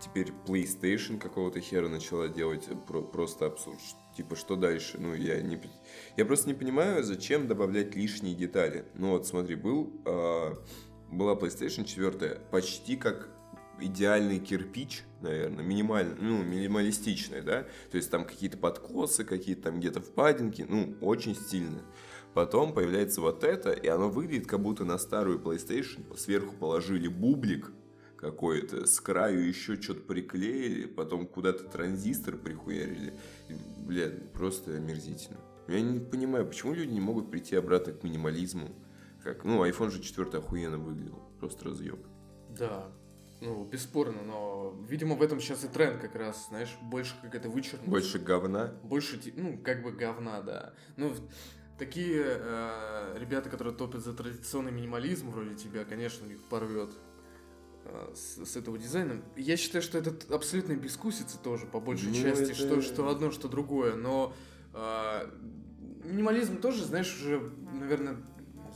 Теперь 0.00 0.32
PlayStation 0.46 1.18
какого-то 1.18 1.60
хера 1.60 1.88
начала 1.88 2.28
делать. 2.28 2.68
Про- 2.86 3.02
просто 3.02 3.46
абсурд 3.46 3.80
типа, 4.16 4.36
что 4.36 4.56
дальше? 4.56 4.98
Ну, 4.98 5.14
я 5.14 5.40
не... 5.40 5.60
Я 6.16 6.24
просто 6.24 6.48
не 6.48 6.54
понимаю, 6.54 7.02
зачем 7.02 7.48
добавлять 7.48 7.94
лишние 7.94 8.34
детали. 8.34 8.84
Ну, 8.94 9.10
вот 9.10 9.26
смотри, 9.26 9.54
был... 9.54 9.92
Э, 10.04 10.54
была 11.10 11.34
PlayStation 11.34 11.84
4 11.84 12.40
почти 12.50 12.96
как 12.96 13.28
идеальный 13.80 14.38
кирпич, 14.38 15.02
наверное, 15.20 15.64
минимально, 15.64 16.16
ну, 16.20 16.42
минималистичный, 16.42 17.40
да, 17.40 17.66
то 17.90 17.96
есть 17.96 18.10
там 18.10 18.24
какие-то 18.24 18.58
подкосы, 18.58 19.24
какие-то 19.24 19.62
там 19.62 19.80
где-то 19.80 20.00
впадинки, 20.00 20.66
ну, 20.68 20.94
очень 21.00 21.34
стильно. 21.34 21.82
Потом 22.34 22.72
появляется 22.72 23.20
вот 23.20 23.42
это, 23.42 23.72
и 23.72 23.88
оно 23.88 24.08
выглядит, 24.08 24.46
как 24.46 24.60
будто 24.60 24.84
на 24.84 24.98
старую 24.98 25.40
PlayStation 25.40 26.16
сверху 26.16 26.54
положили 26.54 27.08
бублик, 27.08 27.72
какой-то, 28.16 28.86
с 28.86 29.00
краю 29.00 29.48
еще 29.48 29.80
что-то 29.80 30.00
приклеили, 30.00 30.86
потом 30.86 31.26
куда-то 31.26 31.64
транзистор 31.64 32.36
прихуярили. 32.36 33.14
Блядь, 33.86 34.32
просто 34.32 34.72
омерзительно. 34.72 35.38
Я 35.68 35.80
не 35.80 36.00
понимаю, 36.00 36.46
почему 36.46 36.74
люди 36.74 36.92
не 36.92 37.00
могут 37.00 37.30
прийти 37.30 37.56
обратно 37.56 37.92
к 37.92 38.02
минимализму. 38.02 38.70
Как, 39.22 39.44
ну, 39.44 39.64
iPhone 39.64 39.90
же 39.90 40.00
4 40.00 40.30
охуенно 40.38 40.78
выглядел. 40.78 41.22
Просто 41.38 41.66
разъеб. 41.66 42.00
Да, 42.56 42.90
ну, 43.40 43.64
бесспорно, 43.64 44.22
но, 44.22 44.76
видимо, 44.86 45.14
в 45.14 45.22
этом 45.22 45.40
сейчас 45.40 45.64
и 45.64 45.68
тренд 45.68 46.00
как 46.00 46.14
раз, 46.14 46.48
знаешь, 46.48 46.76
больше 46.82 47.14
какая-то 47.22 47.48
вычурность. 47.48 47.88
Больше 47.88 48.18
говна. 48.18 48.74
Больше, 48.82 49.20
ну, 49.34 49.58
как 49.58 49.82
бы 49.82 49.92
говна, 49.92 50.42
да. 50.42 50.74
Ну, 50.96 51.14
такие 51.78 52.22
э, 52.22 53.16
ребята, 53.18 53.48
которые 53.48 53.74
топят 53.74 54.02
за 54.02 54.12
традиционный 54.12 54.72
минимализм, 54.72 55.30
вроде 55.30 55.54
тебя, 55.54 55.84
конечно, 55.84 56.26
их 56.26 56.42
порвет 56.44 56.90
с, 58.14 58.44
с 58.44 58.56
этого 58.56 58.78
дизайна. 58.78 59.22
Я 59.36 59.56
считаю, 59.56 59.82
что 59.82 59.98
это 59.98 60.14
абсолютно 60.34 60.74
бескусица 60.74 61.38
тоже, 61.38 61.66
по 61.66 61.80
большей 61.80 62.08
Ну, 62.08 62.14
части, 62.14 62.42
это- 62.44 62.54
что, 62.54 62.82
что 62.82 63.08
одно, 63.08 63.30
что 63.30 63.48
другое, 63.48 63.94
но 63.94 64.32
э, 64.74 65.30
минимализм 66.04 66.60
тоже, 66.60 66.84
знаешь, 66.84 67.14
уже, 67.20 67.52
наверное, 67.78 68.16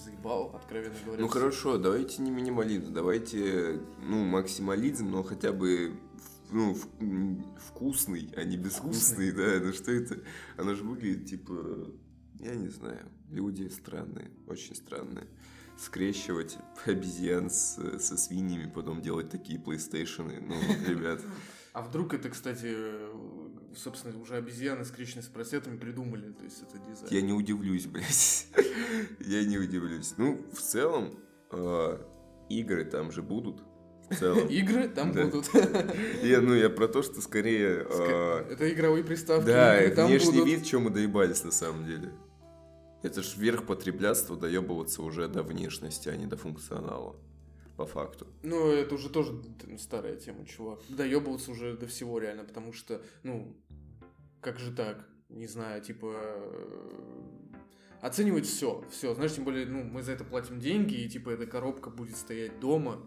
заебал, 0.05 0.55
откровенно 0.57 0.95
говоря. 1.05 1.23
Ну 1.23 1.29
хорошо, 1.29 1.79
давайте 1.79 2.21
не 2.23 2.31
минимализм, 2.31 2.93
давайте, 2.93 3.81
ну, 4.03 4.25
максимализм, 4.25 5.11
но 5.11 5.23
хотя 5.23 5.53
бы 5.53 5.93
ну, 6.51 6.75
в- 6.75 7.59
вкусный, 7.69 8.31
а 8.37 8.45
не 8.45 8.57
безвкусный, 8.57 9.33
да, 9.33 9.61
ну 9.65 9.73
что 9.73 9.91
это? 9.93 10.19
Оно 10.57 10.75
же 10.75 10.85
выглядит 10.85 11.27
типа, 11.27 11.89
я 12.41 12.55
не 12.55 12.69
знаю, 12.69 13.09
люди 13.31 13.69
странные, 13.69 14.31
очень 14.47 14.75
странные. 14.75 15.27
Скрещивать 15.79 16.57
обезьян 16.87 17.51
с, 17.51 17.77
со 17.99 18.17
свиньями, 18.17 18.71
потом 18.73 19.03
делать 19.03 19.31
такие 19.31 19.59
PlayStation, 19.59 20.33
ну, 20.47 20.55
ребят. 20.89 21.21
А 21.73 21.83
вдруг 21.83 22.15
это, 22.15 22.31
кстати, 22.31 22.67
э, 22.67 23.13
собственно, 23.77 24.17
уже 24.21 24.37
обезьяны, 24.37 24.85
скрещенные 24.85 25.25
с 25.25 25.27
поросятами, 25.27 25.77
придумали, 25.77 26.31
то 26.31 26.45
есть 26.45 26.63
это 26.63 26.79
дизайн. 26.79 27.09
Я 27.13 27.21
не 27.23 27.33
удивлюсь, 27.33 27.87
блядь. 27.89 28.47
Я 29.19 29.45
не 29.45 29.59
удивлюсь. 29.59 30.15
Ну, 30.17 30.41
в 30.53 30.61
целом, 30.61 31.19
э, 31.51 31.99
игры 32.49 32.85
там 32.85 33.11
же 33.11 33.23
будут. 33.23 33.61
В 34.09 34.15
целом. 34.17 34.47
Игры 34.49 34.87
там 34.89 35.13
Да. 35.13 35.25
будут. 35.25 35.49
Я, 36.23 36.41
ну, 36.43 36.55
я 36.55 36.69
про 36.71 36.87
то, 36.89 37.03
что 37.03 37.21
скорее... 37.23 37.87
Э, 37.91 38.45
Это 38.51 38.71
игровые 38.73 39.03
приставки, 39.03 39.47
Да, 39.47 39.81
внешний 40.07 40.31
будут. 40.41 40.47
вид, 40.47 40.65
чем 40.67 40.83
мы 40.83 40.91
доебались 40.91 41.43
на 41.43 41.51
самом 41.51 41.87
деле. 41.87 42.13
Это 43.05 43.23
ж 43.23 43.37
верх 43.37 43.67
потреблятства 43.67 44.35
доебываться 44.35 45.03
уже 45.03 45.29
до 45.29 45.43
внешности, 45.43 46.09
а 46.09 46.17
не 46.17 46.27
до 46.27 46.39
функционала. 46.39 47.15
По 47.77 47.87
факту. 47.87 48.27
Ну, 48.43 48.71
это 48.71 48.95
уже 48.95 49.11
тоже 49.11 49.35
старая 49.79 50.17
тема, 50.17 50.47
чувак. 50.47 50.79
Доебываться 50.89 51.51
уже 51.51 51.77
до 51.77 51.87
всего 51.87 52.19
реально, 52.19 52.45
потому 52.45 52.73
что, 52.73 53.03
ну, 53.25 53.55
как 54.41 54.59
же 54.59 54.73
так? 54.73 55.07
Не 55.29 55.47
знаю, 55.47 55.83
типа... 55.83 56.15
Оценивать 58.01 58.47
все, 58.47 58.85
все, 58.91 59.15
знаешь, 59.15 59.35
тем 59.35 59.45
более, 59.45 59.67
ну, 59.67 59.83
мы 59.83 60.03
за 60.03 60.13
это 60.13 60.25
платим 60.25 60.61
деньги, 60.61 60.95
и 60.95 61.09
типа 61.09 61.31
эта 61.31 61.47
коробка 61.47 61.91
будет 61.91 62.17
стоять 62.17 62.59
дома. 62.61 63.05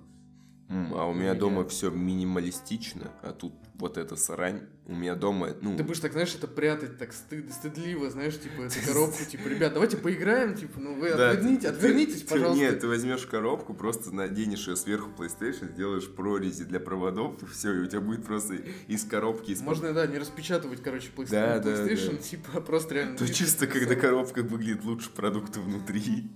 М, 0.70 0.94
А 0.94 1.06
у 1.08 1.14
меня 1.14 1.32
меня- 1.32 1.34
дома 1.36 1.66
все 1.68 1.90
минималистично, 1.90 3.12
а 3.24 3.32
тут 3.32 3.54
вот 3.76 3.98
эта 3.98 4.18
срань. 4.18 4.64
У 4.86 4.94
меня 4.96 5.16
дома, 5.16 5.50
ну... 5.62 5.78
Ты 5.78 5.84
будешь 5.84 6.00
так, 6.00 6.12
знаешь, 6.12 6.34
это 6.36 6.48
прятать 6.48 6.98
так 6.98 7.14
стыд, 7.14 7.54
стыдливо, 7.54 8.10
знаешь, 8.10 8.38
типа 8.40 8.64
эту 8.64 8.76
коробку, 8.86 9.24
типа, 9.24 9.48
ребят, 9.48 9.74
давайте 9.74 9.96
поиграем, 9.98 10.56
типа, 10.56 10.80
ну 10.80 10.96
вы 10.96 11.10
Да, 11.14 11.32
отверните, 11.32 11.70
ты- 11.70 11.76
отвернитесь, 11.76 12.22
ты- 12.24 12.28
пожалуйста. 12.28 12.60
Нет, 12.62 12.80
ты 12.82 12.88
возьмешь 12.88 13.26
коробку, 13.28 13.74
просто 13.74 14.14
наденешь 14.14 14.68
ее 14.68 14.76
сверху 14.76 15.12
PlayStation, 15.18 15.72
сделаешь 15.72 16.10
прорези 16.14 16.66
для 16.66 16.80
проводов, 16.82 17.42
и 17.44 17.46
все, 17.46 17.74
и 17.74 17.80
у 17.80 17.86
тебя 17.86 18.02
будет 18.02 18.26
просто 18.26 18.56
из 18.88 19.04
коробки... 19.06 19.52
Из 19.52 19.62
Можно, 19.62 19.94
да, 19.94 20.06
не 20.08 20.18
распечатывать, 20.18 20.82
короче, 20.82 21.10
PlayStation, 21.16 21.30
Да, 21.32 21.60
да, 21.60 21.70
PlayStation, 21.86 22.12
да. 22.18 22.18
типа, 22.18 22.62
просто 22.62 22.94
реально... 22.96 23.18
То 23.18 23.28
чисто, 23.32 23.68
когда 23.68 23.96
коробка 23.96 24.42
выглядит 24.44 24.84
лучше 24.84 25.12
продукта 25.12 25.60
внутри. 25.62 26.30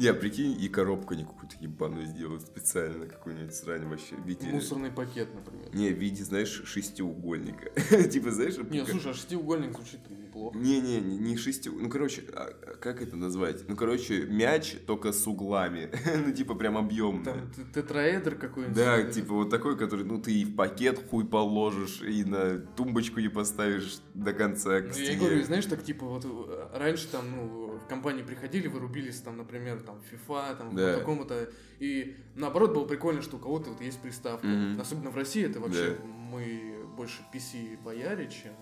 Не, 0.00 0.14
прикинь, 0.14 0.56
и 0.60 0.68
коробку 0.68 1.12
они 1.14 1.24
какую-то 1.24 1.56
ебаную 1.60 2.06
сделают 2.06 2.42
специально, 2.42 3.06
какую-нибудь 3.06 3.54
срань 3.54 3.86
вообще 3.86 4.14
в 4.16 4.26
виде... 4.26 4.46
Мусорный 4.48 4.90
пакет, 4.90 5.28
например. 5.34 5.68
Не, 5.74 5.90
в 5.90 5.98
виде, 5.98 6.24
знаешь, 6.24 6.62
шестиугольника. 6.64 7.70
Типа, 8.08 8.30
знаешь... 8.30 8.56
Не, 8.70 8.80
как- 8.80 8.88
слушай, 8.90 9.10
а 9.10 9.14
шестиугольник 9.14 9.74
звучит 9.76 10.00
неплохо. 10.08 10.56
Не-не, 10.58 11.00
не 11.00 11.18
не 11.18 11.36
шести... 11.36 11.68
Ну, 11.68 11.88
короче, 11.90 12.22
а, 12.32 12.48
а 12.62 12.74
как 12.76 13.02
это 13.02 13.16
назвать? 13.16 13.68
Ну, 13.68 13.76
короче, 13.76 14.24
мяч, 14.26 14.76
только 14.86 15.12
с 15.12 15.26
углами. 15.26 15.90
ну, 16.26 16.32
типа, 16.32 16.54
прям 16.54 16.78
объемный. 16.78 17.24
Там 17.24 17.50
т- 17.52 17.62
тетраэдр 17.82 18.36
какой-нибудь. 18.36 18.74
Да, 18.76 19.02
типа 19.02 19.34
вот 19.34 19.50
такой, 19.50 19.76
который, 19.76 20.04
ну, 20.04 20.20
ты 20.20 20.32
и 20.32 20.44
в 20.44 20.54
пакет 20.56 20.98
хуй 21.10 21.26
положишь, 21.26 22.00
и 22.00 22.24
на 22.24 22.58
тумбочку 22.58 23.20
не 23.20 23.28
поставишь 23.28 23.98
до 24.14 24.32
конца 24.32 24.80
к 24.80 24.84
Ну, 24.84 24.88
я 24.88 24.94
стене. 24.94 25.18
говорю, 25.18 25.42
знаешь, 25.44 25.66
так 25.66 25.82
типа 25.84 26.06
вот 26.06 26.24
э, 26.24 26.78
раньше 26.78 27.06
там, 27.08 27.24
ну, 27.30 27.69
компании 27.90 28.22
приходили, 28.22 28.68
вырубились 28.68 29.20
там, 29.20 29.36
например, 29.36 29.80
там, 29.82 30.00
FIFA, 30.10 30.56
там, 30.56 30.74
Да. 30.74 30.94
по 30.94 30.98
такому-то, 31.00 31.50
и 31.78 32.16
наоборот 32.36 32.72
было 32.72 32.86
прикольно, 32.86 33.20
что 33.20 33.36
у 33.36 33.40
кого-то 33.40 33.70
вот 33.70 33.82
есть 33.82 34.00
приставка. 34.00 34.46
Мгм. 34.46 34.80
Особенно 34.80 35.10
в 35.10 35.16
России 35.16 35.44
это 35.44 35.60
вообще 35.60 35.98
Да. 36.00 36.04
мы 36.06 36.86
больше 36.96 37.18
PC 37.34 37.76
бояре, 37.82 38.30
чем 38.30 38.54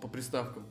по 0.00 0.08
приставкам. 0.08 0.66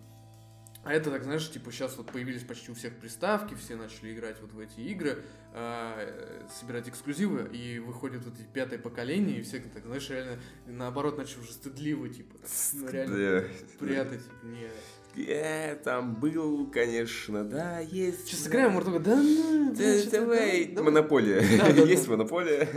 А 0.83 0.91
это 0.93 1.11
так, 1.11 1.23
знаешь, 1.23 1.47
типа 1.51 1.71
сейчас 1.71 1.95
вот 1.97 2.07
появились 2.11 2.41
почти 2.41 2.71
у 2.71 2.73
всех 2.73 2.95
приставки, 2.97 3.53
все 3.53 3.75
начали 3.75 4.13
играть 4.15 4.41
вот 4.41 4.51
в 4.51 4.57
эти 4.59 4.79
игры, 4.79 5.21
а, 5.53 5.93
э, 5.99 6.47
собирать 6.59 6.89
эксклюзивы, 6.89 7.55
и 7.55 7.77
выходит 7.77 8.25
вот 8.25 8.33
эти 8.33 8.47
пятое 8.47 8.79
поколение, 8.79 9.37
и 9.39 9.41
все 9.43 9.59
так, 9.59 9.85
знаешь, 9.85 10.09
реально 10.09 10.39
наоборот 10.65 11.19
начали 11.19 11.41
уже 11.41 11.51
стыдливо, 11.53 12.09
типа, 12.09 12.35
так, 12.39 12.49
ну, 12.73 12.89
реально 12.89 13.17
Да. 13.41 13.47
прятать, 13.77 14.23
типа, 14.23 14.45
не... 14.45 14.69
Я 15.15 15.75
там 15.83 16.15
был, 16.15 16.67
конечно, 16.71 17.43
да, 17.43 17.79
есть. 17.79 18.27
Сейчас 18.27 18.41
сыграем, 18.41 18.71
Муртуга, 18.71 18.99
да 18.99 19.15
ну, 19.15 19.73
Да, 19.75 19.83
давай, 20.11 20.65
да, 20.65 20.75
давай». 20.75 20.91
монополия. 20.93 21.41
Да, 21.57 21.73
да, 21.73 21.81
Есть 21.83 22.05
да. 22.05 22.11
монополия. 22.11 22.67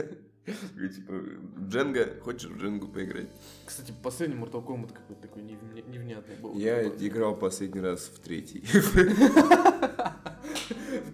Типа, 0.45 1.13
Дженга, 1.71 2.17
хочешь 2.21 2.51
в 2.51 2.59
Дженгу 2.59 2.89
поиграть? 2.89 3.29
Кстати, 3.65 3.95
последний 4.03 4.37
Mortal 4.37 4.63
Kombat 4.67 4.93
какой-то 4.93 5.23
такой 5.23 5.43
невня- 5.43 5.89
невнятный 5.89 6.37
был. 6.37 6.55
Я 6.55 6.83
Такой. 6.85 7.09
играл 7.09 7.37
последний 7.37 7.81
раз 7.81 8.11
в 8.15 8.19
третий. 8.21 8.63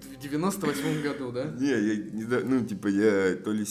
В 0.00 0.16
98 0.20 1.02
году, 1.02 1.32
да? 1.32 1.44
Не, 1.44 1.68
я 1.70 2.40
ну, 2.44 2.64
типа, 2.64 2.88
я 2.88 3.36
то 3.36 3.52
ли 3.52 3.64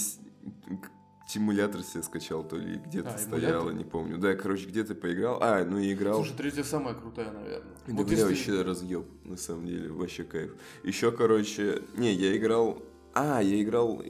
симулятор 1.30 1.84
себе 1.84 2.02
скачал, 2.02 2.44
то 2.44 2.58
ли 2.58 2.78
где-то 2.78 3.14
А, 3.14 3.18
стояло, 3.20 3.70
не 3.70 3.84
помню. 3.84 4.18
Да, 4.18 4.34
короче, 4.36 4.66
где-то 4.66 4.96
поиграл. 4.96 5.38
А, 5.42 5.64
ну 5.64 5.78
и 5.78 5.94
играл. 5.94 6.16
Слушай, 6.16 6.38
третья 6.38 6.64
самая 6.64 6.96
крутая, 6.96 7.32
наверное. 7.32 7.76
Да, 7.88 7.94
Вот 7.94 8.08
бля, 8.08 8.18
если- 8.18 8.28
вообще 8.30 8.62
разъеб, 8.64 9.06
на 9.26 9.38
самом 9.38 9.68
деле, 9.68 9.90
вообще 9.92 10.24
кайф. 10.24 10.56
Еще, 10.84 11.12
короче, 11.12 11.84
не, 11.98 12.12
я 12.14 12.36
играл... 12.36 12.82
А, 13.14 13.42
я 13.44 13.62
играл... 13.62 14.02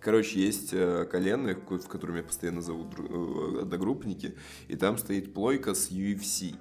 Короче, 0.00 0.38
есть 0.38 0.68
э, 0.72 1.06
коленные, 1.10 1.54
в 1.56 1.64
ко- 1.64 1.78
в 1.78 1.88
котором 1.88 2.14
меня 2.14 2.24
постоянно 2.24 2.60
зовут 2.60 2.88
дру- 2.94 3.58
э, 3.58 3.62
одногруппники, 3.62 4.36
и 4.68 4.76
там 4.76 4.98
стоит 4.98 5.32
плойка 5.32 5.74
с 5.74 5.90
UFC. 5.90 6.54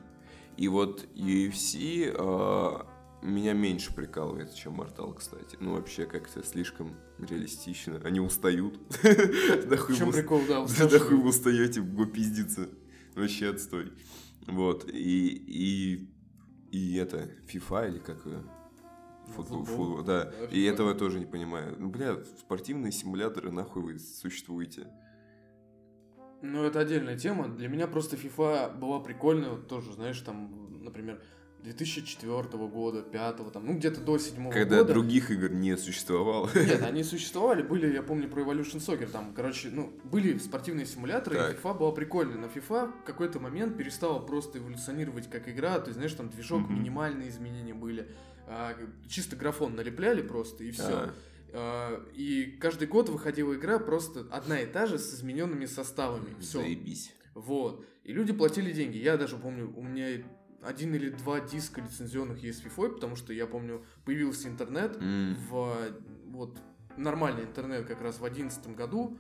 И 0.56 0.68
вот 0.70 1.06
UFC 1.14 2.06
э, 2.16 2.84
меня 3.24 3.54
меньше 3.54 3.94
прикалывает, 3.94 4.54
чем 4.54 4.82
Mortal, 4.82 5.14
кстати. 5.16 5.58
Ну, 5.60 5.76
вообще, 5.76 6.06
как-то 6.06 6.44
слишком 6.44 6.96
реалистично. 7.20 8.02
Они 8.04 8.20
устают. 8.20 8.80
Да 9.68 9.78
хуй 9.78 9.96
прикол, 9.96 10.42
да, 10.48 10.66
да, 10.90 11.00
хуй 11.00 11.18
вы 11.18 11.30
устаете, 11.30 11.82
го 11.82 12.06
пиздиться. 12.06 12.70
Вообще 13.16 13.50
отстой. 13.50 13.94
Вот, 14.48 14.90
и, 14.90 15.28
и, 15.28 16.10
и 16.72 16.96
это, 16.96 17.30
FIFA 17.48 17.90
или 17.90 18.00
как 18.00 18.26
ее? 18.26 18.44
Футбол, 19.36 19.64
Футбол. 19.64 20.04
да. 20.04 20.32
И 20.52 20.64
этого 20.64 20.90
я 20.90 20.96
тоже 20.96 21.20
не 21.20 21.26
понимаю. 21.26 21.76
Ну, 21.80 21.90
бля, 21.90 22.18
спортивные 22.40 22.92
симуляторы, 22.92 23.52
нахуй 23.52 23.84
вы 23.84 24.00
существуете? 24.00 24.88
Ну, 26.42 26.64
это 26.64 26.80
отдельная 26.82 27.18
тема. 27.18 27.48
Для 27.48 27.70
меня 27.70 27.88
просто 27.88 28.18
FIFA 28.18 28.78
была 28.78 29.00
прикольная, 29.00 29.52
вот 29.52 29.70
тоже, 29.70 29.94
знаешь, 29.94 30.20
там, 30.20 30.84
например, 30.84 31.24
2004 31.64 32.68
года, 32.68 33.02
5 33.02 33.52
там, 33.52 33.66
ну, 33.66 33.74
где-то 33.78 34.02
до 34.02 34.18
7 34.18 34.52
Когда 34.52 34.80
года. 34.80 34.94
других 34.94 35.32
игр 35.32 35.50
не 35.52 35.78
существовало. 35.78 36.50
Нет, 36.56 36.82
они 36.84 37.04
существовали, 37.04 37.62
были, 37.62 37.94
я 37.94 38.04
помню, 38.04 38.28
про 38.30 38.42
Evolution 38.42 38.78
Soccer, 38.80 39.08
там, 39.10 39.34
короче, 39.34 39.70
ну, 39.72 39.94
были 40.04 40.38
спортивные 40.38 40.86
симуляторы, 40.86 41.38
Так. 41.38 41.54
и 41.54 41.58
FIFA 41.62 41.78
была 41.80 41.92
прикольная, 41.92 42.38
но 42.38 42.48
FIFA 42.48 42.92
в 43.02 43.04
какой-то 43.06 43.40
момент 43.40 43.78
перестала 43.78 44.20
просто 44.20 44.60
эволюционировать 44.60 45.30
как 45.30 45.48
игра, 45.48 45.80
то 45.80 45.88
есть, 45.88 45.96
знаешь, 45.96 46.14
там 46.14 46.30
движок, 46.30 46.62
Мгм. 46.62 46.80
минимальные 46.80 47.30
изменения 47.30 47.74
были, 47.74 48.08
а, 48.48 48.76
чисто 49.08 49.36
графон 49.36 49.76
налепляли 49.76 50.22
просто, 50.22 50.64
и 50.64 50.72
все. 50.72 51.12
А, 51.54 52.04
и 52.14 52.58
каждый 52.60 52.88
год 52.88 53.10
выходила 53.10 53.54
игра 53.54 53.80
просто 53.80 54.26
одна 54.32 54.60
и 54.60 54.66
та 54.66 54.86
же 54.88 54.98
с 55.00 55.14
измененными 55.14 55.66
составами, 55.66 56.36
все. 56.40 56.60
Заебись. 56.60 57.14
Вот. 57.36 57.86
И 58.04 58.12
люди 58.14 58.34
платили 58.34 58.72
деньги. 58.72 58.98
Я 58.98 59.18
даже 59.18 59.38
помню, 59.38 59.72
у 59.76 59.82
меня 59.82 60.22
один 60.66 60.96
или 60.96 61.10
два 61.10 61.40
диска 61.40 61.82
лицензионных 61.82 62.40
есть 62.44 62.60
с 62.60 62.64
FIFA, 62.66 62.94
потому 62.96 63.16
что 63.16 63.34
я 63.34 63.46
помню, 63.48 63.84
появился 64.06 64.48
интернет, 64.48 64.98
М. 65.02 65.36
в 65.50 65.78
вот 66.28 66.58
нормальный 66.98 67.44
интернет 67.44 67.86
как 67.86 68.02
раз 68.02 68.20
в 68.20 68.26
одиннадцатом 68.26 68.76
году, 68.76 69.18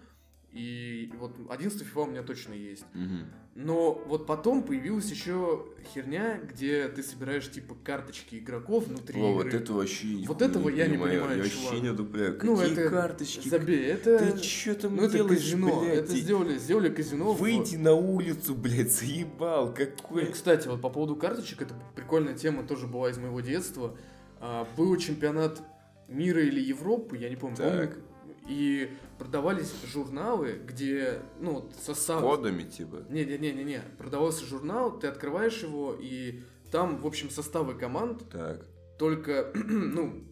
И 0.53 1.11
вот 1.19 1.35
11 1.49 1.81
FIFA 1.81 2.03
у 2.03 2.05
меня 2.11 2.21
точно 2.21 2.53
есть. 2.53 2.85
Мгм. 2.93 3.25
Но 3.55 3.93
вот 4.07 4.25
потом 4.27 4.63
появилась 4.63 5.09
еще 5.11 5.65
херня, 5.93 6.39
где 6.39 6.87
ты 6.89 7.01
собираешь 7.03 7.49
типа 7.49 7.75
карточки 7.83 8.35
игроков 8.35 8.87
внутри 8.87 9.19
О, 9.21 9.31
игры. 9.31 9.43
вот 9.45 9.53
это 9.53 9.73
вообще 9.73 10.07
Вот 10.27 10.41
этого 10.43 10.69
я 10.69 10.87
не 10.87 10.97
понимаю, 10.97 11.37
Я 11.43 11.49
чувак. 11.49 11.65
вообще 11.65 11.81
не 11.81 11.87
одобряю. 11.89 12.39
Ну, 12.43 12.55
Какие 12.57 12.73
это- 12.73 12.89
карточки? 12.89 13.47
Забей, 13.49 13.83
это... 13.85 14.19
Ты 14.31 14.39
чё 14.41 14.75
там 14.75 14.95
ну, 14.95 15.03
это 15.03 15.13
делаешь, 15.17 15.39
казино. 15.39 15.81
блядь? 15.81 15.97
Это 15.99 16.15
сделали, 16.17 16.57
сделали 16.57 16.89
казино. 16.89 17.33
в- 17.33 17.39
Выйди 17.39 17.75
на 17.75 17.93
улицу, 17.93 18.53
блядь, 18.55 18.91
заебал. 18.91 19.67
Ну, 19.69 19.73
Какой... 19.75 20.25
кстати, 20.27 20.67
вот 20.67 20.81
по 20.81 20.89
поводу 20.89 21.15
карточек, 21.15 21.61
это 21.63 21.73
прикольная 21.95 22.35
тема, 22.35 22.63
тоже 22.63 22.85
была 22.87 23.09
из 23.09 23.17
моего 23.17 23.41
детства. 23.41 23.95
А, 24.39 24.67
был 24.77 24.95
чемпионат 24.97 25.61
мира 26.07 26.41
или 26.41 26.59
Европы, 26.59 27.17
я 27.17 27.29
не 27.29 27.35
помню. 27.35 27.55
Так. 27.57 27.65
по-моему, 27.95 28.03
И 28.47 28.91
продавались 29.17 29.73
журналы, 29.85 30.59
где, 30.65 31.21
ну, 31.39 31.69
состав... 31.81 32.21
Кодами, 32.21 32.63
типа. 32.63 33.05
Не-не-не-не-не. 33.09 33.81
Продавался 33.97 34.45
журнал, 34.45 34.99
ты 34.99 35.07
открываешь 35.07 35.63
его, 35.63 35.95
и 35.97 36.43
там, 36.71 36.97
в 36.97 37.07
общем, 37.07 37.29
составы 37.29 37.75
команд, 37.75 38.29
Так. 38.29 38.65
только, 38.99 39.51
ну, 39.55 40.25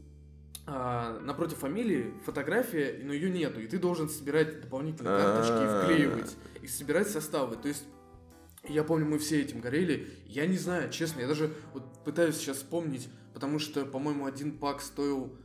а, 0.68 1.20
напротив 1.22 1.58
фамилии 1.60 2.14
фотография, 2.26 3.00
но 3.04 3.14
ее 3.14 3.30
нету, 3.30 3.60
и 3.62 3.68
ты 3.68 3.78
должен 3.78 4.10
собирать 4.10 4.62
дополнительные 4.62 5.18
карточки 5.18 5.64
и 5.64 5.84
вклеивать, 5.84 6.38
и 6.62 6.68
собирать 6.68 7.10
составы. 7.10 7.56
То 7.56 7.68
есть, 7.68 7.86
я 8.68 8.84
помню, 8.84 9.06
мы 9.06 9.18
все 9.20 9.42
этим 9.42 9.60
горели. 9.60 10.08
Я 10.26 10.46
не 10.46 10.58
знаю, 10.58 10.92
честно, 10.92 11.22
я 11.22 11.28
даже 11.28 11.54
вот 11.74 12.04
пытаюсь 12.04 12.36
сейчас 12.38 12.58
вспомнить, 12.58 13.10
потому 13.34 13.58
что, 13.58 13.86
по-моему, 13.86 14.26
один 14.26 14.58
пак 14.58 14.82
стоил 14.82 15.36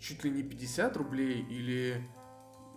чуть 0.00 0.24
ли 0.24 0.30
не 0.30 0.42
50 0.42 0.96
рублей 0.96 1.44
или 1.48 2.02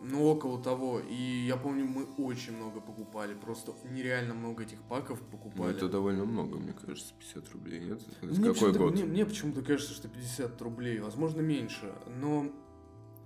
ну, 0.03 0.25
около 0.25 0.61
того. 0.61 0.99
И 0.99 1.45
я 1.47 1.55
помню, 1.55 1.85
мы 1.85 2.03
очень 2.17 2.55
много 2.57 2.81
покупали. 2.81 3.33
Просто 3.33 3.73
нереально 3.89 4.33
много 4.33 4.63
этих 4.63 4.81
паков 4.83 5.21
Ну, 5.21 5.27
покупали. 5.37 5.73
это 5.75 5.87
довольно 5.87 6.25
много, 6.25 6.57
мне 6.59 6.73
кажется, 6.73 7.13
50 7.17 7.49
рублей, 7.53 7.79
нет? 7.79 8.01
Это 8.21 8.25
Мне 8.27 8.35
какой 8.35 8.53
почему-то- 8.53 8.79
год? 8.79 8.93
Мне, 8.93 9.05
мне 9.05 9.25
почему-то 9.25 9.61
кажется, 9.61 9.93
что 9.93 10.09
50 10.09 10.61
рублей, 10.61 10.99
возможно, 10.99 11.39
меньше. 11.41 11.93
Но 12.19 12.51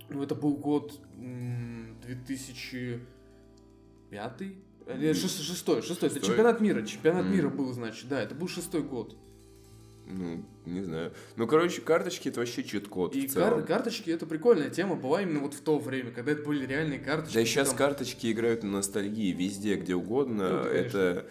ну, 0.08 0.22
это 0.22 0.34
был 0.36 0.56
год 0.56 1.00
м, 1.16 1.96
2005? 2.02 4.42
Э, 4.86 4.96
нет, 4.96 5.16
шес- 5.16 5.42
Шестой, 5.42 5.82
шестой. 5.82 6.08
Это 6.08 6.18
Шестой? 6.20 6.28
чемпионат 6.28 6.60
мира. 6.60 6.82
Чемпионат 6.82 7.26
М. 7.26 7.32
мира 7.32 7.48
был, 7.50 7.72
значит, 7.72 8.08
да, 8.08 8.22
это 8.22 8.34
был 8.34 8.48
шестой 8.48 8.82
год. 8.82 9.16
Ну, 10.10 10.42
не 10.64 10.82
знаю. 10.82 11.12
Ну, 11.36 11.46
короче, 11.46 11.82
карточки 11.82 12.28
это 12.28 12.40
вообще 12.40 12.64
чит-код 12.64 13.14
И 13.14 13.28
кар- 13.28 13.62
карточки 13.62 14.10
это 14.10 14.24
прикольная 14.24 14.70
тема 14.70 14.94
была 14.96 15.20
именно 15.22 15.40
вот 15.40 15.52
в 15.52 15.60
то 15.60 15.78
время, 15.78 16.10
когда 16.12 16.32
это 16.32 16.42
были 16.44 16.64
реальные 16.66 16.98
карточки. 16.98 17.34
Да 17.34 17.40
и 17.42 17.44
сейчас 17.44 17.68
там- 17.68 17.76
карточки 17.76 18.32
играют 18.32 18.62
на 18.62 18.70
ностальгии 18.70 19.32
везде, 19.32 19.74
где 19.76 19.94
угодно. 19.94 20.48
Ну, 20.48 20.64
конечно. 20.64 20.78
это 20.78 20.98
э, 20.98 21.24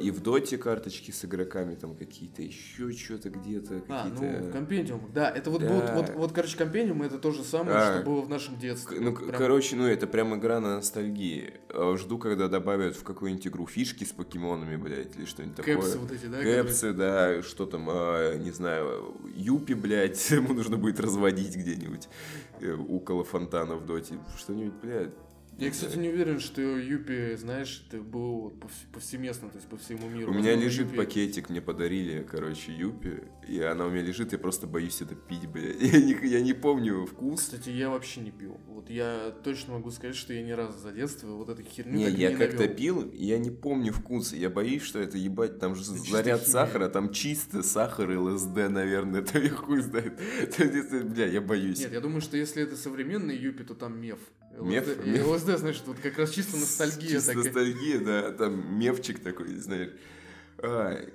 и 0.00 0.10
в 0.10 0.20
доте 0.20 0.58
карточки 0.58 1.10
с 1.12 1.24
игроками 1.24 1.74
там 1.74 1.94
какие-то, 1.94 2.42
еще 2.42 2.90
что-то 2.92 3.30
где-то, 3.30 3.82
А, 3.88 4.08
ну, 4.08 4.50
компендиумах, 4.52 5.12
да, 5.12 5.30
это 5.30 5.50
вот, 5.50 5.60
Да. 5.62 5.68
вот, 5.68 5.90
вот, 6.08 6.16
вот, 6.16 6.32
короче, 6.32 6.56
компендиум 6.58 7.02
это 7.02 7.18
то 7.18 7.30
же 7.30 7.42
самое, 7.44 7.76
А. 7.76 7.94
что 7.94 8.04
было 8.04 8.20
в 8.22 8.28
нашем 8.28 8.58
детстве. 8.58 8.98
Ну, 9.00 9.14
к- 9.14 9.20
прям- 9.26 9.38
короче, 9.38 9.76
ну 9.76 9.86
это 9.86 10.06
прям 10.06 10.34
игра 10.38 10.60
на 10.60 10.76
ностальгии. 10.76 11.54
Э, 11.70 11.96
Жду, 11.96 12.18
когда 12.18 12.48
добавят 12.48 12.96
в 12.96 13.02
какую-нибудь 13.04 13.46
игру 13.46 13.66
фишки 13.66 14.04
с 14.04 14.12
покемонами, 14.12 14.76
блядь, 14.76 15.16
или 15.16 15.24
что-нибудь 15.24 15.56
такое. 15.56 15.76
Кэпсы 15.76 15.98
вот 15.98 16.10
эти, 16.12 16.26
да? 16.26 16.38
которые- 16.38 16.62
Кэпсы, 16.64 16.92
да, 16.92 17.42
что 17.42 17.66
там, 17.66 17.86
а, 17.88 18.36
не 18.36 18.50
знаю, 18.50 19.14
Юпи, 19.36 19.74
блядь, 19.74 20.18
ему 20.30 20.54
нужно 20.54 20.76
будет 20.76 21.00
разводить 21.00 21.56
где-нибудь 21.56 22.08
э, 22.60 22.72
около 22.74 23.22
фонтана 23.24 23.76
в 23.76 23.86
доте. 23.86 24.18
Что-нибудь, 24.36 24.74
блядь. 24.82 25.12
Я, 25.58 25.70
кстати, 25.72 25.96
не 25.96 26.08
уверен, 26.08 26.38
что 26.38 26.60
Юпи, 26.62 27.34
знаешь, 27.36 27.84
это 27.88 28.00
был 28.00 28.52
повс- 28.60 28.86
повсеместно, 28.92 29.48
то 29.48 29.56
есть 29.56 29.68
по 29.68 29.76
всему 29.76 30.08
миру. 30.08 30.30
У 30.30 30.34
меня 30.34 30.50
Возможно, 30.52 30.64
лежит 30.64 30.86
Юпи- 30.92 30.96
пакетик, 30.96 31.48
мне 31.50 31.60
подарили, 31.60 32.22
короче, 32.30 32.72
Юпи, 32.72 33.24
и 33.48 33.60
она 33.60 33.86
у 33.86 33.90
меня 33.90 34.02
лежит, 34.02 34.30
я 34.32 34.38
просто 34.38 34.68
боюсь 34.68 35.02
это 35.02 35.16
пить, 35.16 35.46
блядь. 35.48 35.80
Я 35.82 36.00
не, 36.00 36.12
я 36.28 36.40
не 36.40 36.52
помню 36.52 37.06
вкус. 37.06 37.40
Кстати, 37.40 37.70
я 37.70 37.90
вообще 37.90 38.20
не 38.20 38.30
пил. 38.30 38.56
Вот 38.68 38.88
я 38.88 39.34
точно 39.42 39.72
могу 39.74 39.90
сказать, 39.90 40.14
что 40.14 40.32
я 40.32 40.42
ни 40.42 40.52
разу 40.52 40.78
за 40.78 40.92
детство 40.92 41.26
вот 41.28 41.48
эту 41.48 41.62
херню 41.64 41.94
Не, 41.96 42.08
я 42.10 42.30
не 42.30 42.36
как-то 42.36 42.68
пил, 42.68 43.10
я 43.12 43.38
не 43.38 43.50
помню 43.50 43.92
вкус. 43.92 44.32
Я 44.32 44.50
боюсь, 44.50 44.82
что 44.82 45.00
это 45.00 45.18
ебать, 45.18 45.58
там 45.58 45.74
же 45.74 45.82
чисто 45.82 46.10
заряд 46.10 46.46
сахара, 46.46 46.88
там 46.88 47.12
чисто 47.12 47.62
сахар 47.64 48.10
и 48.12 48.16
ЛСД, 48.16 48.68
наверное, 48.70 49.20
это 49.22 49.38
я 49.40 49.50
хуй 49.50 49.80
знает. 49.80 50.20
Это- 50.40 50.64
это, 50.64 51.04
Бля, 51.04 51.26
я 51.26 51.40
боюсь. 51.40 51.80
Нет, 51.80 51.92
я 51.92 52.00
думаю, 52.00 52.20
что 52.20 52.36
если 52.36 52.62
это 52.62 52.76
современный 52.76 53.36
Юпи, 53.36 53.64
то 53.64 53.74
там 53.74 54.00
меф. 54.00 54.18
Меф? 54.60 54.86
ЛСД, 55.06 55.47
ЛСД, 55.48 55.58
значит, 55.60 55.86
вот 55.86 55.98
как 55.98 56.18
раз 56.18 56.30
чисто 56.30 56.56
ностальгия 56.56 57.10
Чисто 57.10 57.32
такая. 57.32 57.44
ностальгия, 57.44 58.00
да, 58.00 58.32
там 58.32 58.78
мевчик 58.78 59.20
такой, 59.20 59.56
знаешь. 59.56 59.92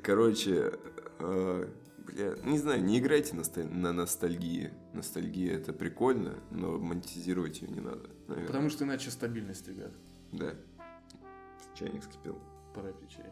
Короче, 0.01 0.73
а, 1.19 1.69
бля, 2.05 2.35
не 2.43 2.57
знаю, 2.59 2.83
не 2.83 2.99
играйте 2.99 3.35
на 3.35 3.93
ностальгии. 3.93 4.71
Ностальгия 4.93 5.57
это 5.57 5.73
прикольно, 5.73 6.39
но 6.51 6.77
монетизировать 6.77 7.61
ее 7.61 7.69
не 7.69 7.81
надо, 7.81 8.09
наверное. 8.27 8.47
Потому 8.47 8.69
что 8.69 8.85
иначе 8.85 9.11
стабильность, 9.11 9.67
ребят. 9.67 9.91
Да. 10.31 10.55
Чайник 11.75 12.03
скипел. 12.03 12.39
Пора 12.73 12.91
пить 12.91 13.09
чай. 13.11 13.25